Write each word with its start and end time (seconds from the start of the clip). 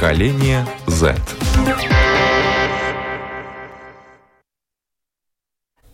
Поколение 0.00 0.64
Z. 0.86 1.14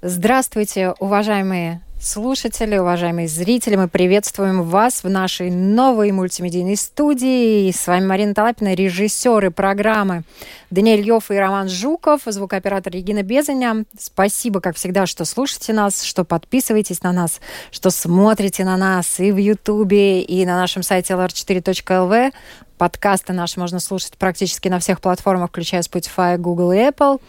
Здравствуйте, 0.01 0.95
уважаемые 1.01 1.83
слушатели, 2.07 2.79
уважаемые 2.79 3.27
зрители. 3.27 3.75
Мы 3.75 3.89
приветствуем 3.89 4.63
вас 4.63 5.03
в 5.03 5.11
нашей 5.11 5.51
новой 5.51 6.13
мультимедийной 6.13 6.77
студии. 6.77 7.71
С 7.73 7.89
вами 7.89 8.07
Марина 8.07 8.33
Талапина, 8.33 8.75
режиссеры 8.75 9.51
программы 9.51 10.23
Даниэль 10.71 11.01
Йофф 11.01 11.33
и 11.33 11.35
Роман 11.35 11.69
Жуков, 11.69 12.23
звукооператор 12.25 12.93
Регина 12.93 13.25
Безаня. 13.25 13.85
Спасибо, 13.99 14.61
как 14.61 14.77
всегда, 14.77 15.07
что 15.07 15.25
слушаете 15.25 15.73
нас, 15.73 16.05
что 16.05 16.25
подписываетесь 16.25 17.03
на 17.03 17.13
нас, 17.13 17.41
что 17.73 17.91
смотрите 17.91 18.65
на 18.65 18.77
нас 18.77 19.19
и 19.19 19.33
в 19.33 19.37
Ютубе, 19.37 20.23
и 20.23 20.47
на 20.47 20.57
нашем 20.57 20.85
сайте 20.85 21.15
lr4.lv. 21.15 22.33
Подкасты 22.79 23.33
наши 23.33 23.59
можно 23.59 23.81
слушать 23.81 24.17
практически 24.17 24.69
на 24.69 24.79
всех 24.79 25.01
платформах, 25.01 25.51
включая 25.51 25.83
Spotify, 25.83 26.39
Google 26.39 26.71
и 26.71 26.77
Apple. 26.77 27.21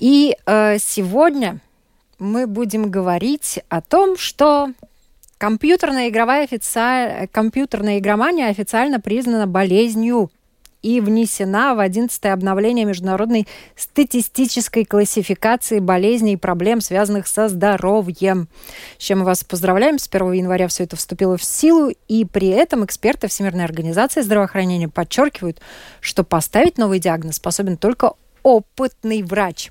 И 0.00 0.36
э, 0.44 0.78
сегодня 0.80 1.60
мы 2.22 2.46
будем 2.46 2.90
говорить 2.90 3.60
о 3.68 3.80
том, 3.80 4.16
что 4.16 4.70
компьютерная 5.38 6.08
игровая 6.08 6.44
официаль... 6.44 7.28
компьютерная 7.28 7.98
игромания 7.98 8.48
официально 8.48 9.00
признана 9.00 9.46
болезнью 9.46 10.30
и 10.82 11.00
внесена 11.00 11.74
в 11.74 11.80
11 11.80 12.24
обновление 12.26 12.84
международной 12.84 13.46
статистической 13.76 14.84
классификации 14.84 15.78
болезней 15.78 16.34
и 16.34 16.36
проблем, 16.36 16.80
связанных 16.80 17.28
со 17.28 17.48
здоровьем. 17.48 18.48
С 18.98 19.04
чем 19.04 19.20
мы 19.20 19.24
вас 19.24 19.44
поздравляем. 19.44 19.98
С 19.98 20.08
1 20.10 20.32
января 20.32 20.66
все 20.68 20.84
это 20.84 20.96
вступило 20.96 21.36
в 21.36 21.44
силу, 21.44 21.92
и 22.08 22.24
при 22.24 22.48
этом 22.48 22.84
эксперты 22.84 23.28
Всемирной 23.28 23.64
организации 23.64 24.22
здравоохранения 24.22 24.88
подчеркивают, 24.88 25.60
что 26.00 26.24
поставить 26.24 26.78
новый 26.78 26.98
диагноз 26.98 27.36
способен 27.36 27.76
только 27.76 28.14
опытный 28.42 29.22
врач. 29.22 29.70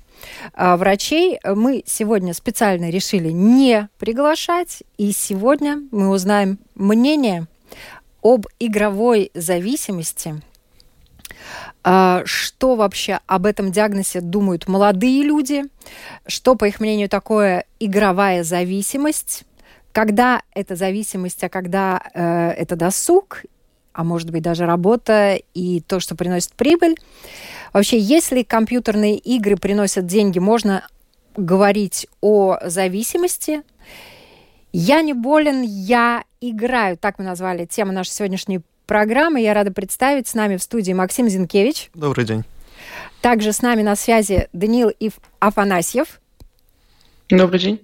А 0.54 0.76
врачей 0.76 1.38
мы 1.44 1.82
сегодня 1.86 2.34
специально 2.34 2.90
решили 2.90 3.30
не 3.30 3.88
приглашать, 3.98 4.82
и 4.98 5.12
сегодня 5.12 5.82
мы 5.90 6.08
узнаем 6.08 6.58
мнение 6.74 7.46
об 8.22 8.46
игровой 8.60 9.30
зависимости 9.34 10.40
а, 11.84 12.22
что 12.24 12.76
вообще 12.76 13.18
об 13.26 13.46
этом 13.46 13.72
диагнозе 13.72 14.20
думают 14.20 14.68
молодые 14.68 15.22
люди, 15.22 15.64
что, 16.26 16.54
по 16.54 16.66
их 16.66 16.78
мнению, 16.78 17.08
такое 17.08 17.64
игровая 17.80 18.44
зависимость, 18.44 19.44
когда 19.92 20.42
это 20.54 20.76
зависимость, 20.76 21.42
а 21.44 21.48
когда 21.48 22.00
э, 22.14 22.50
это 22.50 22.76
досуг, 22.76 23.42
а 23.92 24.04
может 24.04 24.30
быть 24.30 24.42
даже 24.42 24.64
работа 24.64 25.38
и 25.54 25.80
то, 25.80 26.00
что 26.00 26.14
приносит 26.14 26.52
прибыль. 26.54 26.96
Вообще, 27.72 27.98
если 27.98 28.42
компьютерные 28.42 29.16
игры 29.16 29.56
приносят 29.56 30.06
деньги, 30.06 30.38
можно 30.38 30.86
говорить 31.36 32.06
о 32.20 32.58
зависимости. 32.64 33.62
Я 34.72 35.02
не 35.02 35.14
болен, 35.14 35.62
я 35.62 36.24
играю. 36.40 36.96
Так 36.96 37.18
мы 37.18 37.24
назвали 37.24 37.64
тему 37.64 37.92
нашей 37.92 38.10
сегодняшней 38.10 38.60
программы. 38.86 39.40
Я 39.40 39.54
рада 39.54 39.72
представить 39.72 40.28
с 40.28 40.34
нами 40.34 40.56
в 40.56 40.62
студии 40.62 40.92
Максим 40.92 41.28
Зинкевич. 41.28 41.90
Добрый 41.94 42.26
день. 42.26 42.44
Также 43.20 43.52
с 43.52 43.62
нами 43.62 43.82
на 43.82 43.96
связи 43.96 44.48
Даниил 44.52 44.90
Ив 44.90 45.14
Афанасьев. 45.38 46.20
Добрый 47.30 47.60
день. 47.60 47.80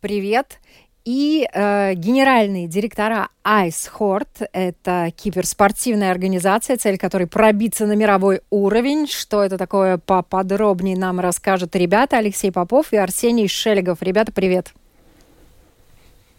Привет 0.00 0.58
и 1.04 1.46
э, 1.52 1.94
генеральные 1.94 2.66
директора 2.66 3.28
Ice 3.44 3.90
Hort. 3.98 4.48
Это 4.52 5.12
киберспортивная 5.14 6.10
организация, 6.10 6.76
цель 6.76 6.96
которой 6.96 7.26
пробиться 7.26 7.86
на 7.86 7.92
мировой 7.92 8.40
уровень. 8.50 9.06
Что 9.06 9.42
это 9.42 9.58
такое, 9.58 9.98
поподробнее 9.98 10.96
нам 10.96 11.20
расскажут 11.20 11.76
ребята 11.76 12.18
Алексей 12.18 12.50
Попов 12.50 12.92
и 12.92 12.96
Арсений 12.96 13.48
Шелегов. 13.48 14.00
Ребята, 14.00 14.32
привет. 14.32 14.72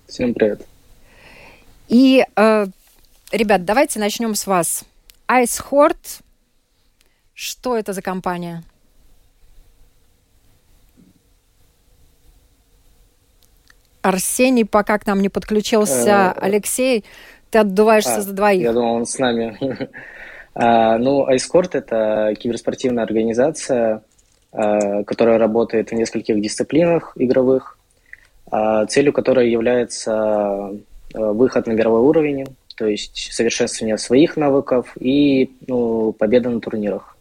Всем 0.07 0.34
привет. 0.34 0.66
И, 1.88 2.25
э, 2.35 2.66
ребят, 3.31 3.66
давайте 3.66 4.00
начнем 4.00 4.34
с 4.34 4.47
вас. 4.47 4.84
Ice 5.28 5.63
Hort. 5.69 6.22
Что 7.35 7.78
это 7.78 7.94
за 7.94 8.01
компания? 8.01 8.63
Арсений 14.05 14.66
пока 14.66 14.99
к 14.99 15.07
нам 15.07 15.19
не 15.19 15.29
подключился. 15.29 16.33
Э, 16.35 16.39
Алексей, 16.39 17.03
ты 17.49 17.59
отдуваешься 17.59 18.17
а, 18.17 18.21
за 18.21 18.33
двоих. 18.33 18.61
Я 18.61 18.73
думал, 18.73 18.95
он 18.97 19.05
с 19.07 19.17
нами. 19.17 19.57
а, 20.53 20.99
ну, 20.99 21.25
Айскорт– 21.25 21.73
это 21.75 22.35
киберспортивная 22.38 23.03
организация, 23.03 24.03
а, 24.51 25.03
которая 25.03 25.39
работает 25.39 25.89
в 25.89 25.95
нескольких 25.95 26.39
дисциплинах 26.39 27.13
игровых, 27.16 27.79
а, 28.51 28.85
целью 28.85 29.11
которой 29.11 29.49
является 29.49 30.13
а, 30.13 30.72
выход 31.13 31.66
на 31.66 31.72
мировой 31.72 32.01
уровень, 32.01 32.45
то 32.75 32.85
есть 32.85 33.33
совершенствование 33.33 33.97
своих 33.97 34.37
навыков 34.37 34.95
и 34.99 35.49
ну, 35.67 36.11
победа 36.11 36.51
на 36.51 36.61
турнирах. 36.61 37.17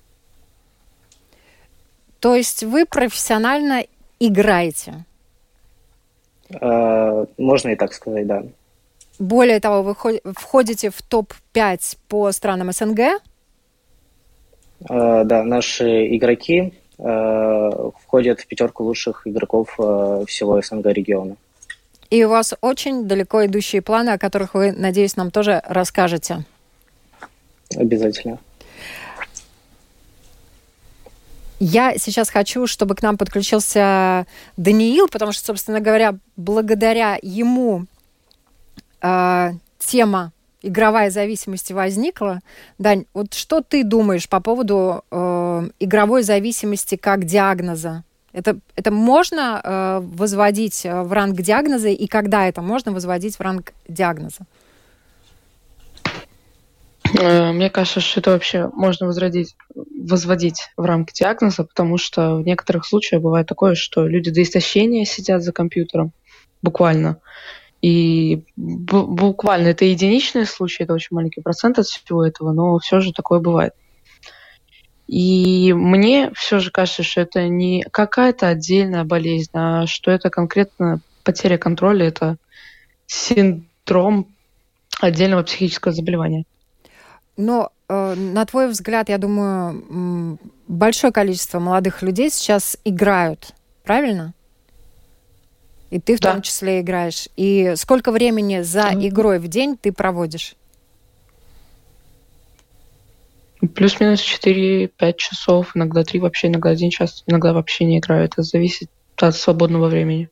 То 2.21 2.35
есть 2.35 2.63
вы 2.63 2.85
профессионально 2.85 3.85
играете? 4.21 5.07
Э, 6.51 7.27
можно 7.39 7.71
и 7.71 7.77
так 7.77 7.93
сказать, 7.93 8.27
да. 8.27 8.43
Более 9.19 9.61
того, 9.61 9.83
вы 9.83 9.95
входите 10.35 10.91
в 10.91 11.01
топ-5 11.03 11.99
по 12.09 12.33
странам 12.33 12.73
СНГ? 12.73 12.99
Э, 12.99 13.19
да, 15.25 15.45
наши 15.45 16.17
игроки 16.17 16.73
э, 16.99 17.71
входят 18.03 18.41
в 18.41 18.47
пятерку 18.47 18.85
лучших 18.85 19.27
игроков 19.27 19.79
всего 20.27 20.61
СНГ 20.61 20.87
региона. 20.87 21.37
И 22.11 22.25
у 22.25 22.29
вас 22.29 22.55
очень 22.61 23.09
далеко 23.09 23.47
идущие 23.47 23.83
планы, 23.83 24.11
о 24.11 24.19
которых 24.19 24.55
вы, 24.55 24.73
надеюсь, 24.73 25.17
нам 25.17 25.31
тоже 25.31 25.63
расскажете. 25.67 26.45
Обязательно. 27.75 28.39
Я 31.67 31.97
сейчас 31.97 32.29
хочу, 32.29 32.67
чтобы 32.67 32.95
к 32.95 33.01
нам 33.01 33.17
подключился 33.17 34.27
Даниил, 34.59 35.09
потому 35.09 35.33
что, 35.33 35.47
собственно 35.47 35.81
говоря, 35.81 36.17
благодаря 36.37 37.19
ему 37.23 37.87
э, 39.01 39.53
тема 39.79 40.33
игровая 40.61 41.09
зависимость 41.09 41.73
возникла. 41.73 42.41
Дань, 42.77 43.07
вот 43.15 43.33
что 43.33 43.63
ты 43.63 43.83
думаешь 43.83 44.29
по 44.29 44.41
поводу 44.41 45.05
э, 45.11 45.69
игровой 45.81 46.23
зависимости 46.23 46.97
как 46.97 47.25
диагноза? 47.25 48.05
Это, 48.35 48.59
это 48.77 48.91
можно 48.91 49.63
э, 49.65 50.01
возводить 50.03 50.85
в 50.85 51.13
ранг 51.13 51.41
диагноза, 51.41 51.89
и 51.89 52.07
когда 52.07 52.47
это 52.47 52.61
можно 52.61 52.93
возводить 52.93 53.37
в 53.37 53.41
ранг 53.41 53.73
диагноза? 53.89 54.41
Э, 57.19 57.53
мне 57.53 57.71
кажется, 57.71 58.01
что 58.01 58.21
это 58.21 58.31
вообще 58.31 58.69
можно 58.73 59.07
возродить, 59.07 59.57
возводить 59.75 60.71
в 60.77 60.85
рамки 60.85 61.13
диагноза, 61.13 61.65
потому 61.65 61.99
что 61.99 62.37
в 62.37 62.43
некоторых 62.43 62.87
случаях 62.87 63.23
бывает 63.23 63.47
такое, 63.47 63.75
что 63.75 64.07
люди 64.07 64.31
до 64.31 64.43
истощения 64.43 65.05
сидят 65.05 65.43
за 65.43 65.53
компьютером, 65.53 66.13
буквально. 66.63 67.19
И 67.83 68.45
буквально 68.57 69.69
это 69.69 69.85
единичные 69.85 70.47
случаи, 70.47 70.85
это 70.85 70.95
очень 70.95 71.15
маленький 71.15 71.43
процент 71.43 71.79
от 71.79 71.87
всего 71.87 72.25
этого, 72.25 72.53
но 72.53 72.79
все 72.79 73.01
же 73.01 73.13
такое 73.13 73.41
бывает. 73.41 73.75
И 75.07 75.75
мне 75.75 76.33
все 76.35 76.61
же 76.61 76.71
кажется, 76.71 77.03
что 77.03 77.21
это 77.21 77.47
не 77.47 77.85
какая-то 77.91 78.49
отдельная 78.49 79.05
болезнь, 79.05 79.51
а 79.53 79.87
что 79.87 80.11
это 80.11 80.31
конкретно 80.31 81.03
потеря 81.25 81.59
контроля, 81.59 82.07
это 82.07 82.39
синдром 83.07 84.29
отдельного 85.01 85.43
психического 85.43 85.93
заболевания. 85.93 86.47
Но 87.37 87.73
э, 87.89 88.15
на 88.15 88.45
твой 88.47 88.69
взгляд, 88.69 89.09
я 89.09 89.19
думаю, 89.19 90.39
большое 90.69 91.13
количество 91.13 91.59
молодых 91.59 92.03
людей 92.03 92.31
сейчас 92.31 92.77
играют, 92.85 93.55
правильно? 93.85 94.35
И 95.91 96.01
ты 96.01 96.17
в 96.17 96.21
да. 96.21 96.33
том 96.33 96.43
числе 96.43 96.81
играешь. 96.81 97.29
И 97.37 97.75
сколько 97.77 98.11
времени 98.11 98.63
за 98.63 98.91
игрой 98.95 99.39
в 99.39 99.49
день 99.49 99.77
ты 99.81 99.93
проводишь? 99.93 100.57
Плюс-минус 103.75 104.21
4-5 104.21 105.15
часов, 105.17 105.77
иногда 105.77 106.03
3 106.03 106.21
вообще, 106.21 106.49
иногда 106.49 106.71
1 106.71 106.91
час, 106.91 107.23
иногда 107.27 107.53
вообще 107.53 107.85
не 107.85 107.99
играю. 107.99 108.25
Это 108.25 108.43
зависит 108.43 108.91
от 109.17 109.37
свободного 109.37 109.89
времени. 109.89 110.29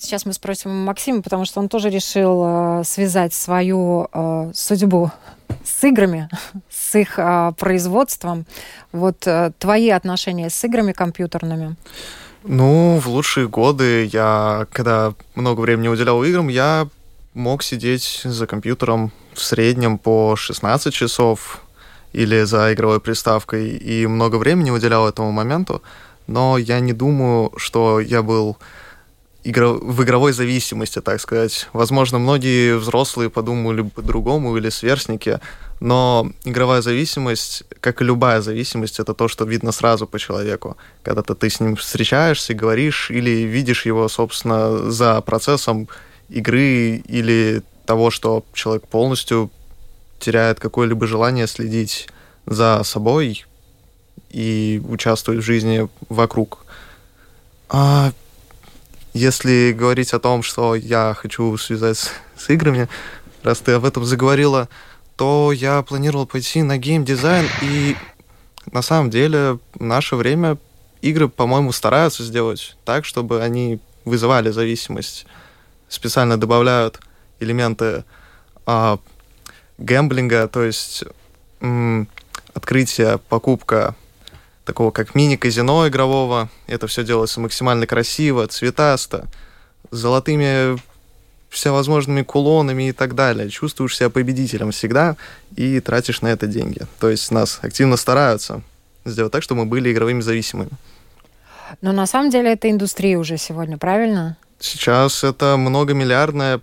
Сейчас 0.00 0.24
мы 0.24 0.32
спросим 0.32 0.70
Максима, 0.84 1.22
потому 1.22 1.44
что 1.44 1.58
он 1.58 1.68
тоже 1.68 1.90
решил 1.90 2.42
э, 2.44 2.82
связать 2.84 3.34
свою 3.34 4.08
э, 4.12 4.52
судьбу 4.54 5.10
с 5.64 5.82
играми, 5.82 6.28
с 6.70 6.94
их 6.94 7.18
э, 7.18 7.52
производством. 7.58 8.46
Вот 8.92 9.26
твои 9.58 9.90
отношения 9.90 10.50
с 10.50 10.64
играми 10.64 10.92
компьютерными? 10.92 11.74
Ну, 12.44 13.00
в 13.00 13.08
лучшие 13.08 13.48
годы 13.48 14.08
я, 14.12 14.68
когда 14.72 15.14
много 15.34 15.60
времени 15.60 15.88
уделял 15.88 16.22
играм, 16.22 16.46
я 16.48 16.86
мог 17.34 17.64
сидеть 17.64 18.20
за 18.24 18.46
компьютером 18.46 19.10
в 19.34 19.42
среднем 19.42 19.98
по 19.98 20.36
16 20.36 20.94
часов. 20.94 21.60
или 22.12 22.44
за 22.44 22.72
игровой 22.72 23.00
приставкой 23.00 23.68
и 23.68 24.06
много 24.06 24.36
времени 24.36 24.70
уделял 24.70 25.08
этому 25.08 25.32
моменту, 25.32 25.82
но 26.26 26.56
я 26.56 26.80
не 26.80 26.92
думаю, 26.92 27.52
что 27.56 28.00
я 28.00 28.22
был 28.22 28.56
в 29.44 30.02
игровой 30.02 30.32
зависимости, 30.32 31.00
так 31.00 31.20
сказать. 31.20 31.68
Возможно, 31.72 32.18
многие 32.18 32.76
взрослые 32.76 33.30
подумали 33.30 33.82
бы 33.82 33.90
по-другому 33.90 34.56
или 34.56 34.68
сверстники, 34.68 35.40
но 35.80 36.30
игровая 36.44 36.82
зависимость, 36.82 37.64
как 37.80 38.02
и 38.02 38.04
любая 38.04 38.40
зависимость, 38.40 38.98
это 38.98 39.14
то, 39.14 39.28
что 39.28 39.44
видно 39.44 39.72
сразу 39.72 40.06
по 40.06 40.18
человеку. 40.18 40.76
Когда-то 41.02 41.34
ты 41.34 41.48
с 41.48 41.60
ним 41.60 41.76
встречаешься, 41.76 42.52
говоришь 42.52 43.10
или 43.10 43.30
видишь 43.30 43.86
его, 43.86 44.08
собственно, 44.08 44.90
за 44.90 45.20
процессом 45.20 45.88
игры 46.28 46.96
или 47.06 47.62
того, 47.86 48.10
что 48.10 48.44
человек 48.52 48.86
полностью 48.88 49.50
теряет 50.18 50.58
какое-либо 50.60 51.06
желание 51.06 51.46
следить 51.46 52.08
за 52.44 52.82
собой 52.82 53.46
и 54.30 54.82
участвовать 54.88 55.40
в 55.40 55.46
жизни 55.46 55.88
вокруг. 56.08 56.58
А 57.68 58.12
если 59.18 59.72
говорить 59.72 60.14
о 60.14 60.20
том, 60.20 60.42
что 60.42 60.74
я 60.74 61.14
хочу 61.18 61.56
связать 61.58 61.98
с, 61.98 62.12
с 62.36 62.50
играми, 62.50 62.88
раз 63.42 63.58
ты 63.58 63.72
об 63.72 63.84
этом 63.84 64.04
заговорила, 64.04 64.68
то 65.16 65.52
я 65.52 65.82
планировал 65.82 66.26
пойти 66.26 66.62
на 66.62 66.78
геймдизайн, 66.78 67.46
и 67.62 67.96
на 68.70 68.82
самом 68.82 69.10
деле 69.10 69.58
в 69.74 69.82
наше 69.82 70.14
время 70.14 70.56
игры, 71.02 71.28
по-моему, 71.28 71.72
стараются 71.72 72.22
сделать 72.22 72.76
так, 72.84 73.04
чтобы 73.04 73.42
они 73.42 73.80
вызывали 74.04 74.50
зависимость. 74.50 75.26
Специально 75.88 76.38
добавляют 76.38 77.00
элементы 77.40 78.04
а, 78.66 78.98
гэмблинга, 79.78 80.46
то 80.46 80.62
есть 80.62 81.04
м, 81.60 82.08
открытие, 82.54 83.18
покупка 83.28 83.96
такого 84.68 84.90
как 84.90 85.14
мини-казино 85.14 85.88
игрового. 85.88 86.50
Это 86.66 86.86
все 86.88 87.02
делается 87.02 87.40
максимально 87.40 87.86
красиво, 87.86 88.46
цветасто, 88.46 89.26
с 89.90 89.96
золотыми 89.96 90.78
всевозможными 91.48 92.22
кулонами 92.22 92.90
и 92.90 92.92
так 92.92 93.14
далее. 93.14 93.48
Чувствуешь 93.48 93.96
себя 93.96 94.10
победителем 94.10 94.70
всегда 94.70 95.16
и 95.56 95.80
тратишь 95.80 96.20
на 96.20 96.28
это 96.28 96.46
деньги. 96.46 96.82
То 97.00 97.08
есть 97.08 97.30
нас 97.30 97.60
активно 97.62 97.96
стараются 97.96 98.60
сделать 99.06 99.32
так, 99.32 99.42
чтобы 99.42 99.64
мы 99.64 99.70
были 99.70 99.90
игровыми 99.90 100.20
зависимыми. 100.20 100.70
Но 101.80 101.92
на 101.92 102.06
самом 102.06 102.28
деле 102.28 102.52
это 102.52 102.70
индустрия 102.70 103.16
уже 103.16 103.38
сегодня, 103.38 103.78
правильно? 103.78 104.36
Сейчас 104.60 105.24
это 105.24 105.56
многомиллиардная 105.56 106.60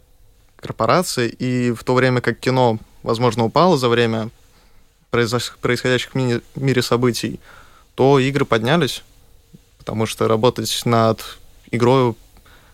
корпорация, 0.58 1.26
и 1.28 1.72
в 1.72 1.84
то 1.84 1.96
время 1.96 2.22
как 2.22 2.38
кино, 2.38 2.78
возможно, 3.02 3.46
упало 3.46 3.80
за 3.80 3.90
время 3.90 4.30
происходящих 5.10 6.14
в 6.14 6.62
мире 6.62 6.82
событий, 6.84 7.40
то 7.96 8.20
игры 8.20 8.46
поднялись, 8.46 9.04
потому 9.78 10.06
что 10.06 10.28
работать 10.28 10.82
над 10.86 11.38
игрой 11.72 12.16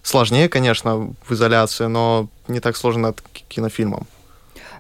сложнее, 0.04 0.50
конечно, 0.50 1.14
в 1.28 1.34
изоляции, 1.34 1.86
но 1.86 2.28
не 2.48 2.60
так 2.60 2.76
сложно 2.76 3.10
над 3.10 3.22
кинофильмом. 3.48 4.08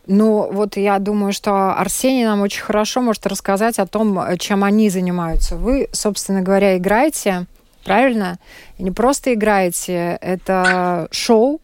Ну, 0.07 0.49
вот 0.51 0.77
я 0.77 0.97
думаю, 0.99 1.31
что 1.31 1.73
Арсений 1.73 2.25
нам 2.25 2.41
очень 2.41 2.61
хорошо 2.61 3.01
может 3.01 3.27
рассказать 3.27 3.77
о 3.77 3.85
том, 3.85 4.19
чем 4.39 4.63
они 4.63 4.89
занимаются. 4.89 5.55
Вы, 5.55 5.89
собственно 5.91 6.41
говоря, 6.41 6.77
играете, 6.77 7.45
правильно? 7.85 8.39
И 8.79 8.83
не 8.83 8.91
просто 8.91 9.33
играете, 9.33 10.17
это 10.21 11.07
шоу, 11.11 11.61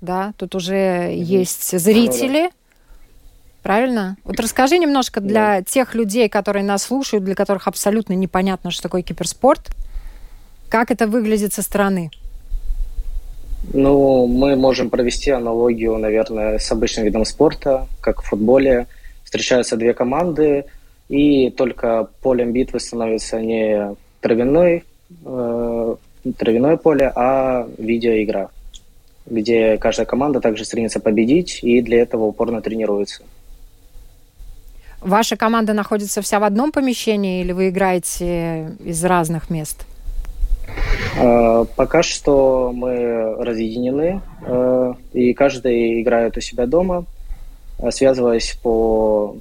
да, 0.00 0.34
тут 0.36 0.56
уже 0.56 0.74
mm-hmm. 0.74 1.14
есть 1.14 1.78
зрители, 1.78 2.50
Правильно? 3.62 4.16
Вот 4.24 4.40
расскажи 4.40 4.78
немножко 4.78 5.20
для 5.20 5.58
да. 5.58 5.62
тех 5.62 5.94
людей, 5.94 6.28
которые 6.28 6.64
нас 6.64 6.82
слушают, 6.82 7.24
для 7.24 7.34
которых 7.34 7.68
абсолютно 7.68 8.14
непонятно, 8.14 8.70
что 8.70 8.82
такое 8.82 9.02
киберспорт, 9.02 9.70
как 10.68 10.90
это 10.90 11.06
выглядит 11.06 11.52
со 11.52 11.62
стороны. 11.62 12.10
Ну, 13.72 14.26
мы 14.26 14.56
можем 14.56 14.90
провести 14.90 15.30
аналогию, 15.30 15.96
наверное, 15.96 16.58
с 16.58 16.72
обычным 16.72 17.04
видом 17.04 17.24
спорта, 17.24 17.86
как 18.00 18.22
в 18.22 18.26
футболе. 18.26 18.88
Встречаются 19.22 19.76
две 19.76 19.94
команды, 19.94 20.64
и 21.08 21.50
только 21.50 22.08
полем 22.22 22.52
битвы 22.52 22.80
становится 22.80 23.40
не 23.40 23.94
травяной, 24.20 24.84
э, 25.24 25.96
травяное 26.36 26.76
поле, 26.76 27.12
а 27.14 27.68
видеоигра, 27.78 28.50
где 29.26 29.78
каждая 29.78 30.06
команда 30.06 30.40
также 30.40 30.64
стремится 30.64 30.98
победить 30.98 31.60
и 31.62 31.80
для 31.80 32.02
этого 32.02 32.24
упорно 32.24 32.60
тренируется. 32.60 33.22
Ваша 35.04 35.36
команда 35.36 35.72
находится 35.72 36.22
вся 36.22 36.38
в 36.38 36.44
одном 36.44 36.70
помещении 36.70 37.40
или 37.40 37.52
вы 37.52 37.70
играете 37.70 38.76
из 38.84 39.04
разных 39.04 39.50
мест? 39.50 39.84
А, 41.18 41.64
пока 41.76 42.02
что 42.04 42.72
мы 42.72 43.34
разъединены, 43.36 44.20
а, 44.46 44.94
и 45.12 45.32
каждый 45.34 46.02
играет 46.02 46.36
у 46.36 46.40
себя 46.40 46.66
дома, 46.66 47.04
а, 47.78 47.90
связываясь 47.90 48.58
по 48.62 49.36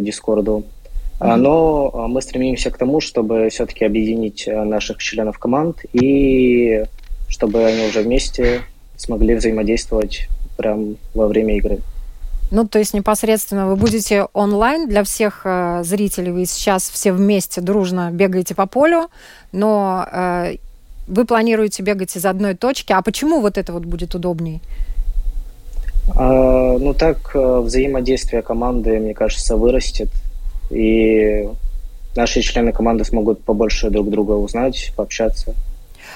Дискорду. 0.00 0.64
Но 1.20 2.06
мы 2.08 2.22
стремимся 2.22 2.70
к 2.70 2.76
тому, 2.76 3.00
чтобы 3.00 3.48
все-таки 3.48 3.84
объединить 3.84 4.46
наших 4.46 4.98
членов 4.98 5.38
команд 5.38 5.84
и 5.92 6.84
чтобы 7.28 7.64
они 7.64 7.86
уже 7.86 8.02
вместе 8.02 8.62
смогли 8.96 9.34
взаимодействовать 9.34 10.28
прямо 10.56 10.94
во 11.14 11.26
время 11.26 11.56
игры. 11.56 11.78
Ну, 12.54 12.68
то 12.68 12.78
есть 12.78 12.94
непосредственно 12.94 13.66
вы 13.66 13.74
будете 13.74 14.28
онлайн 14.32 14.88
для 14.88 15.02
всех 15.02 15.40
э, 15.44 15.80
зрителей. 15.82 16.30
Вы 16.30 16.46
сейчас 16.46 16.88
все 16.88 17.12
вместе 17.12 17.60
дружно 17.60 18.10
бегаете 18.12 18.54
по 18.54 18.66
полю, 18.66 19.08
но 19.50 20.06
э, 20.12 20.54
вы 21.08 21.24
планируете 21.24 21.82
бегать 21.82 22.14
из 22.14 22.24
одной 22.24 22.54
точки. 22.54 22.92
А 22.92 23.02
почему 23.02 23.40
вот 23.40 23.58
это 23.58 23.72
вот 23.72 23.84
будет 23.84 24.14
удобнее? 24.14 24.60
А, 26.16 26.78
ну 26.78 26.94
так 26.94 27.34
э, 27.34 27.58
взаимодействие 27.58 28.40
команды, 28.40 29.00
мне 29.00 29.14
кажется, 29.14 29.56
вырастет. 29.56 30.10
И 30.70 31.48
наши 32.14 32.40
члены 32.40 32.70
команды 32.70 33.04
смогут 33.04 33.42
побольше 33.42 33.90
друг 33.90 34.10
друга 34.10 34.30
узнать, 34.30 34.92
пообщаться 34.94 35.54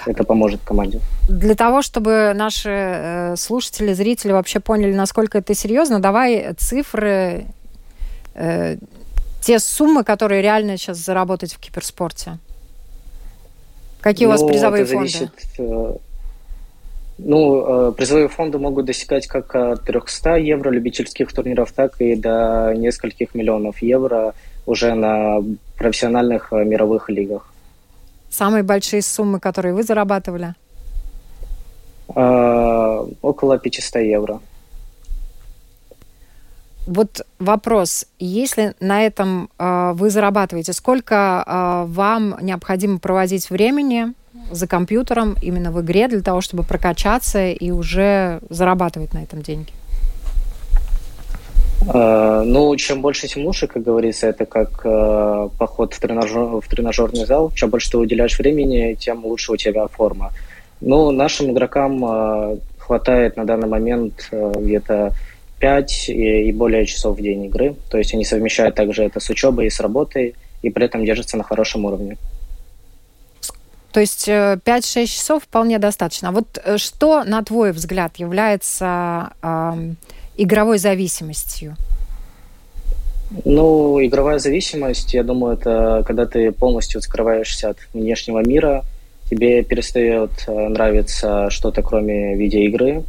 это 0.06 0.24
поможет 0.24 0.60
команде. 0.64 1.00
Для 1.28 1.54
того, 1.54 1.82
чтобы 1.82 2.32
наши 2.34 2.70
э, 2.70 3.36
слушатели, 3.36 3.92
зрители 3.92 4.32
вообще 4.32 4.60
поняли, 4.60 4.94
насколько 4.94 5.38
это 5.38 5.54
серьезно, 5.54 6.00
давай 6.00 6.54
цифры, 6.58 7.46
э, 8.34 8.76
те 9.40 9.58
суммы, 9.58 10.04
которые 10.04 10.42
реально 10.42 10.76
сейчас 10.76 10.98
заработать 10.98 11.54
в 11.54 11.58
киберспорте. 11.58 12.38
Какие 14.00 14.26
ну, 14.26 14.30
у 14.30 14.32
вас 14.32 14.42
ну, 14.42 14.48
призовые 14.48 14.86
зависит, 14.86 15.30
фонды? 15.56 15.72
Э, 15.72 15.96
ну, 17.18 17.92
призовые 17.92 18.28
фонды 18.28 18.58
могут 18.58 18.86
достигать 18.86 19.26
как 19.26 19.54
от 19.54 19.84
300 19.84 20.36
евро 20.36 20.70
любительских 20.70 21.32
турниров, 21.32 21.72
так 21.72 22.00
и 22.00 22.14
до 22.14 22.72
нескольких 22.76 23.34
миллионов 23.34 23.82
евро 23.82 24.34
уже 24.66 24.94
на 24.94 25.42
профессиональных 25.76 26.52
мировых 26.52 27.08
лигах. 27.08 27.50
Самые 28.38 28.62
большие 28.62 29.02
суммы, 29.02 29.40
которые 29.40 29.74
вы 29.74 29.82
зарабатывали? 29.82 30.54
А, 32.14 33.04
около 33.20 33.58
500 33.58 33.96
евро. 34.02 34.40
Вот 36.86 37.26
вопрос, 37.40 38.06
если 38.20 38.74
на 38.78 39.04
этом 39.04 39.50
э, 39.58 39.90
вы 39.94 40.10
зарабатываете, 40.10 40.72
сколько 40.72 41.14
э, 41.44 41.84
вам 41.88 42.36
необходимо 42.40 43.00
проводить 43.00 43.50
времени 43.50 44.14
за 44.52 44.68
компьютером 44.68 45.34
именно 45.42 45.72
в 45.72 45.80
игре 45.80 46.06
для 46.06 46.22
того, 46.22 46.40
чтобы 46.40 46.62
прокачаться 46.62 47.48
и 47.48 47.72
уже 47.72 48.40
зарабатывать 48.50 49.14
на 49.14 49.18
этом 49.24 49.42
деньги? 49.42 49.72
Э, 49.72 49.87
ну, 51.86 52.76
чем 52.76 53.00
больше, 53.00 53.28
тем 53.28 53.44
лучше, 53.44 53.66
как 53.66 53.82
говорится. 53.82 54.26
Это 54.26 54.46
как 54.46 54.80
э, 54.84 55.48
поход 55.58 55.94
в, 55.94 56.00
тренажер, 56.00 56.60
в 56.60 56.68
тренажерный 56.68 57.24
зал. 57.24 57.52
Чем 57.54 57.70
больше 57.70 57.90
ты 57.90 57.98
уделяешь 57.98 58.38
времени, 58.38 58.94
тем 58.94 59.24
лучше 59.24 59.52
у 59.52 59.56
тебя 59.56 59.86
форма. 59.86 60.32
Ну, 60.80 61.10
нашим 61.10 61.52
игрокам 61.52 62.04
э, 62.04 62.58
хватает 62.78 63.36
на 63.36 63.44
данный 63.44 63.68
момент 63.68 64.28
э, 64.30 64.52
где-то 64.56 65.12
5 65.60 66.08
и, 66.08 66.48
и 66.48 66.52
более 66.52 66.86
часов 66.86 67.18
в 67.18 67.22
день 67.22 67.44
игры. 67.44 67.74
То 67.90 67.98
есть 67.98 68.14
они 68.14 68.24
совмещают 68.24 68.74
также 68.74 69.04
это 69.04 69.20
с 69.20 69.28
учебой 69.30 69.66
и 69.66 69.70
с 69.70 69.80
работой, 69.80 70.34
и 70.62 70.70
при 70.70 70.84
этом 70.84 71.04
держатся 71.04 71.36
на 71.36 71.44
хорошем 71.44 71.84
уровне. 71.84 72.16
То 73.92 74.00
есть 74.00 74.28
5-6 74.28 74.58
э, 74.66 75.06
часов 75.06 75.44
вполне 75.44 75.78
достаточно. 75.78 76.28
А 76.28 76.32
вот 76.32 76.58
э, 76.62 76.78
что, 76.78 77.24
на 77.24 77.42
твой 77.42 77.72
взгляд, 77.72 78.16
является... 78.16 79.32
Э, 79.42 79.74
игровой 80.38 80.78
зависимостью? 80.78 81.76
Ну, 83.44 84.02
игровая 84.02 84.38
зависимость, 84.38 85.12
я 85.12 85.22
думаю, 85.22 85.58
это 85.58 86.02
когда 86.06 86.24
ты 86.24 86.50
полностью 86.50 87.02
скрываешься 87.02 87.70
от 87.70 87.76
внешнего 87.92 88.38
мира, 88.38 88.84
тебе 89.28 89.62
перестает 89.62 90.30
э, 90.46 90.68
нравиться 90.68 91.50
что-то 91.50 91.82
кроме 91.82 92.36
видеоигры, 92.36 93.02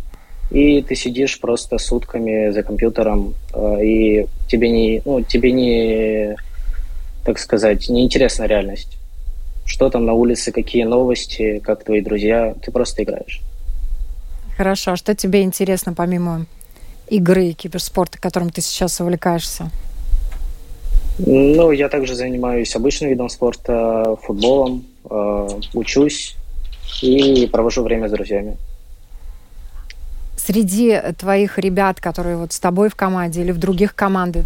и 0.51 0.81
ты 0.81 0.95
сидишь 0.95 1.39
просто 1.39 1.77
сутками 1.77 2.51
за 2.51 2.63
компьютером, 2.63 3.33
э, 3.53 3.85
и 3.85 4.27
тебе 4.49 4.69
не, 4.69 5.01
ну, 5.05 5.21
тебе 5.21 5.53
не, 5.53 6.35
так 7.23 7.39
сказать, 7.39 7.87
не 7.87 8.03
интересна 8.03 8.43
реальность. 8.43 8.97
Что 9.65 9.89
там 9.89 10.05
на 10.05 10.13
улице, 10.13 10.51
какие 10.51 10.83
новости, 10.83 11.61
как 11.63 11.85
твои 11.85 12.01
друзья, 12.01 12.55
ты 12.61 12.71
просто 12.71 13.03
играешь. 13.03 13.39
Хорошо, 14.57 14.91
а 14.91 14.97
что 14.97 15.15
тебе 15.15 15.43
интересно 15.43 15.93
помимо 15.93 16.45
игры 17.09 17.51
киберспорта, 17.51 18.19
которым 18.19 18.49
ты 18.49 18.61
сейчас 18.61 18.99
увлекаешься? 18.99 19.69
Ну, 21.19 21.71
я 21.71 21.89
также 21.89 22.15
занимаюсь 22.15 22.75
обычным 22.75 23.09
видом 23.09 23.29
спорта, 23.29 24.15
футболом, 24.23 24.85
э, 25.09 25.47
учусь 25.73 26.35
и 27.01 27.47
провожу 27.51 27.83
время 27.83 28.07
с 28.07 28.11
друзьями 28.11 28.57
среди 30.49 30.99
твоих 31.19 31.59
ребят, 31.59 32.01
которые 32.01 32.35
вот 32.35 32.53
с 32.53 32.59
тобой 32.59 32.89
в 32.89 32.95
команде 32.95 33.41
или 33.41 33.51
в 33.51 33.59
других 33.59 33.93
командах, 33.93 34.45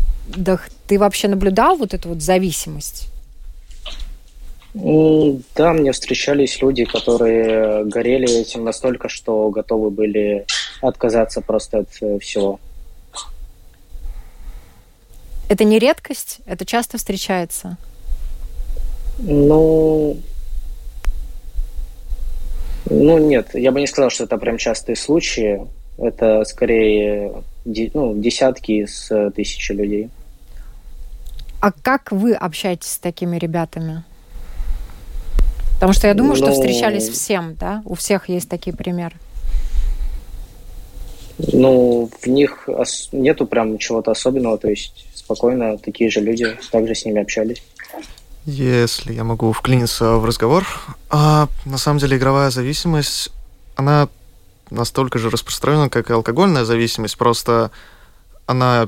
ты 0.86 1.00
вообще 1.00 1.30
наблюдал 1.30 1.78
вот 1.78 1.94
эту 1.94 2.10
вот 2.10 2.22
зависимость? 2.22 3.13
Да, 4.74 5.74
мне 5.74 5.92
встречались 5.92 6.62
люди, 6.62 6.84
которые 6.84 7.86
горели 7.86 8.42
этим 8.42 8.64
настолько, 8.64 9.08
что 9.08 9.50
готовы 9.50 9.92
были 9.92 10.46
отказаться 10.82 11.42
просто 11.42 11.80
от 11.80 11.90
э, 12.02 12.18
всего. 12.20 12.60
Это 15.48 15.64
не 15.64 15.78
редкость? 15.78 16.40
Это 16.48 16.66
часто 16.66 16.98
встречается? 16.98 17.78
Ну, 19.20 20.18
ну 22.90 23.18
нет, 23.20 23.54
я 23.54 23.72
бы 23.72 23.80
не 23.80 23.88
сказал, 23.88 24.10
что 24.10 24.24
это 24.24 24.38
прям 24.38 24.58
частые 24.58 24.96
случаи. 24.96 25.62
Это 26.00 26.44
скорее 26.46 27.44
ну, 27.66 28.20
десятки 28.20 28.84
из 28.84 29.12
э, 29.12 29.30
тысячи 29.30 29.72
людей. 29.72 30.10
А 31.62 31.72
как 31.72 32.12
вы 32.12 32.34
общаетесь 32.34 32.94
с 32.94 32.98
такими 32.98 33.38
ребятами? 33.38 34.04
Потому 35.84 35.96
что 35.96 36.08
я 36.08 36.14
думаю, 36.14 36.38
ну, 36.38 36.38
что 36.38 36.54
встречались 36.54 37.10
всем, 37.10 37.56
да? 37.60 37.82
У 37.84 37.96
всех 37.96 38.30
есть 38.30 38.48
такие 38.48 38.74
примеры. 38.74 39.16
Ну, 41.38 42.10
в 42.22 42.26
них 42.26 42.70
нету 43.12 43.46
прям 43.46 43.78
чего-то 43.78 44.12
особенного, 44.12 44.58
то 44.58 44.70
есть 44.70 45.06
спокойно 45.14 45.78
такие 45.78 46.10
же 46.10 46.22
люди 46.22 46.58
также 46.72 46.96
с 46.96 47.04
ними 47.04 47.22
общались. 47.22 47.62
Если 48.46 49.12
я 49.12 49.26
могу 49.26 49.52
вклиниться 49.52 50.14
в 50.14 50.24
разговор, 50.24 50.66
а, 51.10 51.50
на 51.66 51.78
самом 51.78 52.00
деле 52.00 52.16
игровая 52.16 52.50
зависимость, 52.50 53.34
она 53.76 54.08
настолько 54.70 55.20
же 55.20 55.30
распространена, 55.30 55.90
как 55.90 56.10
и 56.10 56.14
алкогольная 56.14 56.64
зависимость, 56.64 57.18
просто 57.18 57.72
она 58.46 58.88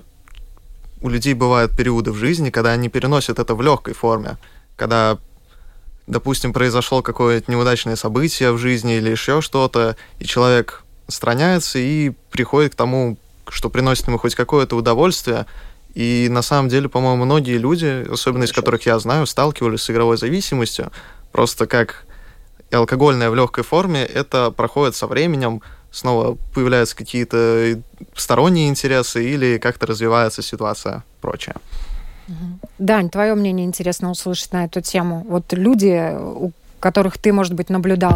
у 1.02 1.10
людей 1.10 1.34
бывают 1.34 1.76
периоды 1.76 2.14
в 2.14 2.16
жизни, 2.16 2.52
когда 2.52 2.72
они 2.72 2.88
переносят 2.88 3.38
это 3.38 3.54
в 3.54 3.62
легкой 3.62 3.96
форме, 3.96 4.38
когда, 4.78 5.18
допустим, 6.08 6.54
произошло 6.54 7.02
какое-то 7.02 7.52
неудачное 7.52 7.96
событие 7.96 8.52
в 8.52 8.58
жизни 8.58 8.98
или 8.98 9.10
еще 9.10 9.42
что-то, 9.42 9.96
и 10.20 10.26
человек 10.26 10.84
отстраняется 11.08 11.80
и 11.80 12.12
приходит 12.32 12.74
к 12.74 12.76
тому, 12.76 13.18
что 13.48 13.70
приносит 13.70 14.08
ему 14.08 14.18
хоть 14.18 14.36
какое-то 14.36 14.76
удовольствие. 14.76 15.46
И 15.94 16.28
на 16.30 16.42
самом 16.42 16.70
деле, 16.70 16.90
по-моему, 16.90 17.26
многие 17.26 17.58
люди, 17.58 18.06
особенно 18.12 18.44
из 18.44 18.52
которых 18.52 18.86
я 18.86 19.00
знаю, 19.00 19.26
сталкивались 19.26 19.82
с 19.82 19.90
игровой 19.90 20.18
зависимостью, 20.18 20.92
просто 21.32 21.68
как 21.68 22.06
и 22.70 22.76
алкогольная 22.76 23.30
в 23.30 23.36
легкой 23.36 23.64
форме, 23.64 24.04
это 24.04 24.52
проходит 24.52 24.96
со 24.96 25.08
временем, 25.08 25.62
снова 25.92 26.38
появляются 26.54 26.96
какие-то 26.96 27.82
сторонние 28.16 28.68
интересы 28.68 29.24
или 29.24 29.58
как-то 29.58 29.88
развивается 29.88 30.42
ситуация 30.42 31.04
прочее. 31.22 31.56
Дань, 32.80 33.10
твое 33.10 33.36
мнение 33.36 33.66
интересно 33.66 34.12
услышать 34.12 34.52
на 34.52 34.66
эту 34.66 34.82
тему. 34.82 35.26
Вот 35.28 35.54
люди, 35.54 36.12
у 36.18 36.52
которых 36.80 37.18
ты, 37.18 37.32
может 37.32 37.54
быть, 37.54 37.70
наблюдал, 37.70 38.14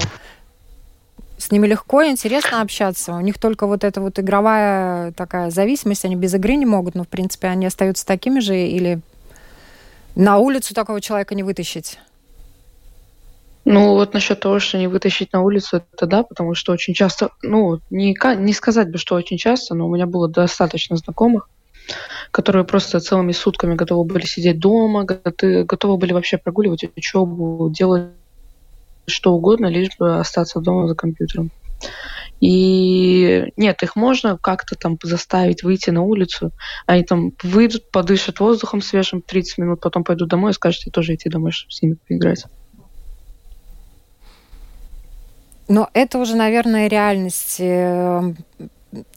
с 1.38 1.52
ними 1.52 1.68
легко 1.68 2.02
и 2.02 2.10
интересно 2.10 2.62
общаться. 2.62 3.14
У 3.14 3.22
них 3.22 3.40
только 3.40 3.66
вот 3.66 3.84
эта 3.84 4.02
вот 4.02 4.20
игровая 4.20 5.12
такая 5.14 5.50
зависимость, 5.50 6.06
они 6.06 6.16
без 6.16 6.34
игры 6.34 6.56
не 6.56 6.66
могут, 6.66 6.96
но, 6.96 7.04
в 7.04 7.08
принципе, 7.08 7.48
они 7.48 7.66
остаются 7.66 8.06
такими 8.06 8.40
же 8.40 8.58
или 8.58 9.00
на 10.16 10.38
улицу 10.38 10.74
такого 10.74 11.00
человека 11.00 11.36
не 11.36 11.44
вытащить. 11.44 11.98
Ну, 13.64 13.94
вот 13.94 14.14
насчет 14.14 14.40
того, 14.40 14.60
что 14.60 14.78
не 14.78 14.88
вытащить 14.88 15.32
на 15.32 15.42
улицу, 15.42 15.84
это 15.94 16.08
да, 16.08 16.24
потому 16.24 16.56
что 16.56 16.74
очень 16.74 16.94
часто, 16.94 17.30
ну, 17.42 17.80
не, 17.90 18.18
не 18.38 18.54
сказать 18.54 18.92
бы, 18.92 18.98
что 18.98 19.16
очень 19.16 19.38
часто, 19.38 19.76
но 19.76 19.88
у 19.88 19.94
меня 19.94 20.08
было 20.08 20.28
достаточно 20.28 20.98
знакомых, 20.98 21.50
которые 22.32 22.66
просто 22.66 23.00
целыми 23.00 23.32
сутками 23.32 23.76
готовы 23.76 24.06
были 24.06 24.26
сидеть 24.26 24.60
дома, 24.60 25.04
готовы 25.04 25.98
были 25.98 26.14
вообще 26.14 26.38
прогуливать 26.38 26.84
учебу, 26.96 27.70
делать 27.70 28.10
что 29.08 29.34
угодно, 29.34 29.68
лишь 29.68 29.98
бы 29.98 30.20
остаться 30.20 30.60
дома 30.60 30.88
за 30.88 30.96
компьютером. 30.96 31.52
И 32.40 33.52
нет, 33.58 33.84
их 33.84 33.96
можно 33.96 34.38
как-то 34.38 34.76
там 34.76 34.98
заставить 35.04 35.64
выйти 35.64 35.90
на 35.90 36.04
улицу. 36.04 36.52
Они 36.86 37.04
там 37.04 37.34
выйдут, 37.44 37.92
подышат 37.92 38.40
воздухом 38.40 38.82
свежим 38.82 39.22
30 39.22 39.58
минут, 39.58 39.82
потом 39.82 40.04
пойдут 40.04 40.30
домой 40.30 40.52
и 40.52 40.54
скажут, 40.54 40.86
я 40.86 40.92
тоже 40.92 41.16
идти 41.16 41.30
домой, 41.30 41.52
чтобы 41.52 41.74
с 41.74 41.82
ними 41.82 41.98
поиграть. 42.08 42.46
Но 45.68 45.90
это 45.94 46.18
уже, 46.18 46.36
наверное, 46.36 46.88
реальность. 46.88 47.58
Э, 47.60 48.34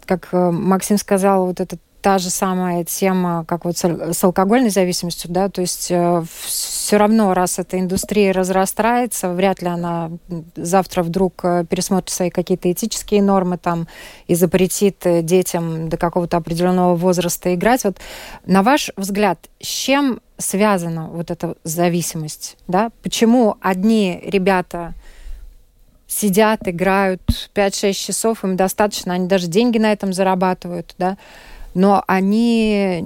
как 0.05 0.29
э, 0.33 0.51
Максим 0.51 0.99
сказал, 0.99 1.47
вот 1.47 1.61
это 1.61 1.79
та 2.03 2.19
же 2.19 2.31
самая 2.31 2.85
тема, 2.85 3.45
как 3.47 3.65
вот 3.65 3.79
с 3.79 4.25
алкогольной 4.25 4.71
зависимостью, 4.71 5.31
да, 5.31 5.49
то 5.49 5.61
есть 5.61 5.87
э, 5.91 6.25
все 6.45 6.97
равно, 6.97 7.33
раз 7.33 7.59
эта 7.59 7.79
индустрия 7.79 8.33
разрастается, 8.33 9.33
вряд 9.33 9.63
ли 9.63 9.69
она 9.69 10.11
завтра 10.57 11.03
вдруг 11.03 11.43
пересмотрит 11.43 12.11
свои 12.11 12.31
какие-то 12.31 12.71
этические 12.71 13.23
нормы 13.23 13.57
там 13.57 13.87
и 14.27 14.35
запретит 14.35 14.99
детям 15.23 15.89
до 15.89 15.97
какого-то 15.97 16.37
определенного 16.37 16.97
возраста 16.97 17.55
играть. 17.55 17.85
Вот 17.85 17.99
на 18.47 18.63
ваш 18.63 18.91
взгляд, 18.97 19.39
с 19.61 19.67
чем 19.67 20.21
связана 20.39 21.07
вот 21.07 21.31
эта 21.31 21.55
зависимость, 21.65 22.57
да? 22.67 22.91
Почему 23.03 23.57
одни 23.61 24.21
ребята 24.25 24.95
сидят, 26.07 26.69
играют 26.69 27.23
5-6 27.55 27.93
часов, 27.93 28.45
им 28.45 28.57
достаточно, 28.57 29.15
они 29.15 29.29
даже 29.29 29.47
деньги 29.47 29.79
на 29.79 29.93
этом 29.93 30.13
зарабатывают, 30.13 30.95
да, 30.99 31.17
но 31.75 32.05
они 32.07 33.03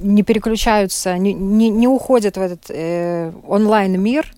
не 0.00 0.22
переключаются, 0.22 1.16
не, 1.16 1.32
не, 1.32 1.70
не 1.70 1.88
уходят 1.88 2.36
в 2.36 2.40
этот 2.40 2.64
э, 2.68 3.32
онлайн-мир, 3.46 4.32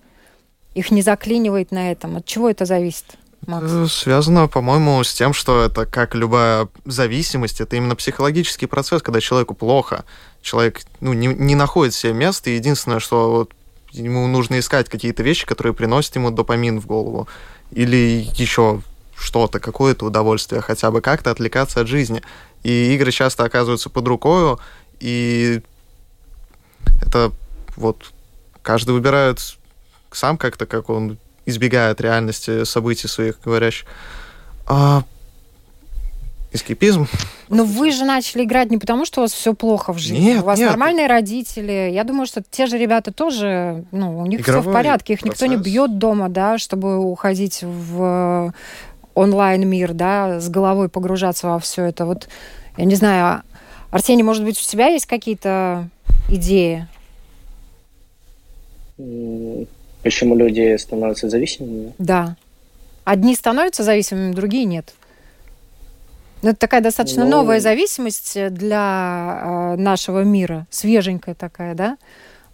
их 0.75 0.91
не 0.91 1.01
заклинивает 1.01 1.71
на 1.71 1.91
этом. 1.91 2.17
От 2.17 2.25
чего 2.25 2.49
это 2.49 2.65
зависит? 2.65 3.05
Макс? 3.45 3.65
Э, 3.69 3.85
связано, 3.87 4.47
по-моему, 4.47 5.03
с 5.03 5.13
тем, 5.13 5.33
что 5.33 5.63
это 5.63 5.85
как 5.85 6.15
любая 6.15 6.67
зависимость, 6.85 7.61
это 7.61 7.75
именно 7.75 7.95
психологический 7.95 8.65
процесс, 8.65 9.01
когда 9.01 9.19
человеку 9.19 9.55
плохо, 9.55 10.05
человек 10.41 10.81
ну, 11.01 11.13
не, 11.13 11.27
не 11.27 11.55
находит 11.55 11.93
себе 11.93 12.13
места, 12.13 12.49
и 12.49 12.55
единственное, 12.55 12.99
что 12.99 13.31
вот 13.31 13.51
ему 13.91 14.27
нужно 14.27 14.59
искать 14.59 14.89
какие-то 14.89 15.23
вещи, 15.23 15.45
которые 15.45 15.73
приносят 15.73 16.15
ему 16.15 16.31
допамин 16.31 16.79
в 16.79 16.85
голову. 16.85 17.27
Или 17.71 18.27
еще 18.35 18.81
что-то, 19.17 19.59
какое-то 19.59 20.05
удовольствие, 20.05 20.61
хотя 20.61 20.91
бы 20.91 21.01
как-то 21.01 21.31
отвлекаться 21.31 21.81
от 21.81 21.87
жизни. 21.87 22.21
И 22.67 22.93
игры 22.95 23.13
часто 23.13 23.45
оказываются 23.45 23.89
под 23.89 24.05
рукой, 24.09 24.57
и 24.99 25.61
это 27.01 27.31
вот 27.77 28.11
каждый 28.61 28.91
выбирает 28.91 29.39
сам 30.11 30.37
как-то, 30.37 30.65
как 30.65 30.89
он 30.89 31.17
избегает 31.45 32.01
реальности 32.01 32.65
событий 32.65 33.07
своих 33.07 33.39
говорящих. 33.39 33.87
А 34.65 35.03
эскипизм. 36.51 37.07
Но 37.47 37.63
вы 37.63 37.89
же 37.91 38.03
начали 38.03 38.43
играть 38.43 38.69
не 38.69 38.77
потому, 38.77 39.05
что 39.05 39.21
у 39.21 39.23
вас 39.23 39.31
все 39.31 39.53
плохо 39.53 39.93
в 39.93 39.97
жизни. 39.97 40.19
Нет, 40.19 40.43
у 40.43 40.47
вас 40.47 40.59
нет. 40.59 40.67
нормальные 40.69 41.07
родители. 41.07 41.89
Я 41.93 42.03
думаю, 42.03 42.25
что 42.25 42.43
те 42.51 42.65
же 42.65 42.77
ребята 42.77 43.13
тоже, 43.13 43.85
ну, 43.93 44.19
у 44.19 44.25
них 44.25 44.41
все 44.41 44.59
в 44.59 44.73
порядке. 44.73 45.13
Их 45.13 45.21
процесс. 45.21 45.41
никто 45.41 45.55
не 45.55 45.55
бьет 45.55 45.99
дома, 45.99 46.27
да, 46.27 46.57
чтобы 46.57 46.97
уходить 46.97 47.63
в 47.63 48.53
онлайн-мир, 49.17 49.93
да, 49.93 50.39
с 50.39 50.49
головой 50.49 50.89
погружаться 50.89 51.47
во 51.47 51.59
все 51.59 51.85
это. 51.85 52.05
Вот, 52.05 52.27
я 52.77 52.85
не 52.85 52.95
знаю, 52.95 53.41
Арсений, 53.89 54.23
может 54.23 54.43
быть, 54.43 54.59
у 54.59 54.63
тебя 54.63 54.87
есть 54.87 55.05
какие-то 55.05 55.89
идеи? 56.29 56.87
Почему 60.03 60.35
люди 60.35 60.77
становятся 60.77 61.29
зависимыми? 61.29 61.93
Да. 61.97 62.35
Одни 63.03 63.35
становятся 63.35 63.83
зависимыми, 63.83 64.33
другие 64.33 64.65
нет. 64.65 64.93
Ну, 66.43 66.49
это 66.49 66.59
такая 66.59 66.81
достаточно 66.81 67.23
ну, 67.23 67.31
новая 67.31 67.59
зависимость 67.59 68.53
для 68.53 69.41
э, 69.41 69.81
нашего 69.81 70.23
мира, 70.23 70.67
свеженькая 70.69 71.33
такая, 71.33 71.73
да? 71.73 71.97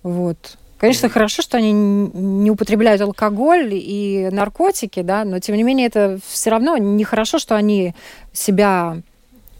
Вот. 0.04 0.58
Конечно, 0.84 1.08
хорошо, 1.08 1.42
что 1.42 1.56
они 1.56 1.72
не 1.72 2.52
употребляют 2.52 3.02
алкоголь 3.02 3.70
и 3.72 4.28
наркотики, 4.34 5.02
да, 5.02 5.24
но 5.24 5.40
тем 5.40 5.56
не 5.56 5.64
менее 5.64 5.88
это 5.88 6.20
все 6.28 6.50
равно 6.50 6.76
нехорошо, 6.76 7.40
что 7.40 7.56
они 7.56 7.96
себя 8.34 8.98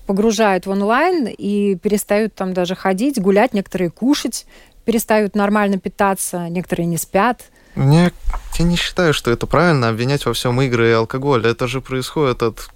погружают 0.06 0.66
в 0.66 0.70
онлайн 0.70 1.28
и 1.28 1.76
перестают 1.76 2.36
там 2.36 2.54
даже 2.54 2.76
ходить, 2.76 3.22
гулять, 3.22 3.54
некоторые 3.54 3.90
кушать, 3.90 4.46
перестают 4.84 5.34
нормально 5.34 5.78
питаться, 5.78 6.50
некоторые 6.50 6.88
не 6.88 6.98
спят. 6.98 7.44
Мне, 7.76 8.12
я 8.60 8.66
не 8.66 8.76
считаю, 8.76 9.14
что 9.14 9.32
это 9.32 9.48
правильно 9.48 9.88
обвинять 9.88 10.26
во 10.26 10.34
всем 10.34 10.62
игры 10.62 10.90
и 10.90 10.92
алкоголь. 10.92 11.48
Это 11.48 11.70
же 11.70 11.80
происходит 11.80 12.44
от 12.44 12.70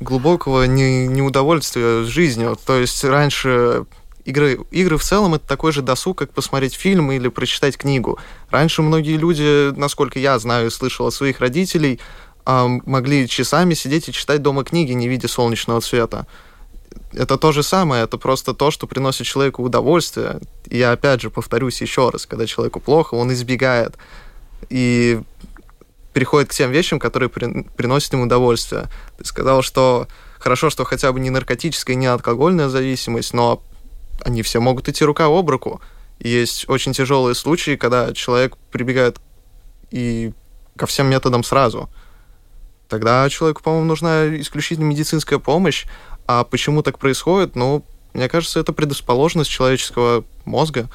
глубокого 0.00 0.64
не, 0.64 1.06
неудовольствия 1.06 2.02
жизнью. 2.02 2.58
То 2.66 2.80
есть 2.80 3.04
раньше 3.04 3.86
игры, 4.26 4.58
игры 4.70 4.98
в 4.98 5.02
целом 5.02 5.34
это 5.34 5.46
такой 5.46 5.72
же 5.72 5.82
досуг, 5.82 6.18
как 6.18 6.32
посмотреть 6.32 6.74
фильм 6.74 7.12
или 7.12 7.28
прочитать 7.28 7.76
книгу. 7.76 8.18
Раньше 8.50 8.82
многие 8.82 9.16
люди, 9.16 9.72
насколько 9.78 10.18
я 10.18 10.38
знаю 10.38 10.66
и 10.66 10.70
слышал 10.70 11.06
от 11.06 11.14
своих 11.14 11.40
родителей, 11.40 12.00
могли 12.44 13.28
часами 13.28 13.74
сидеть 13.74 14.08
и 14.08 14.12
читать 14.12 14.42
дома 14.42 14.64
книги, 14.64 14.92
не 14.92 15.08
видя 15.08 15.28
солнечного 15.28 15.80
света. 15.80 16.26
Это 17.12 17.38
то 17.38 17.52
же 17.52 17.62
самое, 17.62 18.04
это 18.04 18.18
просто 18.18 18.52
то, 18.52 18.70
что 18.70 18.86
приносит 18.86 19.26
человеку 19.26 19.62
удовольствие. 19.62 20.40
Я 20.68 20.92
опять 20.92 21.22
же 21.22 21.30
повторюсь 21.30 21.80
еще 21.80 22.10
раз, 22.10 22.26
когда 22.26 22.46
человеку 22.46 22.80
плохо, 22.80 23.14
он 23.14 23.32
избегает 23.32 23.94
и 24.68 25.20
переходит 26.12 26.50
к 26.50 26.54
тем 26.54 26.70
вещам, 26.72 26.98
которые 26.98 27.28
при, 27.28 27.62
приносят 27.76 28.12
ему 28.12 28.24
удовольствие. 28.24 28.86
Ты 29.18 29.24
сказал, 29.24 29.62
что 29.62 30.08
хорошо, 30.38 30.70
что 30.70 30.84
хотя 30.84 31.12
бы 31.12 31.20
не 31.20 31.30
наркотическая, 31.30 31.94
не 31.94 32.06
алкогольная 32.06 32.68
зависимость, 32.68 33.34
но 33.34 33.62
они 34.24 34.42
все 34.42 34.60
могут 34.60 34.88
идти 34.88 35.04
рука 35.04 35.26
об 35.26 35.48
руку. 35.50 35.80
Есть 36.18 36.68
очень 36.68 36.92
тяжелые 36.92 37.34
случаи, 37.34 37.76
когда 37.76 38.12
человек 38.14 38.56
прибегает 38.70 39.18
и 39.90 40.32
ко 40.76 40.86
всем 40.86 41.08
методам 41.08 41.44
сразу. 41.44 41.90
Тогда 42.88 43.28
человеку, 43.28 43.62
по-моему, 43.62 43.86
нужна 43.86 44.40
исключительно 44.40 44.86
медицинская 44.86 45.38
помощь. 45.38 45.86
А 46.26 46.44
почему 46.44 46.82
так 46.82 46.98
происходит? 46.98 47.56
Ну, 47.56 47.84
мне 48.14 48.28
кажется, 48.28 48.60
это 48.60 48.72
предрасположенность 48.72 49.50
человеческого 49.50 50.24
мозга. 50.44 50.88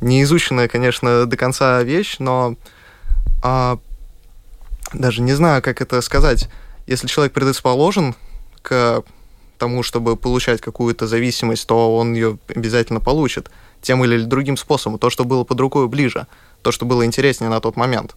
Не 0.00 0.22
изученная, 0.22 0.68
конечно, 0.68 1.26
до 1.26 1.36
конца 1.36 1.82
вещь, 1.82 2.16
но 2.18 2.56
а, 3.42 3.78
даже 4.92 5.22
не 5.22 5.32
знаю, 5.32 5.62
как 5.62 5.80
это 5.80 6.00
сказать. 6.02 6.48
Если 6.86 7.06
человек 7.06 7.32
предрасположен 7.32 8.14
к 8.62 9.02
тому, 9.56 9.82
чтобы 9.82 10.16
получать 10.16 10.60
какую-то 10.60 11.06
зависимость, 11.06 11.66
то 11.66 11.96
он 11.96 12.14
ее 12.14 12.38
обязательно 12.48 13.00
получит 13.00 13.50
тем 13.82 14.04
или 14.04 14.22
другим 14.24 14.56
способом. 14.56 14.98
То, 14.98 15.10
что 15.10 15.24
было 15.24 15.44
под 15.44 15.60
рукой 15.60 15.88
ближе, 15.88 16.26
то, 16.62 16.72
что 16.72 16.86
было 16.86 17.04
интереснее 17.04 17.50
на 17.50 17.60
тот 17.60 17.76
момент, 17.76 18.16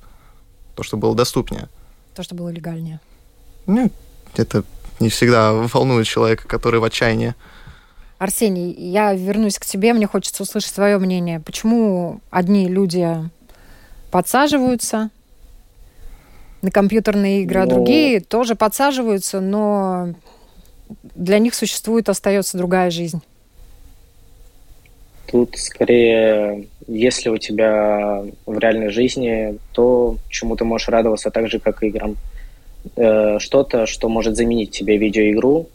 то, 0.76 0.84
что 0.84 0.98
было 0.98 1.16
доступнее. 1.16 1.70
То, 2.16 2.24
что 2.24 2.36
было 2.36 2.50
легальнее. 2.50 3.00
Ну, 3.66 3.92
это 4.36 4.64
не 5.00 5.10
всегда 5.10 5.54
волнует 5.54 6.08
человека, 6.08 6.48
который 6.48 6.80
в 6.80 6.84
отчаянии. 6.84 7.36
Арсений, 8.18 8.74
я 8.74 9.14
вернусь 9.14 9.58
к 9.58 9.66
тебе, 9.66 9.94
мне 9.94 10.08
хочется 10.08 10.44
услышать 10.44 10.74
свое 10.74 10.98
мнение. 10.98 11.40
Почему 11.40 12.20
одни 12.30 12.68
люди 12.68 13.30
подсаживаются 14.12 15.10
на 16.62 16.72
компьютерные 16.72 17.44
игры, 17.44 17.60
ну... 17.60 17.66
а 17.66 17.70
другие 17.70 18.20
тоже 18.20 18.56
подсаживаются, 18.56 19.40
но 19.40 20.14
для 21.16 21.40
них 21.40 21.54
существует, 21.54 22.10
остается 22.10 22.58
другая 22.58 22.90
жизнь? 22.90 23.22
Тут 25.32 25.58
скорее, 25.58 26.66
если 26.88 27.30
у 27.30 27.38
тебя 27.38 28.24
в 28.46 28.58
реальной 28.58 28.90
жизни, 28.90 29.58
то 29.74 30.18
чему 30.30 30.56
ты 30.56 30.66
можешь 30.66 30.90
радоваться 30.90 31.30
так 31.30 31.50
же, 31.50 31.60
как 31.60 31.84
играм. 31.84 32.16
Э, 32.96 33.38
что-то, 33.40 33.86
что 33.86 34.10
может 34.10 34.36
заменить 34.36 34.72
тебе 34.72 34.98
видеоигру, 34.98 35.68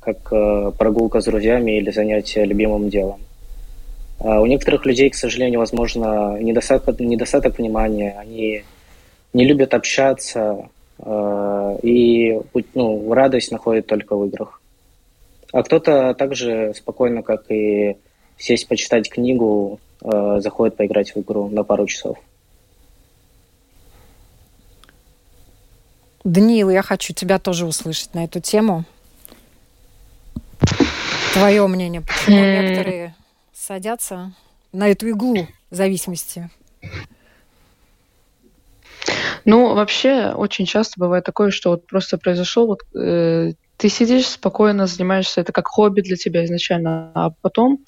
как 0.00 0.32
э, 0.32 0.72
прогулка 0.78 1.20
с 1.20 1.26
друзьями 1.26 1.76
или 1.78 1.90
занятие 1.90 2.46
любимым 2.46 2.88
делом. 2.88 3.20
А 4.18 4.40
у 4.40 4.46
некоторых 4.46 4.86
людей, 4.86 5.10
к 5.10 5.14
сожалению, 5.14 5.60
возможно, 5.60 6.38
недостаток, 6.40 6.98
недостаток 7.00 7.58
внимания, 7.58 8.16
они 8.18 8.64
не 9.34 9.44
любят 9.44 9.74
общаться, 9.74 10.68
э, 10.98 11.78
и 11.82 12.40
ну, 12.74 13.12
радость 13.12 13.52
находят 13.52 13.86
только 13.86 14.16
в 14.16 14.26
играх. 14.26 14.61
А 15.52 15.62
кто-то 15.62 16.14
также 16.14 16.72
спокойно, 16.74 17.22
как 17.22 17.50
и 17.50 17.98
сесть 18.38 18.66
почитать 18.68 19.10
книгу, 19.10 19.80
э, 20.02 20.40
заходит 20.40 20.76
поиграть 20.76 21.14
в 21.14 21.20
игру 21.20 21.48
на 21.48 21.62
пару 21.62 21.86
часов. 21.86 22.18
Даниил, 26.24 26.70
я 26.70 26.82
хочу 26.82 27.12
тебя 27.12 27.38
тоже 27.38 27.66
услышать 27.66 28.14
на 28.14 28.24
эту 28.24 28.40
тему. 28.40 28.84
Твое 31.34 31.66
мнение, 31.66 32.00
почему 32.00 32.36
некоторые 32.36 33.14
садятся 33.52 34.32
на 34.72 34.88
эту 34.88 35.08
иглу 35.08 35.48
зависимости? 35.70 36.50
Ну, 39.44 39.74
вообще, 39.74 40.32
очень 40.32 40.66
часто 40.66 41.00
бывает 41.00 41.24
такое, 41.24 41.50
что 41.50 41.70
вот 41.70 41.86
просто 41.86 42.16
произошел 42.16 42.68
вот 42.68 42.82
э, 42.94 43.52
ты 43.82 43.88
сидишь 43.88 44.28
спокойно, 44.28 44.86
занимаешься, 44.86 45.40
это 45.40 45.50
как 45.50 45.66
хобби 45.66 46.02
для 46.02 46.14
тебя 46.14 46.44
изначально, 46.44 47.10
а 47.16 47.30
потом 47.40 47.84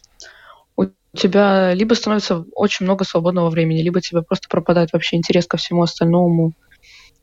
у 0.76 0.86
тебя 1.16 1.72
либо 1.72 1.94
становится 1.94 2.44
очень 2.56 2.84
много 2.84 3.04
свободного 3.04 3.48
времени, 3.48 3.80
либо 3.80 4.00
тебе 4.00 4.22
просто 4.22 4.48
пропадает 4.48 4.92
вообще 4.92 5.14
интерес 5.14 5.46
ко 5.46 5.56
всему 5.56 5.82
остальному, 5.82 6.54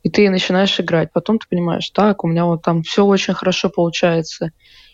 и 0.03 0.09
ты 0.09 0.29
начинаешь 0.29 0.79
играть. 0.79 1.11
Потом 1.11 1.37
ты 1.37 1.47
понимаешь, 1.49 1.89
так, 1.89 2.23
у 2.23 2.29
меня 2.29 2.45
вот 2.45 2.61
там 2.61 2.81
все 2.83 3.05
очень 3.05 3.33
хорошо 3.33 3.69
получается. 3.69 4.51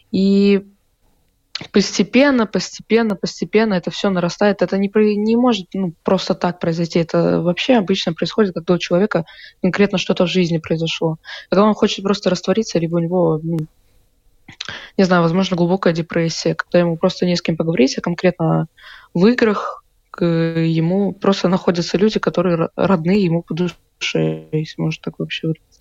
И 0.09 0.65
постепенно, 1.71 2.45
постепенно, 2.45 3.15
постепенно 3.15 3.73
это 3.73 3.91
все 3.91 4.09
нарастает. 4.09 4.61
Это 4.61 4.77
не, 4.77 4.89
не 5.15 5.35
может 5.35 5.67
ну, 5.73 5.93
просто 6.03 6.35
так 6.35 6.59
произойти. 6.59 6.99
Это 6.99 7.41
вообще 7.41 7.75
обычно 7.75 8.13
происходит, 8.13 8.53
когда 8.53 8.75
у 8.75 8.77
человека 8.77 9.25
конкретно 9.61 9.97
что-то 9.97 10.25
в 10.25 10.29
жизни 10.29 10.57
произошло. 10.57 11.17
Когда 11.49 11.63
он 11.63 11.73
хочет 11.73 12.03
просто 12.03 12.29
раствориться, 12.29 12.79
либо 12.79 12.95
у 12.95 12.99
него, 12.99 13.39
ну, 13.41 13.57
не 14.97 15.03
знаю, 15.03 15.23
возможно, 15.23 15.57
глубокая 15.57 15.93
депрессия, 15.93 16.55
когда 16.55 16.79
ему 16.79 16.97
просто 16.97 17.25
не 17.25 17.35
с 17.35 17.41
кем 17.41 17.57
поговорить, 17.57 17.97
а 17.97 18.01
конкретно 18.01 18.67
в 19.13 19.25
играх 19.25 19.83
ему 20.19 21.13
просто 21.13 21.47
находятся 21.47 21.97
люди, 21.97 22.19
которые 22.19 22.69
родные 22.75 23.23
ему 23.23 23.43
по 23.43 23.53
душе, 23.53 24.47
если 24.51 24.81
можно 24.81 25.01
так 25.03 25.19
вообще 25.19 25.47
выразиться. 25.47 25.76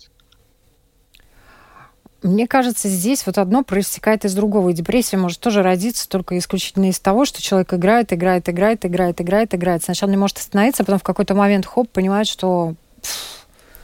Мне 2.23 2.47
кажется, 2.47 2.89
здесь 2.89 3.25
вот 3.25 3.37
одно 3.37 3.63
проистекает 3.63 4.25
из 4.25 4.33
другого. 4.33 4.69
И 4.69 4.73
депрессия 4.73 5.17
может 5.17 5.39
тоже 5.39 5.61
родиться 5.61 6.09
только 6.09 6.37
исключительно 6.37 6.89
из 6.89 6.99
того, 6.99 7.25
что 7.25 7.41
человек 7.41 7.73
играет, 7.73 8.11
играет, 8.11 8.49
играет, 8.49 8.85
играет, 8.85 9.21
играет, 9.21 9.53
играет. 9.53 9.83
Сначала 9.83 10.09
не 10.09 10.17
может 10.17 10.37
остановиться, 10.37 10.83
а 10.83 10.85
потом 10.85 10.99
в 10.99 11.03
какой-то 11.03 11.35
момент, 11.35 11.65
хоп, 11.65 11.89
понимает, 11.89 12.27
что... 12.27 12.73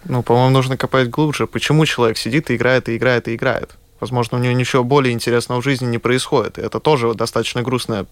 Ну, 0.06 0.24
по-моему, 0.24 0.50
нужно 0.50 0.78
копать 0.78 1.10
глубже. 1.10 1.48
Почему 1.48 1.86
человек 1.86 2.17
сидит 2.17 2.50
и 2.50 2.56
играет, 2.56 2.89
и 2.89 2.98
играет, 2.98 3.28
и 3.28 3.36
играет? 3.36 3.72
Возможно, 4.00 4.38
у 4.38 4.41
него 4.41 4.54
ничего 4.54 4.84
более 4.84 5.13
интересного 5.13 5.62
в 5.62 5.63
жизни 5.63 5.86
не 5.86 5.98
происходит. 5.98 6.58
И 6.58 6.62
это 6.62 6.82
тоже 6.82 7.13
достаточно 7.13 7.62
грустное 7.62 8.06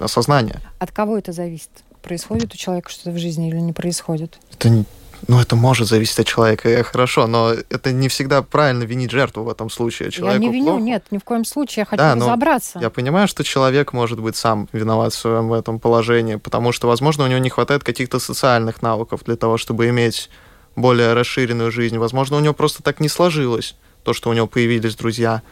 осознание. 0.00 0.60
От 0.78 0.92
кого 0.92 1.18
это 1.18 1.32
зависит? 1.32 1.68
Происходит 2.00 2.54
у 2.54 2.56
человека 2.56 2.90
что-то 2.90 3.10
в 3.10 3.18
жизни 3.18 3.48
или 3.48 3.58
не 3.58 3.74
происходит? 3.74 4.38
Это 4.54 4.84
ну, 5.26 5.40
это 5.40 5.56
может 5.56 5.88
зависеть 5.88 6.20
от 6.20 6.26
человека, 6.26 6.82
хорошо, 6.84 7.26
но 7.26 7.52
это 7.52 7.92
не 7.92 8.08
всегда 8.08 8.42
правильно 8.42 8.84
винить 8.84 9.10
жертву 9.10 9.42
в 9.42 9.48
этом 9.48 9.68
случае. 9.70 10.10
Человеку 10.10 10.42
я 10.42 10.48
не 10.48 10.54
виню, 10.54 10.66
плохо. 10.72 10.82
нет, 10.82 11.04
ни 11.10 11.18
в 11.18 11.24
коем 11.24 11.44
случае, 11.44 11.82
я 11.82 11.84
хочу 11.86 11.98
да, 11.98 12.14
разобраться. 12.14 12.78
Я 12.78 12.90
понимаю, 12.90 13.26
что 13.26 13.42
человек 13.42 13.92
может 13.92 14.20
быть 14.20 14.36
сам 14.36 14.68
виноват 14.72 15.12
в 15.12 15.18
своем 15.18 15.52
этом 15.52 15.80
положении, 15.80 16.36
потому 16.36 16.72
что, 16.72 16.86
возможно, 16.86 17.24
у 17.24 17.26
него 17.26 17.40
не 17.40 17.50
хватает 17.50 17.82
каких-то 17.82 18.20
социальных 18.20 18.80
навыков 18.82 19.22
для 19.24 19.36
того, 19.36 19.58
чтобы 19.58 19.88
иметь 19.88 20.30
более 20.76 21.14
расширенную 21.14 21.72
жизнь. 21.72 21.98
Возможно, 21.98 22.36
у 22.36 22.40
него 22.40 22.54
просто 22.54 22.82
так 22.82 23.00
не 23.00 23.08
сложилось, 23.08 23.74
то, 24.04 24.12
что 24.12 24.30
у 24.30 24.32
него 24.32 24.46
появились 24.46 24.94
друзья. 24.94 25.42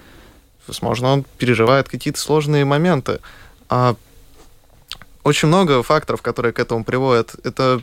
Возможно, 0.66 1.08
он 1.12 1.24
переживает 1.38 1.88
какие-то 1.88 2.20
сложные 2.20 2.64
моменты. 2.64 3.20
А 3.68 3.96
очень 5.24 5.48
много 5.48 5.82
факторов, 5.82 6.22
которые 6.22 6.52
к 6.52 6.60
этому 6.60 6.84
приводят. 6.84 7.34
Это 7.44 7.82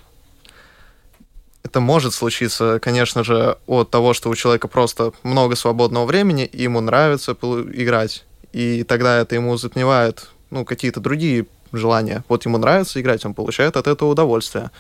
это 1.63 1.79
может 1.79 2.13
случиться, 2.13 2.79
конечно 2.79 3.23
же, 3.23 3.57
от 3.65 3.89
того, 3.89 4.13
что 4.13 4.29
у 4.29 4.35
человека 4.35 4.67
просто 4.67 5.13
много 5.23 5.55
свободного 5.55 6.05
времени, 6.05 6.45
и 6.45 6.63
ему 6.63 6.81
нравится 6.81 7.31
играть, 7.31 8.25
и 8.51 8.83
тогда 8.83 9.19
это 9.19 9.35
ему 9.35 9.57
затмевает 9.57 10.29
ну, 10.49 10.65
какие-то 10.65 10.99
другие 10.99 11.47
желания. 11.71 12.23
Вот 12.27 12.45
ему 12.45 12.57
нравится 12.57 13.01
играть, 13.01 13.25
он 13.25 13.33
получает 13.33 13.77
от 13.77 13.87
этого 13.87 14.09
удовольствие. 14.09 14.71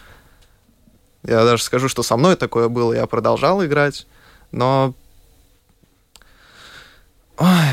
Я 1.23 1.45
даже 1.45 1.63
скажу, 1.63 1.87
что 1.87 2.03
со 2.03 2.17
мной 2.17 2.35
такое 2.35 2.67
было, 2.67 2.93
я 2.93 3.07
продолжал 3.07 3.63
играть, 3.65 4.05
но... 4.51 4.93
Ой, 7.37 7.69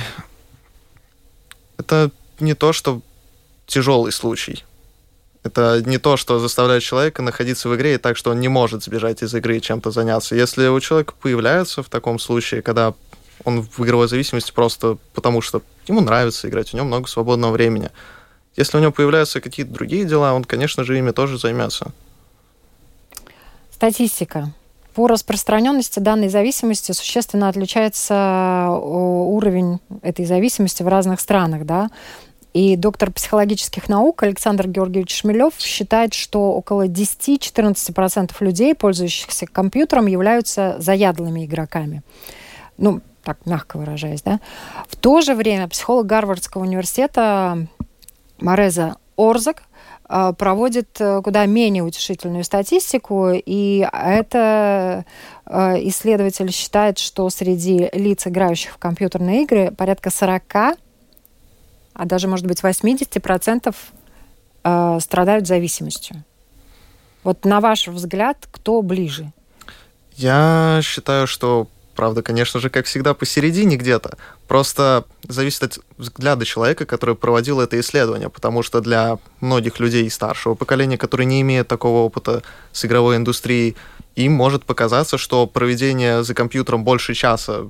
это 1.76 2.10
не 2.38 2.54
то, 2.54 2.72
что 2.72 3.02
тяжелый 3.66 4.12
случай. 4.12 4.64
Это 5.42 5.82
не 5.86 5.98
то, 5.98 6.16
что 6.16 6.38
заставляет 6.38 6.82
человека 6.82 7.22
находиться 7.22 7.68
в 7.68 7.76
игре 7.76 7.94
и 7.94 7.98
так, 7.98 8.16
что 8.16 8.30
он 8.30 8.40
не 8.40 8.48
может 8.48 8.84
сбежать 8.84 9.22
из 9.22 9.34
игры 9.34 9.56
и 9.56 9.62
чем-то 9.62 9.90
заняться. 9.90 10.34
Если 10.34 10.68
у 10.68 10.78
человека 10.80 11.14
появляется 11.18 11.82
в 11.82 11.88
таком 11.88 12.18
случае, 12.18 12.60
когда 12.60 12.94
он 13.44 13.62
в 13.62 13.84
игровой 13.84 14.08
зависимости 14.08 14.52
просто 14.52 14.98
потому, 15.14 15.40
что 15.40 15.62
ему 15.86 16.00
нравится 16.00 16.48
играть, 16.48 16.74
у 16.74 16.76
него 16.76 16.86
много 16.86 17.08
свободного 17.08 17.52
времени. 17.52 17.90
Если 18.56 18.76
у 18.76 18.80
него 18.80 18.92
появляются 18.92 19.40
какие-то 19.40 19.72
другие 19.72 20.04
дела, 20.04 20.34
он, 20.34 20.44
конечно 20.44 20.84
же, 20.84 20.98
ими 20.98 21.12
тоже 21.12 21.38
займется. 21.38 21.92
Статистика. 23.70 24.52
По 24.94 25.06
распространенности 25.06 26.00
данной 26.00 26.28
зависимости 26.28 26.92
существенно 26.92 27.48
отличается 27.48 28.66
э, 28.68 28.68
уровень 28.68 29.78
этой 30.02 30.26
зависимости 30.26 30.82
в 30.82 30.88
разных 30.88 31.20
странах, 31.20 31.64
да. 31.64 31.88
И 32.52 32.74
доктор 32.76 33.12
психологических 33.12 33.88
наук 33.88 34.22
Александр 34.24 34.66
Георгиевич 34.66 35.20
Шмелев 35.20 35.54
считает, 35.58 36.14
что 36.14 36.52
около 36.52 36.86
10-14% 36.88 38.32
людей, 38.40 38.74
пользующихся 38.74 39.46
компьютером, 39.46 40.06
являются 40.06 40.76
заядлыми 40.78 41.44
игроками. 41.44 42.02
Ну, 42.76 43.00
так 43.22 43.46
мягко 43.46 43.76
выражаясь, 43.76 44.22
да. 44.22 44.40
В 44.88 44.96
то 44.96 45.20
же 45.20 45.34
время 45.34 45.68
психолог 45.68 46.06
Гарвардского 46.06 46.62
университета 46.62 47.68
Мореза 48.40 48.96
Орзак 49.16 49.62
э, 50.08 50.32
проводит 50.36 51.00
э, 51.00 51.20
куда 51.22 51.46
менее 51.46 51.84
утешительную 51.84 52.42
статистику, 52.42 53.30
и 53.32 53.86
это 53.92 55.04
э, 55.46 55.88
исследователь 55.88 56.50
считает, 56.50 56.98
что 56.98 57.28
среди 57.30 57.90
лиц, 57.92 58.26
играющих 58.26 58.72
в 58.72 58.78
компьютерные 58.78 59.42
игры, 59.42 59.70
порядка 59.70 60.10
40, 60.10 60.78
а 62.00 62.06
даже, 62.06 62.28
может 62.28 62.46
быть, 62.46 62.62
80% 62.62 63.74
страдают 65.00 65.46
зависимостью. 65.46 66.24
Вот 67.24 67.44
на 67.44 67.60
ваш 67.60 67.88
взгляд, 67.88 68.48
кто 68.50 68.80
ближе? 68.80 69.32
Я 70.16 70.80
считаю, 70.82 71.26
что 71.26 71.68
Правда, 71.96 72.22
конечно 72.22 72.60
же, 72.60 72.70
как 72.70 72.86
всегда, 72.86 73.12
посередине 73.12 73.76
где-то. 73.76 74.16
Просто 74.48 75.04
зависит 75.28 75.64
от 75.64 75.78
взгляда 75.98 76.46
человека, 76.46 76.86
который 76.86 77.14
проводил 77.14 77.60
это 77.60 77.78
исследование, 77.78 78.30
потому 78.30 78.62
что 78.62 78.80
для 78.80 79.18
многих 79.40 79.80
людей 79.80 80.08
старшего 80.08 80.54
поколения, 80.54 80.96
которые 80.96 81.26
не 81.26 81.42
имеют 81.42 81.68
такого 81.68 81.98
опыта 81.98 82.42
с 82.72 82.86
игровой 82.86 83.16
индустрией, 83.16 83.76
им 84.16 84.32
может 84.32 84.64
показаться, 84.64 85.18
что 85.18 85.46
проведение 85.46 86.24
за 86.24 86.32
компьютером 86.32 86.84
больше 86.84 87.12
часа 87.12 87.66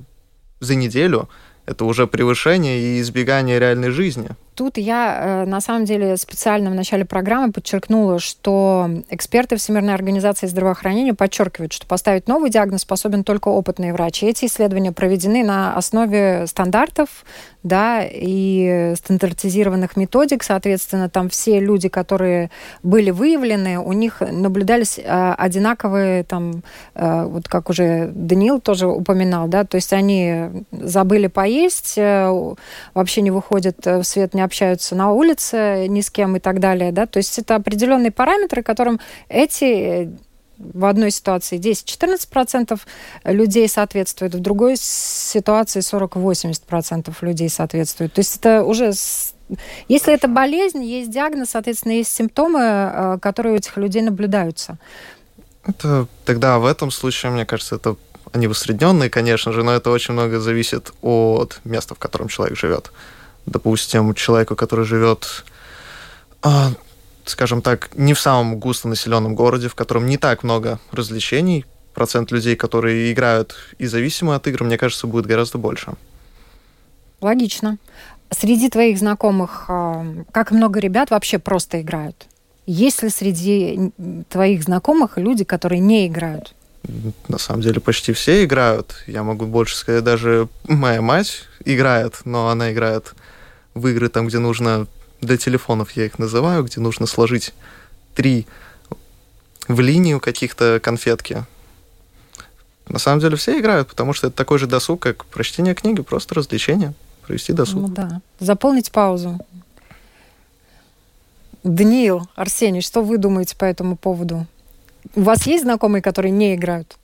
за 0.61 0.75
неделю— 0.75 1.27
это 1.65 1.85
уже 1.85 2.07
превышение 2.07 2.79
и 2.79 3.01
избегание 3.01 3.59
реальной 3.59 3.89
жизни 3.89 4.29
тут 4.61 4.77
я, 4.77 5.43
э, 5.43 5.45
на 5.45 5.59
самом 5.59 5.85
деле, 5.85 6.15
специально 6.17 6.69
в 6.69 6.75
начале 6.75 7.03
программы 7.03 7.51
подчеркнула, 7.51 8.19
что 8.19 8.87
эксперты 9.09 9.55
Всемирной 9.55 9.95
организации 9.95 10.45
здравоохранения 10.45 11.15
подчеркивают, 11.15 11.73
что 11.73 11.87
поставить 11.87 12.27
новый 12.27 12.51
диагноз 12.51 12.81
способен 12.81 13.23
только 13.23 13.47
опытный 13.47 13.91
врач. 13.91 14.21
И 14.21 14.27
эти 14.27 14.45
исследования 14.45 14.91
проведены 14.91 15.43
на 15.43 15.75
основе 15.75 16.45
стандартов 16.45 17.25
да, 17.63 18.03
и 18.03 18.93
стандартизированных 18.97 19.95
методик. 19.97 20.43
Соответственно, 20.43 21.09
там 21.09 21.29
все 21.29 21.59
люди, 21.59 21.89
которые 21.89 22.51
были 22.83 23.09
выявлены, 23.09 23.79
у 23.79 23.93
них 23.93 24.21
наблюдались 24.21 24.99
э, 24.99 25.33
одинаковые, 25.37 26.23
там, 26.23 26.61
э, 26.93 27.25
вот 27.25 27.47
как 27.47 27.69
уже 27.71 28.11
Даниил 28.13 28.59
тоже 28.61 28.87
упоминал, 28.87 29.47
да, 29.47 29.63
то 29.63 29.75
есть 29.75 29.93
они 29.93 30.65
забыли 30.71 31.27
поесть, 31.27 31.97
вообще 31.97 33.21
не 33.21 33.31
выходят 33.31 33.85
в 33.85 34.03
свет, 34.03 34.33
не 34.33 34.41
общаются 34.51 34.95
на 34.95 35.11
улице 35.13 35.87
ни 35.87 36.01
с 36.01 36.09
кем 36.11 36.35
и 36.35 36.39
так 36.39 36.59
далее, 36.59 36.91
да, 36.91 37.05
то 37.05 37.17
есть 37.17 37.39
это 37.39 37.55
определенные 37.55 38.11
параметры, 38.11 38.61
которым 38.61 38.99
эти 39.29 40.11
в 40.57 40.85
одной 40.85 41.09
ситуации 41.09 41.57
10-14% 41.57 42.79
людей 43.23 43.67
соответствует, 43.67 44.35
в 44.35 44.39
другой 44.39 44.75
ситуации 44.77 45.79
40-80% 45.79 47.13
людей 47.21 47.49
соответствует. 47.49 48.13
То 48.13 48.19
есть 48.19 48.37
это 48.37 48.63
уже... 48.63 48.91
Если 49.87 50.13
это 50.13 50.27
болезнь, 50.27 50.83
есть 50.83 51.09
диагноз, 51.09 51.49
соответственно, 51.49 51.93
есть 51.93 52.13
симптомы, 52.13 52.59
э, 52.61 53.17
которые 53.19 53.53
у 53.53 53.57
этих 53.57 53.75
людей 53.77 54.03
наблюдаются. 54.03 54.77
Это 55.65 56.07
тогда 56.25 56.59
в 56.59 56.65
этом 56.65 56.91
случае, 56.91 57.31
мне 57.31 57.45
кажется, 57.45 57.75
это 57.75 57.95
они 58.31 58.47
усредненные, 58.47 59.09
конечно 59.09 59.51
же, 59.51 59.63
но 59.63 59.71
это 59.73 59.89
очень 59.89 60.13
много 60.13 60.39
зависит 60.39 60.93
от 61.01 61.59
места, 61.65 61.95
в 61.95 61.97
котором 61.97 62.27
человек 62.27 62.57
живет 62.57 62.91
допустим, 63.45 64.13
человеку, 64.13 64.55
который 64.55 64.85
живет, 64.85 65.45
а, 66.41 66.71
скажем 67.25 67.61
так, 67.61 67.89
не 67.95 68.13
в 68.13 68.19
самом 68.19 68.57
густонаселенном 68.57 69.35
городе, 69.35 69.67
в 69.67 69.75
котором 69.75 70.05
не 70.05 70.17
так 70.17 70.43
много 70.43 70.79
развлечений, 70.91 71.65
процент 71.93 72.31
людей, 72.31 72.55
которые 72.55 73.11
играют 73.11 73.55
и 73.77 73.87
зависимы 73.87 74.35
от 74.35 74.47
игр, 74.47 74.63
мне 74.63 74.77
кажется, 74.77 75.07
будет 75.07 75.25
гораздо 75.25 75.57
больше. 75.57 75.93
Логично. 77.21 77.77
Среди 78.31 78.69
твоих 78.69 78.97
знакомых 78.97 79.65
а, 79.67 80.05
как 80.31 80.51
много 80.51 80.79
ребят 80.79 81.11
вообще 81.11 81.37
просто 81.37 81.81
играют? 81.81 82.27
Есть 82.65 83.03
ли 83.03 83.09
среди 83.09 83.91
твоих 84.29 84.63
знакомых 84.63 85.17
люди, 85.17 85.43
которые 85.43 85.79
не 85.79 86.07
играют? 86.07 86.53
На 87.27 87.37
самом 87.37 87.61
деле 87.61 87.79
почти 87.79 88.13
все 88.13 88.43
играют. 88.43 89.03
Я 89.07 89.23
могу 89.23 89.45
больше 89.45 89.75
сказать, 89.75 90.03
даже 90.03 90.47
моя 90.67 91.01
мать 91.01 91.43
играет, 91.65 92.21
но 92.25 92.49
она 92.49 92.71
играет 92.71 93.13
в 93.73 93.87
игры 93.87 94.09
там, 94.09 94.27
где 94.27 94.39
нужно 94.39 94.87
для 95.21 95.37
телефонов 95.37 95.91
я 95.91 96.05
их 96.05 96.19
называю, 96.19 96.63
где 96.63 96.81
нужно 96.81 97.05
сложить 97.05 97.53
три 98.15 98.47
в 99.67 99.79
линию 99.79 100.19
каких-то 100.19 100.79
конфетки. 100.81 101.45
На 102.87 102.99
самом 102.99 103.21
деле 103.21 103.37
все 103.37 103.59
играют, 103.59 103.87
потому 103.87 104.13
что 104.13 104.27
это 104.27 104.35
такой 104.35 104.59
же 104.59 104.67
досуг, 104.67 105.01
как 105.01 105.25
прочтение 105.25 105.75
книги, 105.75 106.01
просто 106.01 106.35
развлечение, 106.35 106.93
провести 107.25 107.53
досуг. 107.53 107.81
Ну 107.81 107.87
да, 107.87 108.21
заполнить 108.39 108.91
паузу. 108.91 109.39
Даниил, 111.63 112.27
Арсений, 112.35 112.81
что 112.81 113.01
вы 113.03 113.17
думаете 113.17 113.55
по 113.55 113.65
этому 113.65 113.95
поводу? 113.95 114.47
У 115.15 115.21
вас 115.21 115.45
есть 115.45 115.63
знакомые, 115.63 116.01
которые 116.01 116.31
не 116.31 116.55
играют? 116.55 116.97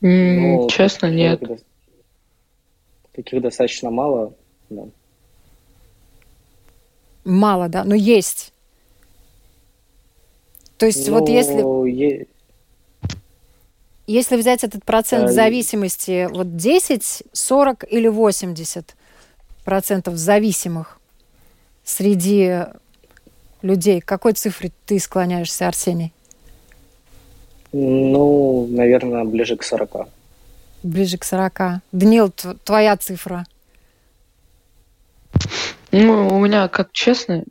Ну, 0.00 0.68
честно, 0.70 1.10
нет. 1.10 1.42
Таких 3.14 3.40
достаточно 3.40 3.90
мало, 3.90 4.34
да. 4.70 4.84
Мало, 7.24 7.68
да, 7.68 7.84
но 7.84 7.94
есть. 7.94 8.52
То 10.76 10.86
есть 10.86 11.08
ну, 11.08 11.20
вот 11.20 11.28
если... 11.28 11.88
Е... 11.90 12.26
Если 14.06 14.36
взять 14.36 14.64
этот 14.64 14.84
процент 14.84 15.30
а... 15.30 15.32
зависимости, 15.32 16.28
вот 16.30 16.56
10, 16.56 17.22
40 17.32 17.84
или 17.90 18.08
80 18.08 18.96
процентов 19.64 20.16
зависимых 20.16 20.98
среди 21.84 22.64
людей, 23.62 24.00
к 24.00 24.06
какой 24.06 24.32
цифре 24.32 24.72
ты 24.86 24.98
склоняешься, 24.98 25.68
Арсений? 25.68 26.12
Ну, 27.72 28.66
наверное, 28.70 29.24
ближе 29.24 29.56
к 29.56 29.62
40 29.62 30.08
ближе 30.84 31.18
к 31.18 31.24
40. 31.24 31.82
Данил, 31.92 32.32
твоя 32.64 32.96
цифра? 32.96 33.44
Ну, 35.90 36.28
у 36.28 36.40
меня, 36.40 36.68
как 36.68 36.92
честно, 36.92 37.44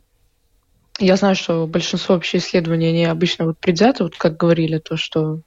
я 0.98 1.16
знаю, 1.16 1.34
что 1.34 1.66
большинство 1.66 2.14
вообще 2.14 2.38
исследований, 2.38 2.88
они 2.88 3.04
обычно 3.04 3.46
вот 3.46 3.58
предвзяты, 3.58 4.04
вот 4.04 4.16
как 4.16 4.36
говорили, 4.36 4.78
то, 4.78 4.96
что 4.96 5.40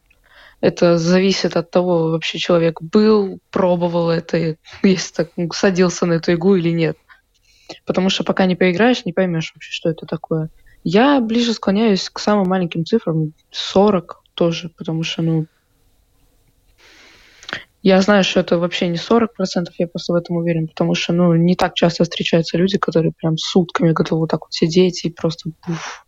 это 0.62 0.98
зависит 0.98 1.56
от 1.56 1.72
того, 1.72 2.12
вообще 2.12 2.40
человек 2.40 2.82
был, 2.82 3.40
пробовал 3.52 4.10
это, 4.10 4.58
если 4.84 5.14
так, 5.14 5.54
садился 5.54 6.06
на 6.06 6.14
эту 6.14 6.34
игру 6.34 6.56
или 6.56 6.70
нет. 6.70 6.98
Потому 7.86 8.10
что 8.10 8.24
пока 8.24 8.46
не 8.46 8.56
поиграешь, 8.56 9.06
не 9.06 9.14
поймешь 9.14 9.52
вообще, 9.54 9.72
что 9.72 9.90
это 9.90 10.06
такое. 10.06 10.50
Я 10.84 11.20
ближе 11.20 11.54
склоняюсь 11.54 12.10
к 12.10 12.20
самым 12.20 12.48
маленьким 12.48 12.86
цифрам, 12.86 13.34
40 13.52 14.24
тоже, 14.34 14.70
потому 14.70 15.04
что, 15.04 15.22
ну, 15.22 15.46
я 17.84 18.02
знаю, 18.02 18.24
что 18.24 18.40
это 18.40 18.58
вообще 18.58 18.88
не 18.88 18.98
40%, 18.98 19.28
я 19.78 19.88
просто 19.88 20.14
в 20.14 20.16
этом 20.16 20.38
уверен, 20.38 20.68
потому 20.68 20.96
что, 20.96 21.14
ну, 21.14 21.34
не 21.36 21.56
так 21.56 21.74
часто 21.76 22.04
встречаются 22.04 22.58
люди, 22.58 22.78
которые 22.78 23.12
прям 23.12 23.38
сутками 23.38 23.92
готовы 23.92 24.22
вот 24.22 24.30
так 24.30 24.42
вот 24.42 24.54
сидеть 24.54 25.06
и 25.06 25.10
просто 25.10 25.52
буф. 25.66 26.06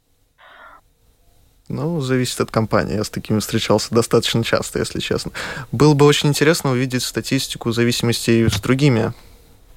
Ну, 1.70 2.02
зависит 2.02 2.42
от 2.42 2.50
компании. 2.50 2.96
Я 2.96 3.04
с 3.04 3.12
такими 3.12 3.40
встречался 3.40 3.94
достаточно 3.94 4.44
часто, 4.44 4.80
если 4.80 5.00
честно. 5.00 5.32
Было 5.72 5.94
бы 5.94 6.08
очень 6.08 6.30
интересно 6.30 6.72
увидеть 6.72 7.04
статистику 7.04 7.72
зависимости 7.72 8.48
с 8.48 8.60
другими 8.60 9.14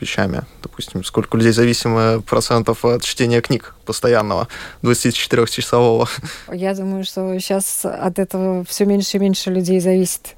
вещами. 0.00 0.42
Допустим, 0.62 1.04
сколько 1.04 1.36
людей 1.36 1.52
зависимы 1.52 2.22
процентов 2.22 2.84
от 2.86 3.02
чтения 3.02 3.42
книг 3.42 3.74
постоянного, 3.84 4.48
24-часового. 4.82 6.08
Я 6.50 6.74
думаю, 6.74 7.04
что 7.04 7.38
сейчас 7.38 7.84
от 7.84 8.18
этого 8.18 8.64
все 8.64 8.86
меньше 8.86 9.18
и 9.18 9.20
меньше 9.20 9.50
людей 9.50 9.78
зависит. 9.78 10.34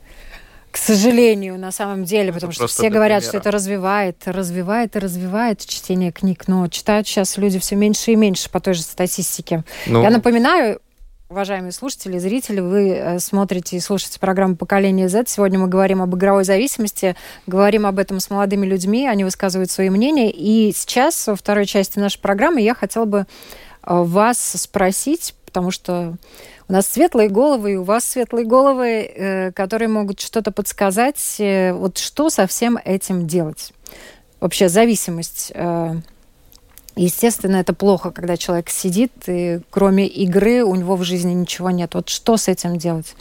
К 0.74 0.76
сожалению, 0.76 1.56
на 1.56 1.70
самом 1.70 2.02
деле, 2.02 2.32
потому 2.32 2.50
это 2.50 2.66
что 2.66 2.66
все 2.66 2.90
говорят, 2.90 3.20
примера. 3.20 3.30
что 3.30 3.38
это 3.38 3.52
развивает, 3.52 4.26
развивает 4.26 4.96
и 4.96 4.98
развивает 4.98 5.64
чтение 5.64 6.10
книг, 6.10 6.48
но 6.48 6.66
читают 6.66 7.06
сейчас 7.06 7.37
люди 7.37 7.60
все 7.60 7.76
меньше 7.76 8.10
и 8.10 8.16
меньше 8.16 8.50
по 8.50 8.58
той 8.58 8.74
же 8.74 8.82
статистике. 8.82 9.62
Ну... 9.87 10.02
Я 10.02 10.10
напоминаю, 10.10 10.80
уважаемые 11.28 11.70
слушатели, 11.70 12.18
зрители, 12.18 12.58
вы 12.58 12.88
э, 12.88 13.18
смотрите 13.20 13.76
и 13.76 13.80
слушаете 13.80 14.18
программу 14.18 14.56
«Поколение 14.56 15.08
Z». 15.08 15.26
Сегодня 15.28 15.60
мы 15.60 15.68
говорим 15.68 16.02
об 16.02 16.12
игровой 16.16 16.42
зависимости, 16.42 17.14
говорим 17.46 17.87
об 17.87 18.00
этом 18.00 18.18
с 18.18 18.28
молодыми 18.28 18.66
людьми, 18.66 19.06
они 19.06 19.22
высказывают 19.22 19.70
свои 19.70 19.90
мнения. 19.90 20.32
И 20.32 20.72
сейчас, 20.74 21.28
во 21.28 21.37
второй 21.37 21.66
части 21.66 22.00
нашей 22.00 22.18
программы, 22.18 22.60
я 22.60 22.74
хотела 22.74 23.04
бы 23.04 23.18
э, 23.18 23.24
вас 23.84 24.40
спросить, 24.40 25.37
потому 25.44 25.70
что 25.70 26.16
у 26.68 26.72
нас 26.72 26.87
светлые 26.87 27.29
головы, 27.29 27.72
и 27.72 27.77
у 27.77 27.83
вас 27.83 28.05
светлые 28.05 28.46
головы, 28.46 29.03
э, 29.03 29.53
которые 29.53 29.88
могут 29.88 30.20
что-то 30.20 30.50
подсказать. 30.50 31.37
Вот 31.38 31.98
что 31.98 32.31
со 32.31 32.46
всем 32.46 32.79
этим 32.85 33.27
делать? 33.27 33.72
Вообще 34.40 34.68
зависимость 34.68 35.53
Естественно, 36.96 37.57
это 37.57 37.72
плохо, 37.72 38.12
когда 38.12 38.37
человек 38.37 38.70
сидит, 38.70 39.12
и 39.27 39.61
кроме 39.70 40.07
игры 40.07 40.62
у 40.62 40.74
него 40.77 40.94
в 40.94 41.03
жизни 41.03 41.33
ничего 41.33 41.70
нет. 41.70 41.94
Вот 41.94 42.09
что 42.09 42.37
с 42.37 42.46
этим 42.46 42.79
делать? 42.79 43.16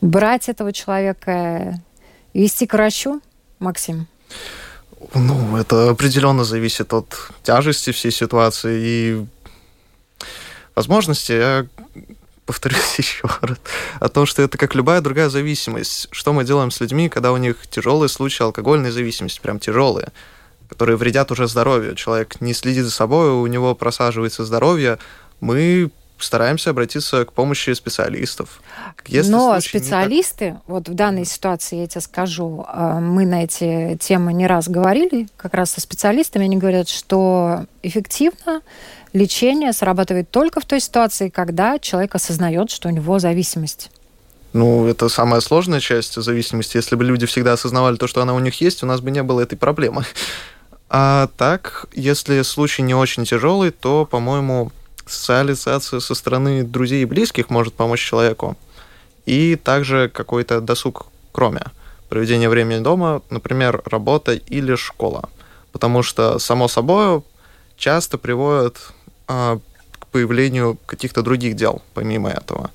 Брать 0.00 0.48
этого 0.48 0.72
человека, 0.72 1.80
вести 2.34 2.66
к 2.66 2.72
врачу, 2.72 3.20
Максим? 3.60 4.08
Ну, 5.14 5.56
это 5.56 5.90
определенно 5.90 6.42
зависит 6.42 6.92
от 6.92 7.30
тяжести 7.44 7.92
всей 7.92 8.10
ситуации 8.10 8.80
и 8.82 9.26
возможности. 10.74 11.32
Я 11.32 11.66
повторюсь 12.48 12.94
еще 12.98 13.28
раз, 13.42 13.58
о 14.00 14.08
том, 14.08 14.24
что 14.24 14.40
это 14.42 14.56
как 14.56 14.74
любая 14.74 15.02
другая 15.02 15.28
зависимость. 15.28 16.08
Что 16.10 16.32
мы 16.32 16.44
делаем 16.44 16.70
с 16.70 16.80
людьми, 16.80 17.10
когда 17.10 17.30
у 17.32 17.36
них 17.36 17.66
тяжелые 17.70 18.08
случаи 18.08 18.42
алкогольной 18.42 18.90
зависимости, 18.90 19.40
прям 19.40 19.60
тяжелые 19.60 20.08
которые 20.68 20.96
вредят 20.96 21.30
уже 21.30 21.48
здоровью. 21.48 21.94
Человек 21.94 22.42
не 22.42 22.52
следит 22.52 22.84
за 22.84 22.90
собой, 22.90 23.30
у 23.30 23.46
него 23.46 23.74
просаживается 23.74 24.44
здоровье. 24.44 24.98
Мы 25.40 25.90
стараемся 26.18 26.70
обратиться 26.70 27.24
к 27.24 27.32
помощи 27.32 27.72
специалистов. 27.74 28.60
Если 29.06 29.30
Но 29.30 29.58
специалисты, 29.60 30.52
так... 30.52 30.62
вот 30.66 30.88
в 30.88 30.94
данной 30.94 31.24
ситуации 31.24 31.80
я 31.80 31.86
тебе 31.86 32.00
скажу, 32.00 32.64
а, 32.68 33.00
мы 33.00 33.26
на 33.26 33.44
эти 33.44 33.96
темы 34.00 34.32
не 34.32 34.46
раз 34.46 34.68
говорили, 34.68 35.28
как 35.36 35.54
раз 35.54 35.70
со 35.70 35.80
специалистами, 35.80 36.44
они 36.44 36.56
говорят, 36.56 36.88
что 36.88 37.66
эффективно 37.82 38.62
лечение 39.12 39.72
срабатывает 39.72 40.30
только 40.30 40.60
в 40.60 40.64
той 40.64 40.80
ситуации, 40.80 41.28
когда 41.28 41.78
человек 41.78 42.14
осознает, 42.14 42.70
что 42.70 42.88
у 42.88 42.92
него 42.92 43.18
зависимость. 43.18 43.90
Ну, 44.52 44.86
это 44.86 45.08
самая 45.08 45.40
сложная 45.40 45.80
часть 45.80 46.14
зависимости. 46.14 46.76
Если 46.76 46.96
бы 46.96 47.04
люди 47.04 47.26
всегда 47.26 47.52
осознавали 47.52 47.96
то, 47.96 48.06
что 48.06 48.22
она 48.22 48.34
у 48.34 48.38
них 48.38 48.60
есть, 48.60 48.82
у 48.82 48.86
нас 48.86 49.00
бы 49.00 49.10
не 49.10 49.22
было 49.22 49.40
этой 49.40 49.56
проблемы. 49.56 50.04
А 50.90 51.28
так, 51.36 51.86
если 51.92 52.40
случай 52.42 52.82
не 52.82 52.94
очень 52.94 53.26
тяжелый, 53.26 53.70
то, 53.70 54.06
по-моему, 54.06 54.72
социализация 55.08 56.00
со 56.00 56.14
стороны 56.14 56.62
друзей 56.62 57.02
и 57.02 57.06
близких 57.06 57.50
может 57.50 57.74
помочь 57.74 58.00
человеку. 58.00 58.56
И 59.26 59.56
также 59.56 60.08
какой-то 60.08 60.60
досуг 60.60 61.06
кроме 61.32 61.62
проведения 62.08 62.48
времени 62.48 62.80
дома, 62.82 63.22
например, 63.30 63.82
работа 63.84 64.32
или 64.32 64.74
школа. 64.74 65.28
Потому 65.72 66.02
что, 66.02 66.38
само 66.38 66.68
собой, 66.68 67.22
часто 67.76 68.18
приводит 68.18 68.78
а, 69.28 69.60
к 69.98 70.06
появлению 70.06 70.78
каких-то 70.86 71.22
других 71.22 71.54
дел, 71.54 71.82
помимо 71.94 72.30
этого. 72.30 72.70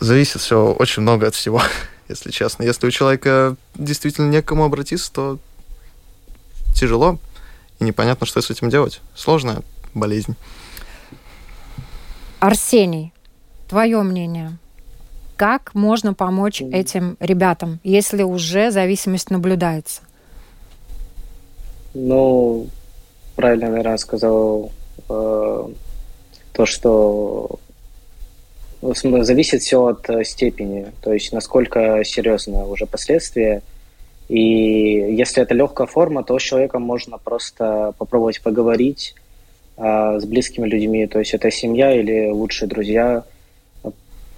Зависит 0.00 0.40
все 0.40 0.72
очень 0.72 1.02
много 1.02 1.28
от 1.28 1.34
всего, 1.34 1.62
если 2.08 2.30
честно. 2.30 2.64
Если 2.64 2.86
у 2.86 2.90
человека 2.90 3.56
действительно 3.74 4.28
некому 4.28 4.64
обратиться, 4.64 5.12
то 5.12 5.38
тяжело, 6.74 7.18
и 7.78 7.84
непонятно, 7.84 8.26
что 8.26 8.42
с 8.42 8.50
этим 8.50 8.68
делать. 8.68 9.00
Сложная 9.14 9.62
болезнь. 9.94 10.34
Арсений, 12.38 13.12
твое 13.68 14.02
мнение. 14.02 14.58
Как 15.36 15.74
можно 15.74 16.12
помочь 16.14 16.60
этим 16.60 17.16
ребятам, 17.18 17.80
если 17.82 18.22
уже 18.22 18.70
зависимость 18.70 19.30
наблюдается? 19.30 20.02
Ну, 21.94 22.66
правильно, 23.36 23.68
наверное, 23.68 23.96
сказал 23.96 24.70
э, 25.08 25.68
то, 26.52 26.66
что 26.66 27.58
зависит 28.82 29.62
все 29.62 29.86
от 29.86 30.08
э, 30.08 30.24
степени, 30.24 30.92
то 31.02 31.12
есть 31.12 31.32
насколько 31.32 32.02
серьезно 32.04 32.66
уже 32.66 32.86
последствия 32.86 33.62
и 34.30 35.16
если 35.16 35.42
это 35.42 35.54
легкая 35.54 35.88
форма, 35.88 36.22
то 36.22 36.38
с 36.38 36.42
человеком 36.42 36.82
можно 36.82 37.18
просто 37.18 37.94
попробовать 37.98 38.40
поговорить 38.40 39.16
с 39.80 40.24
близкими 40.26 40.68
людьми, 40.68 41.06
то 41.06 41.18
есть 41.18 41.32
это 41.32 41.50
семья 41.50 41.90
или 41.98 42.28
лучшие 42.30 42.68
друзья, 42.68 43.24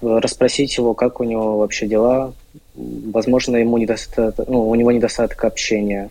расспросить 0.01 0.77
его, 0.77 0.93
как 0.93 1.19
у 1.19 1.23
него 1.23 1.57
вообще 1.57 1.87
дела. 1.87 2.33
Возможно, 2.75 3.57
ему 3.57 3.77
недостаток, 3.77 4.47
ну, 4.47 4.69
у 4.69 4.75
него 4.75 4.91
недостаток 4.91 5.43
общения. 5.43 6.09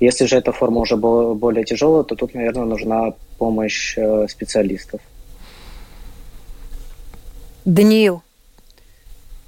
Если 0.00 0.26
же 0.26 0.36
эта 0.36 0.52
форма 0.52 0.80
уже 0.80 0.96
более 0.96 1.64
тяжелая, 1.64 2.02
то 2.02 2.16
тут, 2.16 2.34
наверное, 2.34 2.64
нужна 2.64 3.14
помощь 3.38 3.96
э, 3.96 4.26
специалистов. 4.28 5.00
Даниил, 7.64 8.22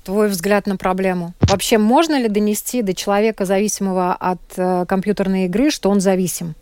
твой 0.05 0.29
взгляд 0.29 0.67
на 0.67 0.77
проблему? 0.77 1.33
Вообще 1.41 1.79
можно 1.79 2.21
ли 2.21 2.29
донести 2.29 2.83
до 2.83 2.95
человека, 2.95 3.45
зависимого 3.45 4.15
от 4.15 4.39
э, 4.57 4.85
компьютерной 4.87 5.47
игры, 5.47 5.71
что 5.71 5.91
он 5.91 6.01
зависим? 6.01 6.55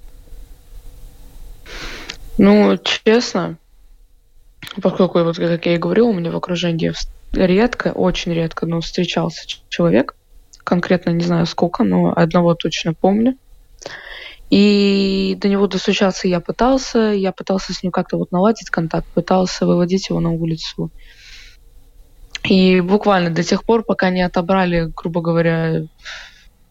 Ну, 2.39 2.79
честно, 2.79 3.59
поскольку, 4.81 5.23
вот, 5.23 5.37
как 5.37 5.67
я 5.67 5.75
и 5.75 5.79
говорю, 5.79 6.09
у 6.09 6.13
меня 6.13 6.31
в 6.31 6.37
окружении 6.37 6.93
редко, 7.33 7.89
очень 7.89 8.33
редко, 8.33 8.67
но 8.67 8.81
встречался 8.81 9.47
человек, 9.69 10.17
конкретно 10.65 11.11
не 11.11 11.25
знаю 11.25 11.47
сколько, 11.47 11.85
но 11.85 12.13
одного 12.15 12.55
точно 12.55 12.95
помню. 12.95 13.37
И 14.51 15.35
до 15.41 15.49
него 15.49 15.67
достучаться 15.67 16.29
я 16.29 16.41
пытался, 16.41 16.99
я 16.99 17.33
пытался 17.33 17.73
с 17.73 17.83
ним 17.83 17.91
как-то 17.91 18.19
вот 18.19 18.33
наладить 18.33 18.69
контакт, 18.69 19.07
пытался 19.15 19.67
выводить 19.67 20.11
его 20.11 20.21
на 20.21 20.31
улицу. 20.31 20.91
И 22.45 22.81
буквально 22.81 23.31
до 23.31 23.43
тех 23.43 23.65
пор, 23.65 23.83
пока 23.83 24.11
не 24.11 24.21
отобрали, 24.21 24.91
грубо 24.95 25.23
говоря, 25.23 25.87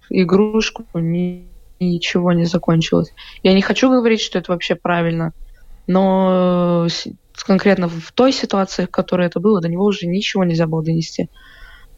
игрушку, 0.09 0.85
ни, 0.93 1.47
ничего 1.79 2.33
не 2.33 2.45
закончилось. 2.45 3.13
Я 3.41 3.53
не 3.53 3.61
хочу 3.61 3.89
говорить, 3.89 4.21
что 4.21 4.37
это 4.37 4.51
вообще 4.51 4.75
правильно, 4.75 5.33
но 5.91 6.87
конкретно 7.45 7.89
в 7.89 8.11
той 8.11 8.31
ситуации, 8.31 8.85
в 8.85 8.91
которой 8.91 9.27
это 9.27 9.39
было, 9.39 9.61
до 9.61 9.67
него 9.67 9.85
уже 9.85 10.07
ничего 10.07 10.43
нельзя 10.43 10.67
было 10.67 10.83
донести. 10.83 11.29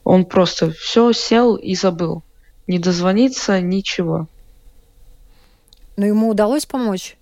Он 0.04 0.26
просто 0.26 0.72
все 0.72 1.12
сел 1.14 1.56
и 1.56 1.76
забыл. 1.76 2.24
Не 2.68 2.80
дозвониться, 2.80 3.62
ничего. 3.62 4.28
Но 5.96 6.06
ему 6.06 6.30
удалось 6.30 6.66
помочь? 6.66 7.18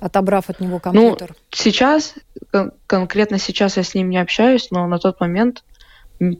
отобрав 0.00 0.48
от 0.48 0.60
него 0.60 0.74
ну, 0.74 0.80
компьютер? 0.80 1.30
Ну, 1.30 1.36
сейчас, 1.50 2.14
кон- 2.52 2.72
конкретно 2.86 3.38
сейчас 3.38 3.76
я 3.76 3.82
с 3.82 3.94
ним 3.94 4.10
не 4.10 4.18
общаюсь, 4.18 4.70
но 4.70 4.86
на 4.86 4.98
тот 4.98 5.18
момент 5.20 5.64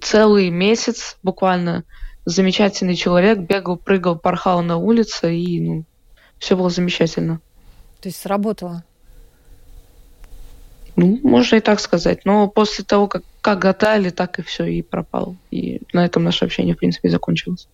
целый 0.01 0.51
месяц 0.51 1.17
буквально 1.25 1.85
замечательный 2.25 2.95
человек, 2.95 3.39
бегал, 3.39 3.77
прыгал, 3.77 4.17
порхал 4.17 4.63
на 4.63 4.77
улице, 4.77 5.35
и 5.35 5.61
ну, 5.61 5.85
все 6.39 6.57
было 6.57 6.71
замечательно. 6.71 7.41
То 8.01 8.09
есть 8.09 8.21
сработало? 8.21 8.85
Ну, 10.97 11.19
можно 11.23 11.57
и 11.57 11.61
так 11.61 11.81
сказать. 11.81 12.25
Но 12.25 12.49
после 12.49 12.85
того, 12.85 13.07
как, 13.07 13.23
как 13.41 13.61
гадали, 13.61 14.11
так 14.11 14.39
и 14.39 14.43
все, 14.43 14.65
и 14.65 14.83
пропал. 14.83 15.37
И 15.51 15.81
на 15.93 16.05
этом 16.05 16.25
наше 16.25 16.45
общение, 16.45 16.75
в 16.75 16.79
принципе, 16.79 17.09
закончилось 17.09 17.69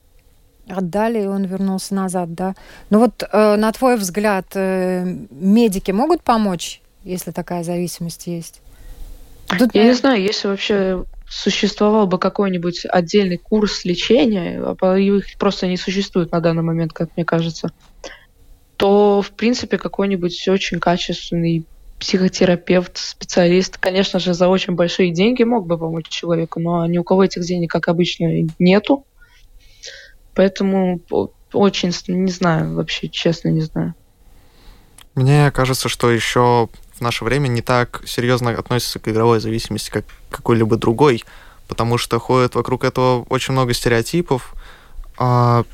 отдали, 0.68 1.22
и 1.22 1.26
он 1.26 1.44
вернулся 1.44 1.94
назад, 1.94 2.34
да. 2.34 2.54
Ну 2.90 2.98
вот, 2.98 3.22
э, 3.22 3.56
на 3.56 3.72
твой 3.72 3.96
взгляд, 3.96 4.46
э, 4.54 5.04
медики 5.30 5.90
могут 5.90 6.22
помочь, 6.22 6.80
если 7.04 7.32
такая 7.32 7.62
зависимость 7.64 8.26
есть? 8.26 8.60
Тут, 9.58 9.74
Я 9.74 9.84
не 9.84 9.92
знаю, 9.92 10.22
если 10.22 10.48
вообще 10.48 11.04
существовал 11.28 12.06
бы 12.06 12.18
какой-нибудь 12.18 12.86
отдельный 12.88 13.36
курс 13.36 13.84
лечения, 13.84 14.62
а 14.80 14.96
их 14.96 15.26
просто 15.38 15.66
не 15.66 15.76
существует 15.76 16.32
на 16.32 16.40
данный 16.40 16.62
момент, 16.62 16.92
как 16.92 17.10
мне 17.16 17.24
кажется, 17.24 17.72
то, 18.84 19.22
в 19.22 19.30
принципе, 19.30 19.78
какой-нибудь 19.78 20.46
очень 20.46 20.78
качественный 20.78 21.64
психотерапевт, 21.98 22.98
специалист, 22.98 23.78
конечно 23.78 24.18
же, 24.18 24.34
за 24.34 24.46
очень 24.48 24.74
большие 24.74 25.10
деньги 25.10 25.42
мог 25.42 25.66
бы 25.66 25.78
помочь 25.78 26.06
человеку, 26.10 26.60
но 26.60 26.84
ни 26.84 26.98
у 26.98 27.02
кого 27.02 27.24
этих 27.24 27.46
денег, 27.46 27.70
как 27.70 27.88
обычно, 27.88 28.26
нету. 28.58 29.06
Поэтому 30.34 31.00
очень 31.54 31.94
не 32.08 32.30
знаю, 32.30 32.74
вообще 32.74 33.08
честно 33.08 33.48
не 33.48 33.62
знаю. 33.62 33.94
Мне 35.14 35.50
кажется, 35.50 35.88
что 35.88 36.10
еще 36.10 36.68
в 36.92 37.00
наше 37.00 37.24
время 37.24 37.48
не 37.48 37.62
так 37.62 38.02
серьезно 38.06 38.50
относятся 38.50 38.98
к 38.98 39.08
игровой 39.08 39.40
зависимости, 39.40 39.88
как 39.88 40.04
какой-либо 40.28 40.76
другой, 40.76 41.24
потому 41.68 41.96
что 41.96 42.18
ходит 42.18 42.54
вокруг 42.54 42.84
этого 42.84 43.24
очень 43.30 43.52
много 43.54 43.72
стереотипов 43.72 44.54
а, 45.16 45.64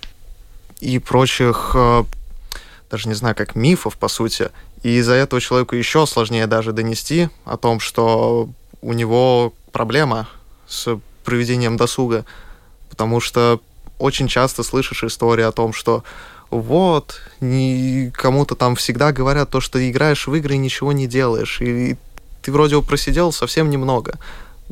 и 0.79 1.01
прочих, 1.01 1.73
а, 1.75 2.05
даже 2.91 3.09
не 3.09 3.15
знаю, 3.15 3.35
как 3.37 3.55
мифов, 3.55 3.97
по 3.97 4.09
сути. 4.09 4.51
И 4.83 4.97
из-за 4.97 5.15
этого 5.15 5.41
человеку 5.41 5.77
еще 5.77 6.07
сложнее 6.07 6.47
даже 6.47 6.73
донести 6.73 7.29
о 7.45 7.57
том, 7.57 7.81
что 7.81 8.49
у 8.83 8.93
него 8.93 9.53
проблема 9.73 10.29
с 10.67 10.99
проведением 11.25 11.77
досуга, 11.77 12.25
потому 12.89 13.21
что 13.21 13.61
очень 13.99 14.29
часто 14.29 14.63
слышишь 14.63 15.05
истории 15.05 15.45
о 15.45 15.53
том, 15.53 15.73
что 15.73 16.03
вот, 16.51 17.21
не, 17.41 18.11
кому-то 18.13 18.57
там 18.57 18.75
всегда 18.75 19.13
говорят 19.13 19.51
то, 19.51 19.61
что 19.61 19.79
играешь 19.89 20.27
в 20.27 20.35
игры 20.35 20.55
и 20.55 20.59
ничего 20.59 20.93
не 20.93 21.07
делаешь, 21.07 21.61
и 21.61 21.97
ты 22.43 22.51
вроде 22.51 22.81
просидел 22.83 23.31
совсем 23.31 23.71
немного, 23.71 24.19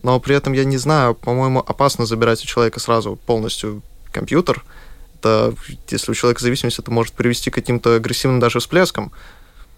но 0.03 0.19
при 0.19 0.35
этом 0.35 0.55
я 0.55 0.65
не 0.65 0.79
знаю, 0.79 1.15
по-моему, 1.15 1.61
опасно 1.61 2.07
забирать 2.07 2.43
у 2.43 2.47
человека 2.47 2.81
сразу 2.81 3.17
полностью 3.27 3.83
компьютер. 4.11 4.65
Это, 5.19 5.55
если 5.91 6.13
у 6.13 6.15
человека 6.15 6.41
зависимость, 6.41 6.79
это 6.79 6.91
может 6.91 7.13
привести 7.15 7.51
к 7.51 7.55
каким-то 7.55 7.97
агрессивным 7.97 8.41
даже 8.41 8.61
всплескам. 8.61 9.13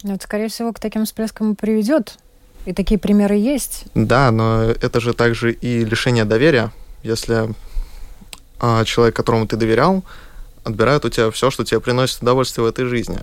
Ну, 0.03 0.14
это, 0.14 0.24
скорее 0.24 0.48
всего, 0.48 0.72
к 0.72 0.81
таким 0.81 1.05
всплескам 1.05 1.53
и 1.53 1.55
приведет. 1.55 2.18
И 2.66 2.72
такие 2.72 2.98
примеры 2.98 3.37
есть. 3.37 3.85
Да, 3.94 4.31
но 4.31 4.64
это 4.64 5.00
же 5.00 5.14
также 5.14 5.53
и 5.53 5.85
лишение 5.85 6.24
доверия. 6.24 6.72
Если 7.03 7.55
а, 8.59 8.85
человек, 8.85 9.16
которому 9.16 9.46
ты 9.46 9.57
доверял, 9.57 10.05
отбирает 10.64 11.05
у 11.05 11.09
тебя 11.09 11.31
все, 11.31 11.50
что 11.50 11.64
тебе 11.64 11.81
приносит 11.81 12.22
удовольствие 12.22 12.64
в 12.64 12.68
этой 12.68 12.85
жизни. 12.85 13.18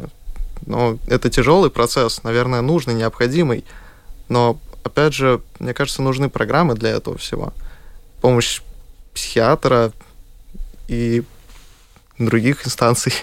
Но 0.66 0.98
это 1.08 1.30
тяжелый 1.30 1.70
процесс, 1.70 2.24
наверное, 2.24 2.62
нужный, 2.62 2.96
необходимый. 2.96 3.64
Но, 4.28 4.60
опять 4.84 5.14
же, 5.14 5.42
мне 5.60 5.74
кажется, 5.74 6.02
нужны 6.02 6.30
программы 6.30 6.74
для 6.74 6.90
этого 6.90 7.18
всего. 7.18 7.54
Помощь 8.22 8.62
психиатра 9.14 9.92
и 10.88 11.24
других 12.18 12.66
инстанций. 12.66 13.14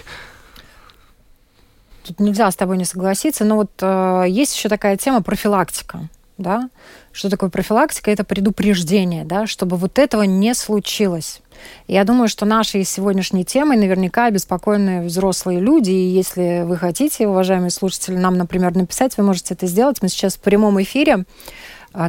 Тут 2.05 2.19
нельзя 2.19 2.49
с 2.51 2.55
тобой 2.55 2.77
не 2.77 2.85
согласиться, 2.85 3.45
но 3.45 3.55
вот 3.55 3.71
э, 3.81 4.25
есть 4.27 4.55
еще 4.55 4.69
такая 4.69 4.95
тема 4.95 5.21
профилактика 5.21 6.07
да, 6.37 6.69
что 7.13 7.29
такое 7.29 7.49
профилактика? 7.49 8.11
Это 8.11 8.23
предупреждение, 8.23 9.23
да, 9.23 9.47
чтобы 9.47 9.77
вот 9.77 9.97
этого 9.97 10.23
не 10.23 10.53
случилось. 10.53 11.41
Я 11.87 12.03
думаю, 12.03 12.27
что 12.27 12.45
нашей 12.45 12.83
сегодняшней 12.83 13.45
темой 13.45 13.77
наверняка 13.77 14.25
обеспокоены 14.25 15.05
взрослые 15.05 15.59
люди, 15.61 15.91
и 15.91 16.09
если 16.09 16.63
вы 16.65 16.75
хотите, 16.75 17.27
уважаемые 17.27 17.69
слушатели, 17.71 18.17
нам, 18.17 18.37
например, 18.37 18.75
написать, 18.75 19.17
вы 19.17 19.23
можете 19.23 19.53
это 19.53 19.65
сделать. 19.65 20.01
Мы 20.01 20.09
сейчас 20.09 20.35
в 20.35 20.41
прямом 20.41 20.81
эфире, 20.81 21.23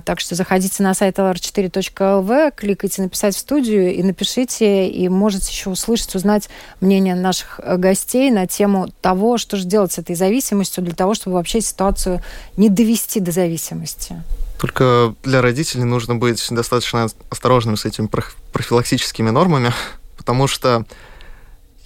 так 0.05 0.18
что 0.18 0.35
заходите 0.35 0.83
на 0.83 0.94
сайт 0.94 1.18
lr4.lv, 1.18 2.53
кликайте 2.57 3.03
«Написать 3.03 3.37
в 3.37 3.38
студию» 3.38 3.94
и 3.94 4.03
напишите, 4.03 4.88
и 4.88 5.09
можете 5.09 5.53
еще 5.53 5.70
услышать, 5.70 6.14
узнать 6.16 6.49
мнение 6.81 7.14
наших 7.14 7.61
э, 7.62 7.77
гостей 7.77 8.31
на 8.33 8.49
тему 8.49 8.88
того, 9.01 9.38
что 9.38 9.57
же 9.57 9.64
делать 9.64 9.92
с 9.92 9.99
этой 9.99 10.16
зависимостью 10.16 10.83
для 10.83 10.94
того, 10.94 11.14
чтобы 11.14 11.35
вообще 11.35 11.61
ситуацию 11.61 12.20
не 12.57 12.68
довести 12.68 13.20
до 13.20 13.31
зависимости. 13.31 14.20
Только 14.59 15.14
для 15.22 15.40
родителей 15.40 15.85
нужно 15.85 16.16
быть 16.16 16.44
достаточно 16.51 17.09
осторожным 17.31 17.77
с 17.77 17.85
этими 17.85 18.09
профилактическими 18.53 19.31
нормами, 19.31 19.72
потому 20.16 20.49
что 20.49 20.85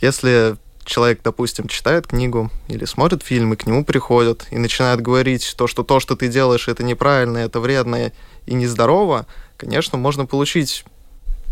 если 0.01 0.57
человек, 0.91 1.21
допустим, 1.23 1.69
читает 1.69 2.09
книгу 2.09 2.51
или 2.69 2.85
смотрит 2.85 3.23
фильм, 3.23 3.53
и 3.53 3.57
к 3.57 3.67
нему 3.67 3.85
приходят 3.85 4.47
и 4.51 4.59
начинают 4.59 5.01
говорить 5.01 5.55
то, 5.57 5.67
что 5.67 5.85
то, 5.85 6.01
что 6.01 6.17
ты 6.17 6.29
делаешь, 6.29 6.69
это 6.69 6.83
неправильно, 6.83 7.39
это 7.39 7.61
вредно 7.61 8.13
и 8.47 8.55
нездорово, 8.55 9.27
конечно, 9.57 9.97
можно 9.97 10.27
получить 10.27 10.85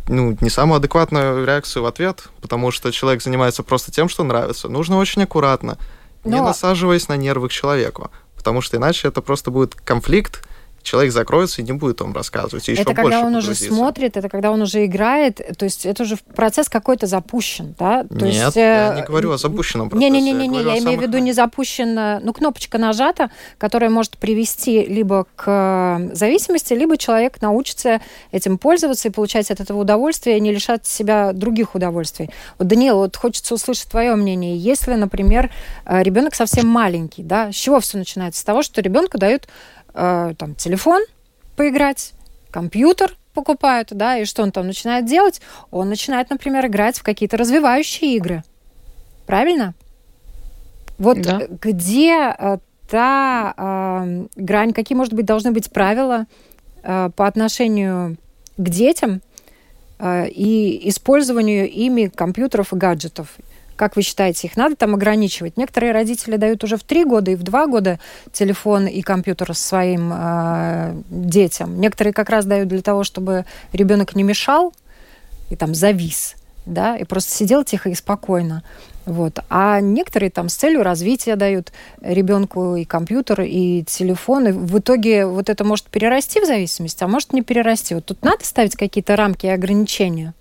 ну, 0.09 0.37
не 0.41 0.51
самую 0.51 0.79
адекватную 0.79 1.45
реакцию 1.47 1.85
в 1.85 1.87
ответ, 1.87 2.29
потому 2.41 2.71
что 2.71 2.91
человек 2.91 3.23
занимается 3.23 3.63
просто 3.63 3.93
тем, 3.93 4.09
что 4.09 4.25
нравится. 4.25 4.69
Нужно 4.69 4.99
очень 4.99 5.23
аккуратно, 5.23 5.79
Но... 6.25 6.37
не 6.37 6.43
насаживаясь 6.43 7.09
на 7.09 7.17
нервы 7.17 7.49
к 7.49 7.53
человеку, 7.53 8.11
потому 8.35 8.61
что 8.61 8.77
иначе 8.77 9.09
это 9.09 9.23
просто 9.23 9.51
будет 9.51 9.75
конфликт, 9.75 10.49
человек 10.89 11.13
закроется 11.13 11.61
и 11.61 11.65
не 11.65 11.73
будет 11.73 12.01
вам 12.01 12.15
рассказывать. 12.15 12.69
И 12.69 12.73
это 12.73 12.95
когда 12.95 13.21
он 13.21 13.35
уже 13.35 13.55
смотрит, 13.55 14.17
это 14.17 14.29
когда 14.29 14.51
он 14.51 14.63
уже 14.63 14.85
играет, 14.87 15.41
то 15.57 15.65
есть 15.65 15.85
это 15.85 16.03
уже 16.03 16.17
процесс 16.35 16.69
какой-то 16.69 17.07
запущен, 17.07 17.75
да? 17.79 18.05
То 18.05 18.15
Нет, 18.15 18.35
есть, 18.35 18.57
я 18.57 18.95
не 18.95 19.03
говорю 19.03 19.33
о 19.33 19.39
запущенном 19.39 19.91
процессе. 19.91 20.11
Не-не-не, 20.11 20.63
я, 20.63 20.75
я 20.75 20.79
имею 20.79 20.99
в 20.99 21.03
виду 21.03 21.19
не 21.19 21.33
запущен, 21.33 22.21
ну, 22.25 22.33
кнопочка 22.33 22.79
нажата, 22.79 23.31
которая 23.59 23.91
может 23.91 24.17
привести 24.17 24.85
либо 24.87 25.27
к 25.37 26.11
зависимости, 26.13 26.73
либо 26.73 26.97
человек 26.97 27.41
научится 27.43 28.01
этим 28.33 28.59
пользоваться 28.59 29.09
и 29.09 29.11
получать 29.11 29.51
от 29.51 29.61
этого 29.61 29.81
удовольствие, 29.81 30.39
и 30.39 30.41
не 30.41 30.53
лишать 30.53 30.87
себя 30.87 31.33
других 31.33 31.75
удовольствий. 31.75 32.31
Вот, 32.59 32.69
Даниил, 32.69 32.97
вот 32.97 33.17
хочется 33.17 33.55
услышать 33.55 33.91
твое 33.91 34.15
мнение. 34.15 34.57
Если, 34.57 34.95
например, 34.95 35.51
э, 35.85 36.03
ребенок 36.03 36.35
совсем 36.35 36.67
маленький, 36.67 37.23
да, 37.23 37.53
с 37.53 37.55
чего 37.55 37.81
все 37.81 37.99
начинается? 37.99 38.41
С 38.41 38.45
того, 38.45 38.63
что 38.63 38.81
ребенку 38.81 39.19
дают 39.19 39.49
э, 39.95 40.35
там, 40.37 40.55
телефон 40.55 41.03
поиграть, 41.57 42.13
компьютер 42.51 43.17
покупают, 43.35 43.89
да, 43.93 44.19
и 44.19 44.25
что 44.25 44.43
он 44.43 44.53
там 44.53 44.67
начинает 44.67 45.07
делать? 45.07 45.41
Он 45.71 45.89
начинает, 45.89 46.31
например, 46.31 46.67
играть 46.67 46.99
в 46.99 47.03
какие-то 47.03 47.37
развивающие 47.37 48.17
игры. 48.17 48.43
Правильно? 49.27 49.75
Вот 50.99 51.21
да. 51.21 51.43
где 51.63 52.35
э, 52.37 52.59
та 52.91 53.55
э, 53.57 54.27
грань, 54.37 54.73
какие, 54.73 54.97
может 54.97 55.13
быть, 55.13 55.27
должны 55.27 55.53
быть 55.53 55.71
правила 55.71 56.27
э, 56.83 57.11
по 57.15 57.27
отношению 57.27 58.17
к 58.57 58.69
детям 58.69 59.21
э, 59.99 60.29
и 60.29 60.89
использованию 60.89 61.71
ими 61.71 62.07
компьютеров 62.07 62.73
и 62.73 62.77
гаджетов? 62.77 63.37
Как 63.79 63.95
вы 63.95 64.03
считаете, 64.03 64.49
их 64.49 64.57
надо 64.57 64.75
там 64.75 64.95
ограничивать? 64.95 65.57
Некоторые 65.57 65.93
родители 65.93 66.37
дают 66.37 66.65
уже 66.65 66.77
в 66.77 66.83
три 66.83 67.05
года 67.05 67.31
и 67.31 67.37
в 67.37 67.45
два 67.45 67.69
года 67.69 68.01
телефон 68.33 68.89
и 68.89 69.03
компьютер 69.03 69.55
своим 69.55 70.11
э, 70.13 71.01
детям. 71.09 71.81
Некоторые 71.81 72.13
как 72.13 72.29
раз 72.29 72.45
дают 72.45 72.67
для 72.67 72.83
того, 72.83 73.05
чтобы 73.05 73.45
ребенок 73.73 74.17
не 74.17 74.25
мешал 74.25 74.75
и 75.49 75.55
там 75.55 75.77
завис, 75.77 76.35
да, 76.67 76.97
и 76.97 77.05
просто 77.05 77.31
сидел 77.31 77.63
тихо 77.63 77.91
и 77.91 77.95
спокойно. 77.95 78.65
Вот. 79.07 79.39
А 79.49 79.81
некоторые 79.81 80.31
там 80.31 80.49
с 80.49 80.57
целью 80.57 80.83
развития 80.83 81.37
дают 81.37 81.71
ребенку 82.01 82.75
и 82.75 82.85
компьютер, 82.85 83.43
и 83.43 83.85
телефон. 83.85 84.49
И 84.49 84.51
в 84.51 84.81
итоге 84.81 85.25
вот 85.25 85.49
это 85.49 85.63
может 85.63 85.87
перерасти 85.87 86.41
в 86.41 86.47
зависимость, 86.47 87.01
а 87.01 87.07
может 87.07 87.33
не 87.33 87.43
перерасти. 87.43 87.95
Вот 87.95 88.07
тут 88.07 88.25
надо 88.25 88.45
ставить 88.45 88.75
какие-то 88.77 89.15
рамки 89.15 89.47
и 89.47 89.51
ограничения. 89.51 90.35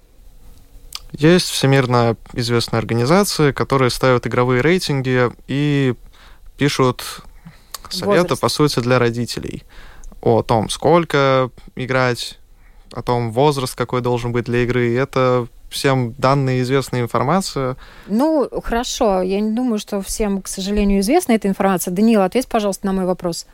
Есть 1.12 1.50
всемирно 1.50 2.18
известные 2.34 2.80
организации, 2.80 3.52
которые 3.52 3.90
ставят 3.90 4.28
игровые 4.28 4.62
рейтинги 4.62 5.32
и 5.48 5.96
пишут 6.58 7.04
советы, 7.90 8.22
Возраст. 8.22 8.42
по 8.42 8.50
сути, 8.50 8.80
для 8.80 9.00
родителей 9.00 9.64
о 10.22 10.44
том, 10.44 10.70
сколько 10.70 11.50
играть, 11.76 12.40
о 12.92 13.02
том, 13.02 13.32
возраст 13.32 13.76
какой 13.76 14.02
должен 14.02 14.32
быть 14.32 14.46
для 14.46 14.64
игры. 14.64 14.96
Это 14.96 15.48
всем 15.70 16.14
данная 16.18 16.62
известная 16.62 17.02
информация. 17.02 17.78
Ну, 18.08 18.50
хорошо. 18.64 19.22
Я 19.22 19.40
не 19.40 19.52
думаю, 19.52 19.80
что 19.80 20.02
всем, 20.02 20.42
к 20.42 20.48
сожалению, 20.48 21.02
известна 21.02 21.34
эта 21.34 21.48
информация. 21.48 21.94
Даниил, 21.94 22.22
ответь, 22.22 22.48
пожалуйста, 22.48 22.86
на 22.86 22.94
мой 22.94 23.06
вопрос. 23.06 23.46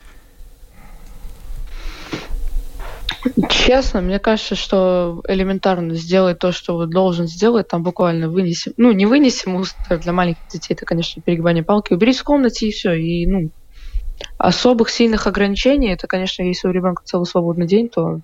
Честно, 3.48 4.00
мне 4.00 4.18
кажется, 4.18 4.54
что 4.54 5.22
элементарно 5.26 5.94
сделать 5.94 6.38
то, 6.38 6.52
что 6.52 6.74
вот 6.74 6.90
должен 6.90 7.26
сделать, 7.26 7.68
там 7.68 7.82
буквально 7.82 8.28
вынесем, 8.28 8.74
ну, 8.76 8.92
не 8.92 9.06
вынесем 9.06 9.52
мусор 9.52 9.98
для 9.98 10.12
маленьких 10.12 10.46
детей, 10.52 10.74
это, 10.74 10.84
конечно, 10.84 11.22
перегибание 11.22 11.64
палки, 11.64 11.92
уберись 11.92 12.18
в 12.18 12.24
комнате 12.24 12.68
и 12.68 12.72
все, 12.72 12.92
и, 12.92 13.26
ну, 13.26 13.50
особых 14.38 14.90
сильных 14.90 15.26
ограничений, 15.26 15.92
это, 15.92 16.06
конечно, 16.06 16.42
если 16.42 16.68
у 16.68 16.70
ребенка 16.70 17.02
целый 17.04 17.24
свободный 17.26 17.66
день, 17.66 17.88
то 17.88 18.20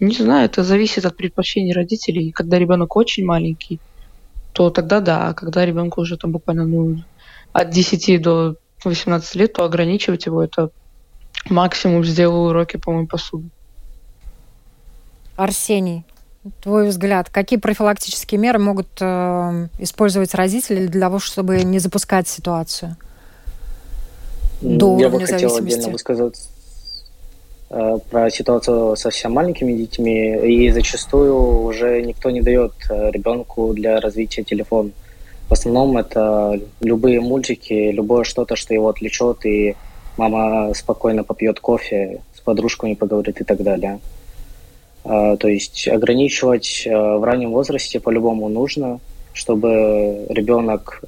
не 0.00 0.14
знаю, 0.14 0.46
это 0.46 0.62
зависит 0.62 1.04
от 1.06 1.16
предпочтений 1.16 1.72
родителей. 1.72 2.30
Когда 2.30 2.58
ребенок 2.58 2.96
очень 2.96 3.24
маленький, 3.24 3.80
то 4.52 4.70
тогда 4.70 5.00
да, 5.00 5.28
а 5.28 5.34
когда 5.34 5.64
ребенку 5.64 6.00
уже 6.00 6.16
там 6.16 6.32
буквально 6.32 6.66
ну, 6.66 7.02
от 7.52 7.70
10 7.70 8.20
до 8.20 8.56
18 8.84 9.34
лет, 9.36 9.54
то 9.54 9.64
ограничивать 9.64 10.26
его 10.26 10.42
это 10.42 10.70
максимум 11.50 12.04
сделаю 12.04 12.50
уроки 12.50 12.76
по 12.76 12.90
моему 12.90 13.06
посуду. 13.06 13.48
Арсений, 15.36 16.04
твой 16.62 16.88
взгляд, 16.88 17.28
какие 17.30 17.58
профилактические 17.58 18.40
меры 18.40 18.58
могут 18.58 18.88
э, 19.00 19.68
использовать 19.78 20.34
родители 20.34 20.86
для 20.86 21.00
того, 21.00 21.18
чтобы 21.18 21.62
не 21.62 21.78
запускать 21.78 22.28
ситуацию 22.28 22.96
до 24.60 24.98
Я 24.98 25.08
бы 25.08 25.20
хотел 25.20 25.54
отдельно 25.54 25.90
высказать 25.90 26.48
э, 27.70 27.98
про 28.10 28.30
ситуацию 28.30 28.96
со 28.96 29.02
совсем 29.02 29.32
маленькими 29.32 29.72
детьми, 29.72 30.36
и 30.36 30.70
зачастую 30.70 31.64
уже 31.64 32.02
никто 32.02 32.30
не 32.30 32.40
дает 32.40 32.72
э, 32.88 33.10
ребенку 33.10 33.72
для 33.74 34.00
развития 34.00 34.42
телефон. 34.42 34.92
В 35.48 35.52
основном 35.52 35.96
это 35.96 36.60
любые 36.80 37.20
мультики, 37.20 37.90
любое 37.92 38.24
что-то, 38.24 38.56
что 38.56 38.74
его 38.74 38.88
отвлечет, 38.88 39.44
и 39.44 39.76
мама 40.16 40.72
спокойно 40.74 41.24
попьет 41.24 41.60
кофе, 41.60 42.20
с 42.34 42.40
подружками 42.40 42.94
поговорит 42.94 43.40
и 43.40 43.44
так 43.44 43.62
далее. 43.62 44.00
То 45.04 45.48
есть 45.48 45.86
ограничивать 45.88 46.84
в 46.86 47.24
раннем 47.24 47.52
возрасте 47.52 48.00
по-любому 48.00 48.48
нужно, 48.48 48.98
чтобы 49.32 50.26
ребенок 50.28 51.02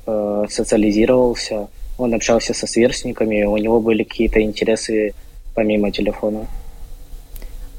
социализировался, 0.48 1.68
он 1.98 2.14
общался 2.14 2.54
со 2.54 2.66
сверстниками, 2.66 3.42
у 3.42 3.56
него 3.56 3.80
были 3.80 4.04
какие-то 4.04 4.40
интересы 4.40 5.14
помимо 5.54 5.90
телефона. 5.90 6.46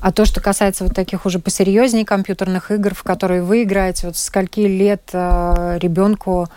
А 0.01 0.11
то, 0.11 0.25
что 0.25 0.41
касается 0.41 0.85
вот 0.85 0.93
таких 0.93 1.25
уже 1.25 1.39
посерьезнее 1.39 2.05
компьютерных 2.05 2.71
игр, 2.71 2.93
в 2.93 3.03
которые 3.03 3.41
вы 3.41 3.63
играете, 3.63 4.07
вот 4.07 4.15
скольки 4.17 4.61
лет 4.61 5.01
э, 5.11 5.77
ребенку 5.81 6.47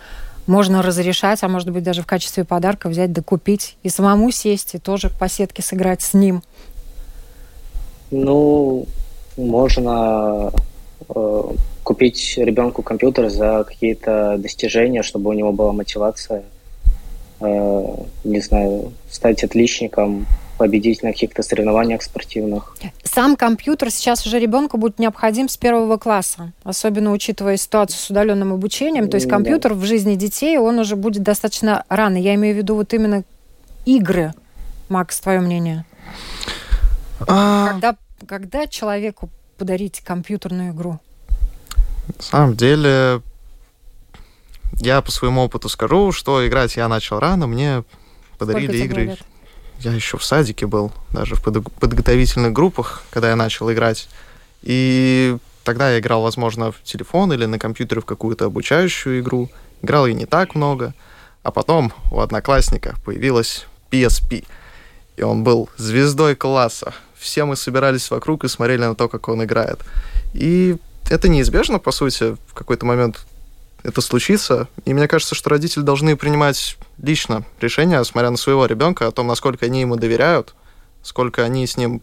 можно 0.47 0.81
разрешать, 0.81 1.43
а 1.43 1.47
может 1.47 1.69
быть 1.69 1.83
даже 1.83 2.01
в 2.01 2.05
качестве 2.05 2.43
подарка 2.43 2.89
взять 2.89 3.11
да 3.11 3.21
купить 3.21 3.77
и 3.83 3.89
самому 3.89 4.31
сесть 4.31 4.75
и 4.75 4.79
тоже 4.79 5.09
по 5.09 5.29
сетке 5.29 5.61
сыграть 5.61 6.01
с 6.01 6.13
ним? 6.13 6.43
Ну, 8.11 8.85
можно 9.37 10.51
э, 11.09 11.43
купить 11.83 12.35
ребенку 12.37 12.81
компьютер 12.81 13.29
за 13.29 13.63
какие-то 13.63 14.37
достижения, 14.37 15.03
чтобы 15.03 15.29
у 15.29 15.33
него 15.33 15.51
была 15.51 15.71
мотивация, 15.71 16.43
э, 17.39 17.95
не 18.23 18.39
знаю, 18.39 18.91
стать 19.09 19.43
отличником, 19.43 20.27
победить 20.63 21.03
на 21.03 21.11
каких-то 21.11 21.43
соревнованиях 21.43 22.01
спортивных. 22.01 22.77
Сам 23.03 23.35
компьютер 23.35 23.91
сейчас 23.91 24.25
уже 24.25 24.39
ребенку 24.39 24.77
будет 24.77 24.97
необходим 24.97 25.49
с 25.49 25.57
первого 25.57 25.97
класса, 25.97 26.53
особенно 26.63 27.11
учитывая 27.11 27.57
ситуацию 27.57 27.99
с 27.99 28.09
удаленным 28.09 28.53
обучением. 28.53 29.09
То 29.09 29.15
есть 29.15 29.27
компьютер 29.27 29.73
да. 29.73 29.81
в 29.81 29.83
жизни 29.83 30.15
детей, 30.15 30.57
он 30.57 30.79
уже 30.79 30.95
будет 30.95 31.21
достаточно 31.21 31.83
рано. 31.89 32.15
Я 32.15 32.35
имею 32.35 32.55
в 32.55 32.57
виду 32.59 32.75
вот 32.75 32.93
именно 32.93 33.25
игры. 33.83 34.33
Макс, 34.87 35.19
твое 35.19 35.41
мнение? 35.41 35.83
А... 37.27 37.67
Когда, 37.73 37.97
когда 38.25 38.65
человеку 38.65 39.29
подарить 39.57 39.99
компьютерную 39.99 40.71
игру? 40.71 40.97
На 42.07 42.23
самом 42.23 42.55
деле, 42.55 43.21
я 44.79 45.01
по 45.01 45.11
своему 45.11 45.41
опыту 45.41 45.67
скажу, 45.67 46.13
что 46.13 46.47
играть 46.47 46.77
я 46.77 46.87
начал 46.87 47.19
рано, 47.19 47.47
мне 47.47 47.83
подарили 48.37 48.77
игры. 48.77 49.05
Лет? 49.07 49.19
Я 49.83 49.91
еще 49.91 50.17
в 50.17 50.23
садике 50.23 50.65
был, 50.65 50.91
даже 51.11 51.35
в 51.35 51.43
подготовительных 51.43 52.53
группах, 52.53 53.03
когда 53.09 53.29
я 53.29 53.35
начал 53.35 53.71
играть. 53.71 54.07
И 54.61 55.37
тогда 55.63 55.91
я 55.91 55.99
играл, 55.99 56.21
возможно, 56.21 56.71
в 56.71 56.81
телефон 56.83 57.33
или 57.33 57.45
на 57.45 57.59
компьютере 57.59 58.01
в 58.01 58.05
какую-то 58.05 58.45
обучающую 58.45 59.19
игру. 59.19 59.49
Играл 59.81 60.07
и 60.07 60.13
не 60.13 60.25
так 60.25 60.55
много. 60.55 60.93
А 61.43 61.51
потом 61.51 61.91
у 62.11 62.19
одноклассника 62.19 62.95
появилась 63.03 63.65
PSP. 63.91 64.45
И 65.17 65.21
он 65.21 65.43
был 65.43 65.69
звездой 65.77 66.35
класса. 66.35 66.93
Все 67.15 67.43
мы 67.43 67.55
собирались 67.55 68.09
вокруг 68.09 68.45
и 68.45 68.47
смотрели 68.47 68.81
на 68.81 68.95
то, 68.95 69.09
как 69.09 69.27
он 69.27 69.43
играет. 69.43 69.79
И 70.33 70.77
это 71.09 71.27
неизбежно, 71.27 71.79
по 71.79 71.91
сути, 71.91 72.35
в 72.47 72.53
какой-то 72.53 72.85
момент 72.85 73.25
это 73.83 74.01
случится. 74.01 74.67
И 74.85 74.93
мне 74.93 75.07
кажется, 75.07 75.35
что 75.35 75.49
родители 75.49 75.83
должны 75.83 76.15
принимать 76.15 76.77
лично 77.01 77.45
решение, 77.61 78.03
смотря 78.05 78.31
на 78.31 78.37
своего 78.37 78.65
ребенка, 78.65 79.07
о 79.07 79.11
том, 79.11 79.27
насколько 79.27 79.65
они 79.65 79.81
ему 79.81 79.97
доверяют, 79.97 80.55
сколько 81.03 81.43
они 81.43 81.67
с 81.67 81.77
ним 81.77 82.01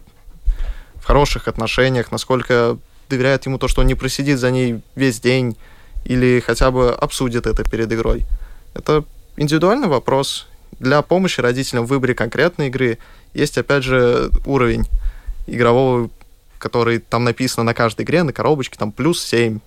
в 0.96 1.04
хороших 1.04 1.48
отношениях, 1.48 2.12
насколько 2.12 2.76
доверяют 3.08 3.46
ему 3.46 3.58
то, 3.58 3.66
что 3.66 3.80
он 3.80 3.86
не 3.86 3.94
просидит 3.94 4.38
за 4.38 4.50
ней 4.50 4.80
весь 4.94 5.20
день 5.20 5.56
или 6.04 6.40
хотя 6.40 6.70
бы 6.70 6.90
обсудит 6.92 7.46
это 7.46 7.68
перед 7.68 7.90
игрой. 7.92 8.24
Это 8.74 9.04
индивидуальный 9.36 9.88
вопрос. 9.88 10.46
Для 10.78 11.02
помощи 11.02 11.40
родителям 11.40 11.86
в 11.86 11.88
выборе 11.88 12.14
конкретной 12.14 12.68
игры 12.68 12.98
есть, 13.34 13.58
опять 13.58 13.84
же, 13.84 14.30
уровень 14.46 14.86
игрового, 15.46 16.10
который 16.58 16.98
там 16.98 17.24
написано 17.24 17.64
на 17.64 17.74
каждой 17.74 18.02
игре, 18.02 18.22
на 18.22 18.32
коробочке, 18.32 18.78
там 18.78 18.92
плюс 18.92 19.22
7 19.22 19.60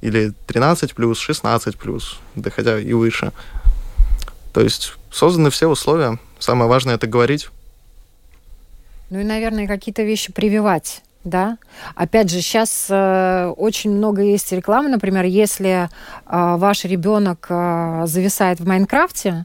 или 0.00 0.32
13 0.46 0.94
плюс, 0.94 1.18
16 1.18 1.76
плюс, 1.76 2.18
доходя 2.34 2.78
и 2.78 2.92
выше. 2.92 3.32
То 4.52 4.60
есть 4.60 4.94
созданы 5.10 5.50
все 5.50 5.66
условия. 5.68 6.18
Самое 6.38 6.68
важное 6.68 6.94
это 6.94 7.06
говорить. 7.06 7.48
Ну 9.10 9.20
и, 9.20 9.24
наверное, 9.24 9.66
какие-то 9.66 10.02
вещи 10.02 10.32
прививать 10.32 11.02
да. 11.24 11.58
Опять 11.94 12.30
же, 12.30 12.40
сейчас 12.40 12.86
э, 12.88 13.52
очень 13.56 13.90
много 13.90 14.22
есть 14.22 14.50
рекламы, 14.52 14.88
например, 14.88 15.24
если 15.24 15.88
э, 15.88 15.88
ваш 16.26 16.84
ребенок 16.84 17.46
э, 17.50 18.04
зависает 18.06 18.60
в 18.60 18.66
Майнкрафте, 18.66 19.44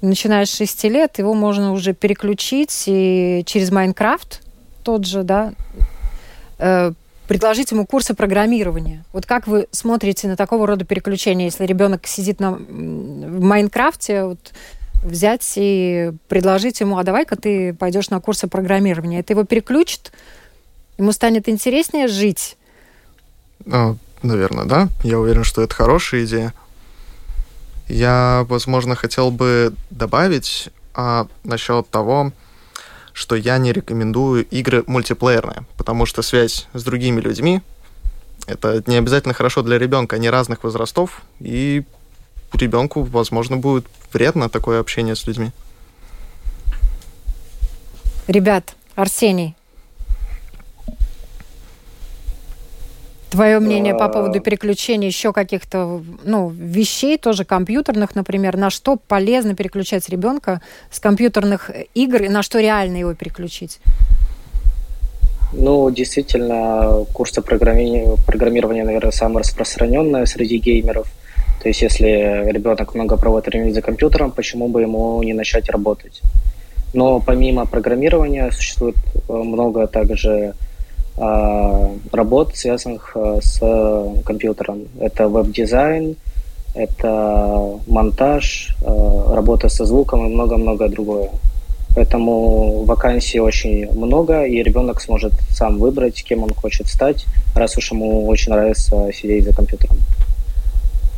начиная 0.00 0.44
с 0.44 0.54
6 0.54 0.84
лет, 0.84 1.18
его 1.18 1.34
можно 1.34 1.72
уже 1.72 1.92
переключить 1.92 2.84
и 2.86 3.42
через 3.46 3.70
Майнкрафт 3.70 4.42
тот 4.84 5.06
же, 5.06 5.22
да, 5.22 5.52
э, 6.58 6.92
предложить 7.28 7.70
ему 7.70 7.86
курсы 7.86 8.14
программирования. 8.14 9.04
Вот 9.12 9.26
как 9.26 9.46
вы 9.46 9.68
смотрите 9.70 10.26
на 10.26 10.36
такого 10.36 10.66
рода 10.66 10.84
переключения, 10.84 11.44
если 11.44 11.66
ребенок 11.66 12.06
сидит 12.06 12.40
на, 12.40 12.52
в 12.52 13.40
Майнкрафте, 13.40 14.24
вот, 14.24 14.52
взять 15.04 15.52
и 15.56 16.12
предложить 16.28 16.80
ему, 16.80 16.96
а 16.96 17.04
давай-ка 17.04 17.36
ты 17.36 17.74
пойдешь 17.74 18.08
на 18.08 18.20
курсы 18.20 18.48
программирования. 18.48 19.20
Это 19.20 19.34
его 19.34 19.44
переключит, 19.44 20.10
ему 20.96 21.12
станет 21.12 21.48
интереснее 21.50 22.08
жить. 22.08 22.56
Ну, 23.66 23.98
наверное, 24.22 24.64
да. 24.64 24.88
Я 25.04 25.20
уверен, 25.20 25.44
что 25.44 25.62
это 25.62 25.74
хорошая 25.74 26.24
идея. 26.24 26.54
Я, 27.88 28.46
возможно, 28.48 28.96
хотел 28.96 29.30
бы 29.30 29.74
добавить 29.90 30.70
а, 30.94 31.26
насчет 31.44 31.88
того, 31.90 32.32
что 33.18 33.34
я 33.34 33.58
не 33.58 33.72
рекомендую 33.72 34.46
игры 34.46 34.84
мультиплеерные, 34.86 35.64
потому 35.76 36.06
что 36.06 36.22
связь 36.22 36.68
с 36.72 36.84
другими 36.84 37.20
людьми 37.20 37.62
это 38.46 38.80
не 38.86 38.94
обязательно 38.94 39.34
хорошо 39.34 39.62
для 39.62 39.76
ребенка, 39.76 40.14
они 40.14 40.30
разных 40.30 40.62
возрастов, 40.62 41.22
и 41.40 41.82
ребенку, 42.52 43.02
возможно, 43.02 43.56
будет 43.56 43.86
вредно 44.12 44.48
такое 44.48 44.78
общение 44.78 45.16
с 45.16 45.26
людьми. 45.26 45.50
Ребят, 48.28 48.76
Арсений, 48.94 49.56
Твое 53.30 53.58
мнение 53.58 53.94
по 53.94 54.08
поводу 54.08 54.40
переключения 54.40 55.08
еще 55.08 55.32
каких-то 55.32 56.02
ну, 56.24 56.48
вещей, 56.48 57.18
тоже 57.18 57.44
компьютерных, 57.44 58.14
например, 58.14 58.56
на 58.56 58.70
что 58.70 58.96
полезно 58.96 59.54
переключать 59.54 60.08
ребенка 60.08 60.62
с 60.90 60.98
компьютерных 60.98 61.70
игр 61.94 62.22
и 62.22 62.28
на 62.28 62.42
что 62.42 62.58
реально 62.58 62.96
его 62.96 63.14
переключить? 63.14 63.80
Ну, 65.52 65.90
действительно, 65.90 67.04
курсы 67.12 67.42
программирования, 67.42 68.16
программирования, 68.26 68.84
наверное, 68.84 69.12
самое 69.12 69.40
распространенное 69.40 70.26
среди 70.26 70.58
геймеров. 70.58 71.06
То 71.62 71.68
есть, 71.68 71.82
если 71.82 72.50
ребенок 72.50 72.94
много 72.94 73.16
проводит 73.16 73.48
времени 73.48 73.72
за 73.72 73.82
компьютером, 73.82 74.30
почему 74.30 74.68
бы 74.68 74.82
ему 74.82 75.22
не 75.22 75.34
начать 75.34 75.68
работать? 75.70 76.22
Но 76.94 77.20
помимо 77.20 77.66
программирования 77.66 78.50
существует 78.52 78.96
э, 79.28 79.32
много 79.32 79.86
также 79.86 80.54
работ, 82.12 82.56
связанных 82.56 83.12
а, 83.16 83.38
с 83.40 83.58
компьютером. 84.24 84.88
Это 85.00 85.28
веб-дизайн, 85.28 86.16
это 86.74 87.78
монтаж, 87.86 88.76
а, 88.84 89.34
работа 89.34 89.68
со 89.68 89.84
звуком 89.84 90.26
и 90.26 90.34
много-много 90.34 90.88
другое. 90.88 91.30
Поэтому 91.96 92.84
вакансий 92.84 93.40
очень 93.40 93.90
много, 93.92 94.44
и 94.44 94.62
ребенок 94.62 95.00
сможет 95.00 95.32
сам 95.50 95.78
выбрать, 95.78 96.22
кем 96.22 96.44
он 96.44 96.54
хочет 96.54 96.86
стать, 96.86 97.26
раз 97.56 97.76
уж 97.76 97.90
ему 97.92 98.26
очень 98.28 98.52
нравится 98.52 99.10
сидеть 99.12 99.44
за 99.44 99.52
компьютером. 99.52 99.96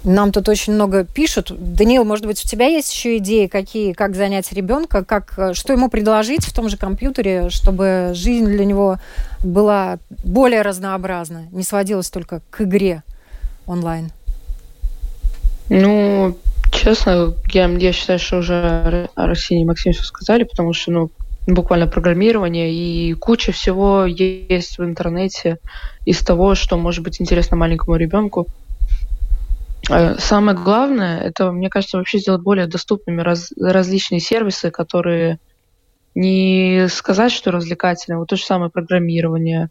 Нам 0.04 0.32
тут 0.32 0.48
очень 0.48 0.72
много 0.72 1.04
пишут. 1.04 1.52
Даниил, 1.58 2.04
может 2.04 2.24
быть, 2.24 2.42
у 2.42 2.48
тебя 2.48 2.66
есть 2.66 2.92
еще 2.92 3.18
идеи, 3.18 3.46
какие, 3.46 3.92
как 3.92 4.16
занять 4.16 4.50
ребенка, 4.52 5.04
как, 5.04 5.34
э, 5.36 5.52
что 5.52 5.74
ему 5.74 5.90
предложить 5.90 6.44
в 6.44 6.54
том 6.54 6.70
же 6.70 6.78
компьютере, 6.78 7.50
чтобы 7.50 8.12
жизнь 8.14 8.46
для 8.46 8.64
него 8.64 8.96
была 9.44 9.98
более 10.24 10.62
разнообразна, 10.62 11.48
не 11.52 11.62
сводилась 11.62 12.08
только 12.08 12.40
к 12.50 12.62
игре 12.62 13.02
онлайн? 13.66 14.10
Ну, 15.68 16.36
честно, 16.72 17.34
я, 17.52 17.66
я 17.68 17.92
считаю, 17.92 18.18
что 18.18 18.38
уже 18.38 19.10
Арсений 19.14 19.62
и 19.62 19.66
Максим 19.66 19.92
все 19.92 20.02
сказали, 20.02 20.44
потому 20.44 20.72
что, 20.72 20.92
ну, 20.92 21.10
буквально 21.46 21.86
программирование 21.86 22.72
и 22.72 23.12
куча 23.14 23.52
всего 23.52 24.06
есть 24.06 24.78
в 24.78 24.84
интернете 24.84 25.58
из 26.06 26.20
того, 26.20 26.54
что 26.54 26.76
может 26.76 27.04
быть 27.04 27.20
интересно 27.20 27.56
маленькому 27.56 27.96
ребенку. 27.96 28.46
Э, 29.88 30.16
самое 30.18 30.56
главное, 30.56 31.20
это, 31.20 31.52
мне 31.52 31.70
кажется, 31.70 31.96
вообще 31.96 32.18
сделать 32.18 32.42
более 32.42 32.66
доступными 32.66 33.22
раз, 33.22 33.52
различные 33.58 34.20
сервисы, 34.20 34.70
которые 34.70 35.38
не 36.14 36.86
сказать, 36.88 37.32
что 37.32 37.50
развлекательные, 37.50 38.18
вот 38.18 38.28
то 38.28 38.36
же 38.36 38.44
самое 38.44 38.70
программирование, 38.70 39.70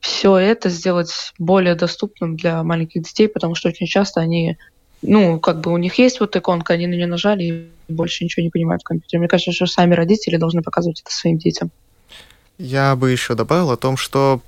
все 0.00 0.36
это 0.36 0.68
сделать 0.68 1.32
более 1.38 1.74
доступным 1.74 2.36
для 2.36 2.62
маленьких 2.62 3.02
детей, 3.02 3.28
потому 3.28 3.54
что 3.54 3.68
очень 3.68 3.86
часто 3.86 4.20
они, 4.20 4.58
ну, 5.02 5.40
как 5.40 5.60
бы 5.60 5.72
у 5.72 5.76
них 5.78 5.94
есть 5.94 6.20
вот 6.20 6.36
иконка, 6.36 6.74
они 6.74 6.86
на 6.86 6.94
нее 6.94 7.06
нажали 7.06 7.44
и 7.44 7.92
больше 7.92 8.24
ничего 8.24 8.42
не 8.42 8.50
понимают 8.50 8.82
в 8.82 8.84
компьютере. 8.84 9.20
Мне 9.20 9.28
кажется, 9.28 9.52
что 9.52 9.66
сами 9.66 9.94
родители 9.94 10.36
должны 10.36 10.62
показывать 10.62 11.00
это 11.00 11.12
своим 11.12 11.38
детям. 11.38 11.70
Я 12.58 12.96
бы 12.96 13.10
еще 13.10 13.34
добавил 13.34 13.70
о 13.70 13.76
том, 13.76 13.96
что 13.96 14.40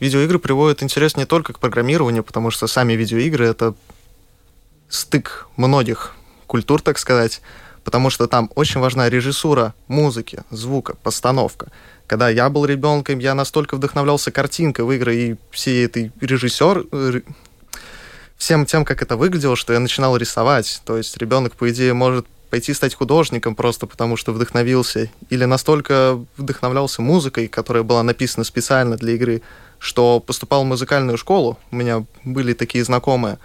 видеоигры 0.00 0.38
приводят 0.38 0.82
интерес 0.82 1.16
не 1.16 1.24
только 1.24 1.52
к 1.52 1.58
программированию, 1.58 2.22
потому 2.22 2.50
что 2.50 2.66
сами 2.66 2.92
видеоигры— 2.94 3.46
это 3.48 3.74
стык 4.88 5.48
многих 5.56 6.14
культур, 6.46 6.80
так 6.80 6.98
сказать, 6.98 7.40
потому 7.84 8.10
что 8.10 8.26
там 8.26 8.50
очень 8.54 8.80
важна 8.80 9.08
режиссура 9.08 9.74
музыки, 9.88 10.42
звука, 10.50 10.96
постановка. 11.02 11.68
Когда 12.06 12.28
я 12.28 12.48
был 12.50 12.64
ребенком, 12.66 13.18
я 13.18 13.34
настолько 13.34 13.76
вдохновлялся 13.76 14.30
картинкой 14.30 14.84
в 14.84 14.92
игры 14.92 15.16
и 15.16 15.36
всей 15.50 15.84
этой 15.86 16.12
режиссер, 16.20 16.86
всем 18.36 18.66
тем, 18.66 18.84
как 18.84 19.02
это 19.02 19.16
выглядело, 19.16 19.56
что 19.56 19.72
я 19.72 19.80
начинал 19.80 20.16
рисовать. 20.16 20.82
То 20.84 20.96
есть 20.96 21.16
ребенок, 21.16 21.54
по 21.54 21.70
идее, 21.70 21.94
может 21.94 22.26
пойти 22.50 22.72
стать 22.74 22.94
художником 22.94 23.54
просто 23.54 23.86
потому, 23.86 24.16
что 24.16 24.32
вдохновился, 24.32 25.10
или 25.28 25.44
настолько 25.44 26.24
вдохновлялся 26.36 27.02
музыкой, 27.02 27.48
которая 27.48 27.82
была 27.82 28.02
написана 28.02 28.44
специально 28.44 28.96
для 28.96 29.14
игры, 29.14 29.42
что 29.78 30.20
поступал 30.20 30.62
в 30.62 30.66
музыкальную 30.66 31.18
школу, 31.18 31.58
у 31.70 31.76
меня 31.76 32.04
были 32.22 32.52
такие 32.52 32.84
знакомые. 32.84 33.38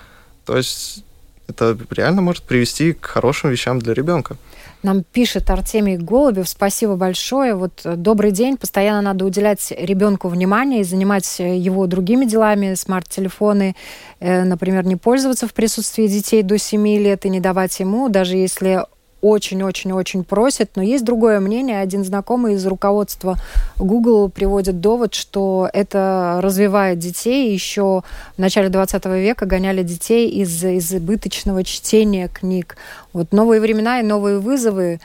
То 0.45 0.57
есть 0.57 1.03
это 1.49 1.77
реально 1.91 2.21
может 2.21 2.43
привести 2.43 2.93
к 2.93 3.05
хорошим 3.05 3.49
вещам 3.49 3.79
для 3.79 3.93
ребенка. 3.93 4.37
Нам 4.81 5.03
пишет 5.03 5.49
Артемий 5.49 5.97
Голубев. 5.97 6.47
Спасибо 6.47 6.95
большое. 6.95 7.53
Вот 7.53 7.81
э, 7.83 7.95
добрый 7.95 8.31
день. 8.31 8.55
Постоянно 8.55 9.01
надо 9.01 9.25
уделять 9.25 9.73
ребенку 9.77 10.29
внимание 10.29 10.81
и 10.81 10.83
занимать 10.85 11.39
его 11.39 11.85
другими 11.85 12.23
делами. 12.23 12.75
Смарт-телефоны, 12.75 13.75
э, 14.21 14.43
например, 14.43 14.85
не 14.85 14.95
пользоваться 14.95 15.47
в 15.47 15.53
присутствии 15.53 16.07
детей 16.07 16.43
до 16.43 16.57
7 16.57 16.87
лет 16.97 17.25
и 17.25 17.29
не 17.29 17.41
давать 17.41 17.77
ему, 17.79 18.07
даже 18.07 18.37
если 18.37 18.85
очень-очень-очень 19.21 20.23
просит, 20.23 20.71
но 20.75 20.83
есть 20.83 21.03
другое 21.03 21.39
мнение. 21.39 21.81
Один 21.81 22.03
знакомый 22.03 22.55
из 22.55 22.65
руководства 22.65 23.35
Google 23.77 24.29
приводит 24.29 24.81
довод, 24.81 25.13
что 25.13 25.69
это 25.73 26.39
развивает 26.41 26.99
детей. 26.99 27.53
Еще 27.53 28.03
в 28.37 28.39
начале 28.39 28.69
20 28.69 29.05
века 29.05 29.45
гоняли 29.45 29.83
детей 29.83 30.29
из 30.29 30.63
избыточного 30.63 31.63
чтения 31.63 32.27
книг. 32.27 32.77
Вот 33.13 33.31
новые 33.31 33.61
времена 33.61 33.99
и 33.99 34.03
новые 34.03 34.39
вызовы 34.39 34.99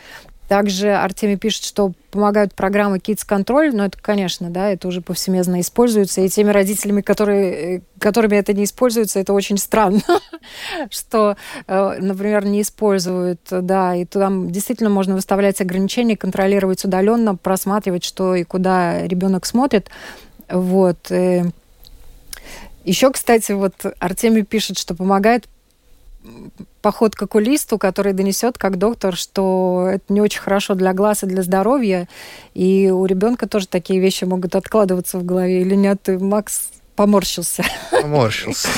также 0.49 0.95
Артемий 0.95 1.36
пишет, 1.36 1.64
что 1.64 1.92
помогают 2.11 2.55
программы 2.55 2.99
Kids 2.99 3.26
Control, 3.26 3.72
но 3.72 3.86
это, 3.86 3.99
конечно, 4.01 4.51
да, 4.51 4.70
это 4.70 4.88
уже 4.88 5.01
повсеместно 5.01 5.61
используется, 5.61 6.20
и 6.20 6.28
теми 6.28 6.51
родителями, 6.51 7.01
которые, 7.01 7.82
которыми 7.99 8.36
это 8.36 8.53
не 8.53 8.64
используется, 8.64 9.20
это 9.20 9.32
очень 9.32 9.59
странно, 9.59 10.03
что, 10.90 11.36
э, 11.66 11.97
например, 11.99 12.45
не 12.45 12.62
используют, 12.62 13.40
да, 13.51 13.97
и 13.97 14.05
там 14.05 14.51
действительно 14.51 14.90
можно 14.90 15.14
выставлять 15.14 15.61
ограничения, 15.61 16.16
контролировать 16.16 16.84
удаленно, 16.84 17.36
просматривать, 17.36 18.05
что 18.05 18.34
и 18.34 18.45
куда 18.45 19.07
ребенок 19.07 19.47
смотрит, 19.47 19.88
вот. 20.49 21.11
Э. 21.11 21.45
Еще, 22.84 23.11
кстати, 23.11 23.53
вот 23.53 23.72
Артемий 23.99 24.45
пишет, 24.45 24.78
что 24.78 24.95
помогает 24.95 25.47
поход 26.83 27.14
к 27.14 27.22
окулисту, 27.22 27.79
который 27.79 28.12
донесет 28.12 28.59
как 28.59 28.79
доктор, 28.79 29.16
что 29.16 29.89
это 29.93 30.12
не 30.12 30.20
очень 30.20 30.41
хорошо 30.41 30.75
для 30.75 30.93
глаз 30.93 31.22
и 31.22 31.27
для 31.27 31.43
здоровья. 31.43 32.09
И 32.55 32.91
у 32.91 33.05
ребенка 33.07 33.49
тоже 33.49 33.66
такие 33.66 34.01
вещи 34.01 34.25
могут 34.25 34.55
откладываться 34.55 35.18
в 35.18 35.25
голове. 35.25 35.62
Или 35.62 35.75
нет, 35.75 36.03
ты, 36.03 36.18
Макс, 36.18 36.68
поморщился. 36.97 37.64
Поморщился. 37.91 38.68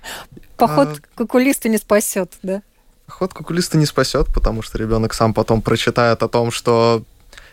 Поход 0.56 0.88
а... 0.88 1.16
к 1.16 1.20
окулисту 1.20 1.68
не 1.68 1.78
спасет, 1.78 2.32
да? 2.42 2.62
Поход 3.06 3.34
к 3.34 3.40
окулисту 3.40 3.78
не 3.78 3.86
спасет, 3.86 4.28
потому 4.32 4.62
что 4.62 4.78
ребенок 4.78 5.14
сам 5.14 5.34
потом 5.34 5.62
прочитает 5.62 6.22
о 6.22 6.28
том, 6.28 6.50
что 6.50 7.02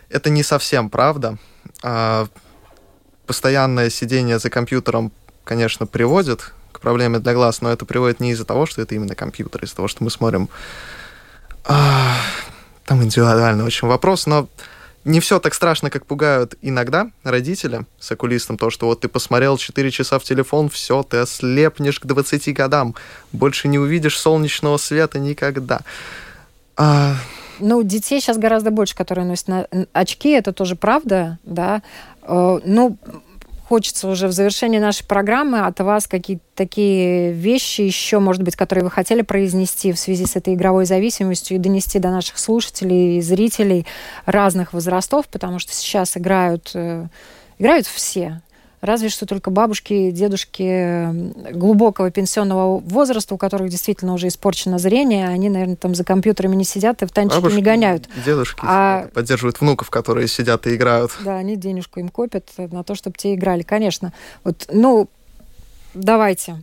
это 0.08 0.30
не 0.30 0.42
совсем 0.42 0.90
правда. 0.90 1.38
А 1.82 2.28
постоянное 3.26 3.90
сидение 3.90 4.38
за 4.38 4.50
компьютером, 4.50 5.12
конечно, 5.44 5.86
приводит 5.86 6.52
к 6.78 6.80
проблеме 6.80 7.18
для 7.18 7.34
глаз, 7.34 7.60
но 7.60 7.70
это 7.70 7.84
приводит 7.84 8.20
не 8.20 8.32
из-за 8.32 8.44
того, 8.44 8.66
что 8.66 8.80
это 8.80 8.94
именно 8.94 9.14
компьютер, 9.14 9.64
из-за 9.64 9.76
того, 9.76 9.88
что 9.88 10.04
мы 10.04 10.10
смотрим... 10.10 10.48
А, 11.64 12.14
там 12.86 13.02
индивидуальный 13.02 13.64
очень 13.64 13.88
вопрос, 13.88 14.26
но 14.26 14.48
не 15.04 15.20
все 15.20 15.38
так 15.38 15.54
страшно, 15.54 15.90
как 15.90 16.06
пугают 16.06 16.54
иногда 16.62 17.10
родители 17.24 17.84
с 17.98 18.10
окулистом, 18.12 18.58
то, 18.58 18.70
что 18.70 18.86
вот 18.86 19.00
ты 19.00 19.08
посмотрел 19.08 19.56
4 19.56 19.90
часа 19.90 20.18
в 20.18 20.24
телефон, 20.24 20.68
все, 20.68 21.02
ты 21.02 21.18
ослепнешь 21.18 22.00
к 22.00 22.06
20 22.06 22.54
годам, 22.54 22.94
больше 23.32 23.68
не 23.68 23.78
увидишь 23.78 24.18
солнечного 24.18 24.76
света 24.76 25.18
никогда. 25.18 25.80
А... 26.76 27.14
Ну, 27.60 27.82
детей 27.82 28.20
сейчас 28.20 28.38
гораздо 28.38 28.70
больше, 28.70 28.94
которые 28.94 29.26
носят 29.26 29.48
на... 29.48 29.66
очки, 29.92 30.30
это 30.30 30.52
тоже 30.52 30.76
правда, 30.76 31.38
да. 31.42 31.82
Э, 32.22 32.60
ну, 32.64 32.96
хочется 33.68 34.08
уже 34.08 34.28
в 34.28 34.32
завершении 34.32 34.78
нашей 34.78 35.04
программы 35.04 35.60
от 35.60 35.78
вас 35.80 36.06
какие-то 36.06 36.42
такие 36.54 37.32
вещи 37.32 37.82
еще, 37.82 38.18
может 38.18 38.42
быть, 38.42 38.56
которые 38.56 38.84
вы 38.84 38.90
хотели 38.90 39.20
произнести 39.20 39.92
в 39.92 39.98
связи 39.98 40.24
с 40.24 40.36
этой 40.36 40.54
игровой 40.54 40.86
зависимостью 40.86 41.56
и 41.56 41.60
донести 41.60 41.98
до 41.98 42.08
наших 42.08 42.38
слушателей 42.38 43.18
и 43.18 43.20
зрителей 43.20 43.86
разных 44.24 44.72
возрастов, 44.72 45.28
потому 45.28 45.58
что 45.58 45.74
сейчас 45.74 46.16
играют, 46.16 46.70
э, 46.72 47.08
играют 47.58 47.86
все. 47.86 48.40
Разве 48.80 49.08
что 49.08 49.26
только 49.26 49.50
бабушки, 49.50 50.12
дедушки 50.12 51.52
глубокого 51.52 52.10
пенсионного 52.10 52.78
возраста, 52.78 53.34
у 53.34 53.38
которых 53.38 53.70
действительно 53.70 54.14
уже 54.14 54.28
испорчено 54.28 54.78
зрение, 54.78 55.28
они, 55.28 55.48
наверное, 55.48 55.76
там 55.76 55.96
за 55.96 56.04
компьютерами 56.04 56.54
не 56.54 56.64
сидят 56.64 57.02
и 57.02 57.06
в 57.06 57.10
танчики 57.10 57.36
бабушки, 57.36 57.56
не 57.56 57.62
гоняют. 57.62 58.08
Дедушки 58.24 58.60
а... 58.62 59.08
поддерживают 59.12 59.60
внуков, 59.60 59.90
которые 59.90 60.28
сидят 60.28 60.66
и 60.68 60.76
играют. 60.76 61.10
Да, 61.24 61.36
они 61.36 61.56
денежку 61.56 61.98
им 61.98 62.08
копят 62.08 62.50
на 62.56 62.84
то, 62.84 62.94
чтобы 62.94 63.16
те 63.18 63.34
играли, 63.34 63.62
конечно. 63.62 64.12
Вот, 64.44 64.68
ну, 64.72 65.08
давайте. 65.94 66.62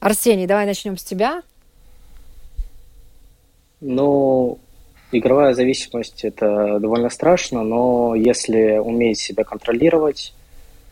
Арсений, 0.00 0.46
давай 0.46 0.66
начнем 0.66 0.98
с 0.98 1.04
тебя. 1.04 1.42
Ну, 3.80 4.58
игровая 5.12 5.54
зависимость 5.54 6.24
это 6.24 6.78
довольно 6.80 7.10
страшно, 7.10 7.62
но 7.62 8.14
если 8.16 8.78
уметь 8.78 9.18
себя 9.18 9.44
контролировать, 9.44 10.34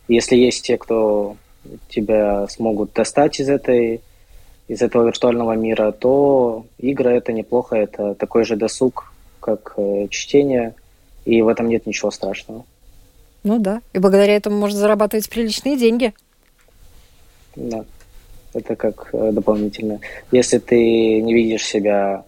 если 0.07 0.35
есть 0.35 0.65
те, 0.65 0.77
кто 0.77 1.37
тебя 1.89 2.47
смогут 2.47 2.93
достать 2.93 3.39
из 3.39 3.49
этой 3.49 4.01
из 4.67 4.81
этого 4.81 5.05
виртуального 5.05 5.53
мира, 5.53 5.91
то 5.91 6.65
игры 6.79 7.11
это 7.11 7.31
неплохо, 7.31 7.75
это 7.75 8.15
такой 8.15 8.45
же 8.45 8.55
досуг, 8.55 9.13
как 9.39 9.73
э, 9.77 10.07
чтение, 10.09 10.73
и 11.23 11.41
в 11.43 11.47
этом 11.47 11.67
нет 11.69 11.85
ничего 11.85 12.09
страшного. 12.09 12.65
Ну 13.43 13.59
да, 13.59 13.81
и 13.93 13.99
благодаря 13.99 14.35
этому 14.35 14.57
можно 14.57 14.79
зарабатывать 14.79 15.29
приличные 15.29 15.77
деньги. 15.77 16.13
Да, 17.55 17.85
это 18.53 18.75
как 18.75 19.09
э, 19.13 19.31
дополнительно. 19.31 19.99
Если 20.31 20.57
ты 20.57 21.21
не 21.21 21.33
видишь 21.33 21.65
себя 21.65 22.25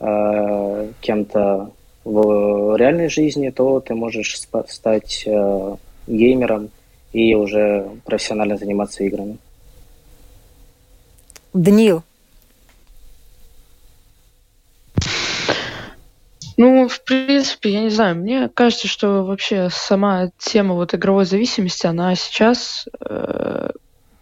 э, 0.00 0.90
кем-то 1.00 1.70
в 2.04 2.76
реальной 2.76 3.08
жизни, 3.08 3.50
то 3.50 3.78
ты 3.78 3.94
можешь 3.94 4.40
стать 4.66 5.22
э, 5.26 5.76
геймером, 6.08 6.70
и 7.18 7.34
уже 7.34 7.90
профессионально 8.04 8.56
заниматься 8.56 9.02
играми. 9.02 9.38
Даниил. 11.52 12.02
Ну, 16.56 16.88
в 16.88 17.02
принципе, 17.04 17.70
я 17.70 17.80
не 17.82 17.90
знаю, 17.90 18.16
мне 18.16 18.48
кажется, 18.48 18.88
что 18.88 19.24
вообще 19.24 19.68
сама 19.70 20.30
тема 20.38 20.74
вот 20.74 20.94
игровой 20.94 21.24
зависимости, 21.24 21.86
она 21.86 22.14
сейчас, 22.16 22.86
э, 23.00 23.70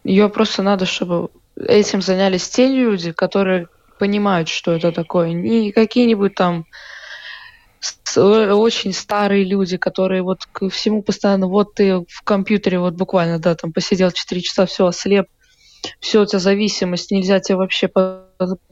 ее 0.04 0.28
просто 0.28 0.62
надо, 0.62 0.84
чтобы 0.84 1.30
этим 1.56 2.02
занялись 2.02 2.48
те 2.48 2.68
люди, 2.68 3.12
которые 3.12 3.68
понимают, 3.98 4.48
что 4.48 4.72
это 4.72 4.92
такое. 4.92 5.32
Не 5.32 5.72
какие-нибудь 5.72 6.34
там 6.34 6.66
очень 8.16 8.92
старые 8.92 9.44
люди, 9.44 9.76
которые 9.76 10.22
вот 10.22 10.46
ко 10.46 10.68
всему 10.68 11.02
постоянно, 11.02 11.46
вот 11.48 11.74
ты 11.74 12.04
в 12.08 12.22
компьютере 12.24 12.78
вот 12.78 12.94
буквально, 12.94 13.38
да, 13.38 13.54
там 13.54 13.72
посидел 13.72 14.10
4 14.10 14.40
часа, 14.40 14.66
все, 14.66 14.86
ослеп, 14.86 15.26
все, 16.00 16.22
у 16.22 16.26
тебя 16.26 16.38
зависимость, 16.38 17.10
нельзя 17.10 17.40
тебе 17.40 17.56
вообще 17.56 17.90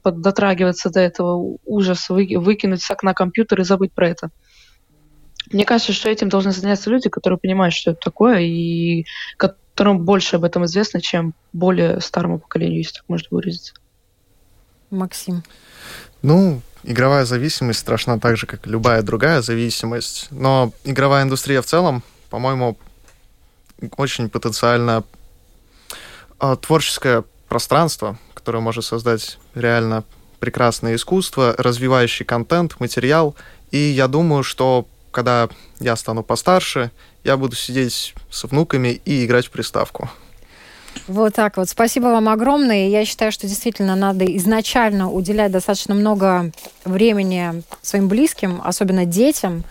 дотрагиваться 0.04 0.90
до 0.90 1.00
этого 1.00 1.58
ужаса, 1.64 2.14
вы, 2.14 2.28
выкинуть 2.36 2.82
с 2.82 2.90
окна 2.90 3.14
компьютер 3.14 3.60
и 3.60 3.64
забыть 3.64 3.92
про 3.92 4.08
это. 4.08 4.30
Мне 5.52 5.64
кажется, 5.64 5.92
что 5.92 6.08
этим 6.08 6.28
должны 6.28 6.52
заняться 6.52 6.90
люди, 6.90 7.08
которые 7.10 7.38
понимают, 7.38 7.74
что 7.74 7.90
это 7.90 8.00
такое, 8.00 8.40
и 8.40 9.04
которым 9.36 10.04
больше 10.04 10.36
об 10.36 10.44
этом 10.44 10.64
известно, 10.64 11.00
чем 11.00 11.34
более 11.52 12.00
старому 12.00 12.38
поколению, 12.38 12.78
если 12.78 12.94
так 12.94 13.04
можно 13.08 13.28
выразиться. 13.30 13.74
Максим. 14.95 15.42
Ну, 16.22 16.62
игровая 16.84 17.24
зависимость 17.24 17.80
страшна 17.80 18.18
так 18.18 18.36
же, 18.36 18.47
как 18.47 18.66
любая 18.66 19.03
другая 19.03 19.42
зависимость. 19.42 20.28
Но 20.30 20.72
игровая 20.84 21.24
индустрия 21.24 21.61
в 21.61 21.66
целом, 21.66 22.03
по-моему, 22.30 22.78
очень 23.97 24.28
потенциально 24.30 25.05
а, 26.38 26.57
творческое 26.57 27.24
пространство, 27.49 28.18
которое 28.34 28.61
может 28.61 28.84
создать 28.84 29.38
реально 29.55 30.05
прекрасное 30.40 30.95
искусство, 30.97 31.55
развивающий 31.57 32.24
контент, 32.24 32.80
материал. 32.80 33.34
И 33.70 33.78
я 33.78 34.09
думаю, 34.09 34.42
что 34.42 34.86
когда 35.11 35.49
я 35.80 35.97
стану 35.97 36.22
постарше, 36.22 36.90
я 37.22 37.36
буду 37.36 37.57
сидеть 37.57 38.14
с 38.30 38.45
внуками 38.45 39.01
и 39.05 39.24
играть 39.24 39.47
в 39.47 39.51
приставку. 39.51 40.11
Вот 41.07 41.34
так 41.34 41.57
вот. 41.57 41.68
Спасибо 41.68 42.07
вам 42.07 42.28
огромное. 42.28 42.88
Я 42.88 43.05
считаю, 43.05 43.32
что 43.32 43.47
действительно 43.47 43.97
надо 43.97 44.24
изначально 44.36 45.11
уделять 45.11 45.53
достаточно 45.53 45.95
много 45.95 46.51
времени 46.84 47.62
своим 47.82 48.09
близким, 48.09 48.61
особенно 48.64 49.05
детям, 49.05 49.64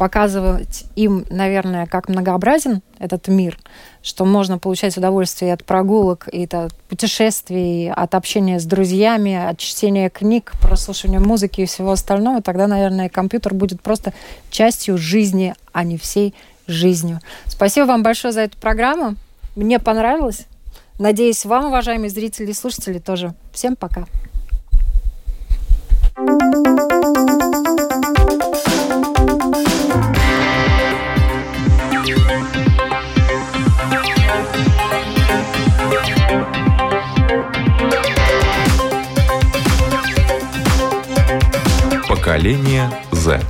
показывать 0.00 0.84
им, 0.96 1.26
наверное, 1.28 1.86
как 1.86 2.08
многообразен 2.08 2.80
этот 2.98 3.28
мир, 3.28 3.58
что 4.02 4.24
можно 4.24 4.58
получать 4.58 4.96
удовольствие 4.96 5.52
от 5.52 5.62
прогулок, 5.62 6.26
и 6.32 6.44
от 6.44 6.74
путешествий, 6.88 7.92
от 7.92 8.14
общения 8.14 8.58
с 8.58 8.64
друзьями, 8.64 9.34
от 9.34 9.58
чтения 9.58 10.08
книг, 10.08 10.52
прослушивания 10.62 11.20
музыки 11.20 11.60
и 11.60 11.66
всего 11.66 11.92
остального, 11.92 12.40
тогда, 12.40 12.66
наверное, 12.66 13.10
компьютер 13.10 13.52
будет 13.52 13.82
просто 13.82 14.14
частью 14.50 14.96
жизни, 14.96 15.54
а 15.72 15.84
не 15.84 15.98
всей 15.98 16.34
жизнью. 16.66 17.20
Спасибо 17.44 17.84
вам 17.84 18.02
большое 18.02 18.32
за 18.32 18.40
эту 18.40 18.56
программу. 18.56 19.16
Мне 19.54 19.78
понравилось. 19.78 20.46
Надеюсь, 21.00 21.46
вам, 21.46 21.64
уважаемые 21.64 22.10
зрители 22.10 22.50
и 22.50 22.52
слушатели, 22.52 22.98
тоже. 22.98 23.34
Всем 23.54 23.74
пока. 23.74 24.04
Поколение 42.10 42.90
Z. 43.12 43.40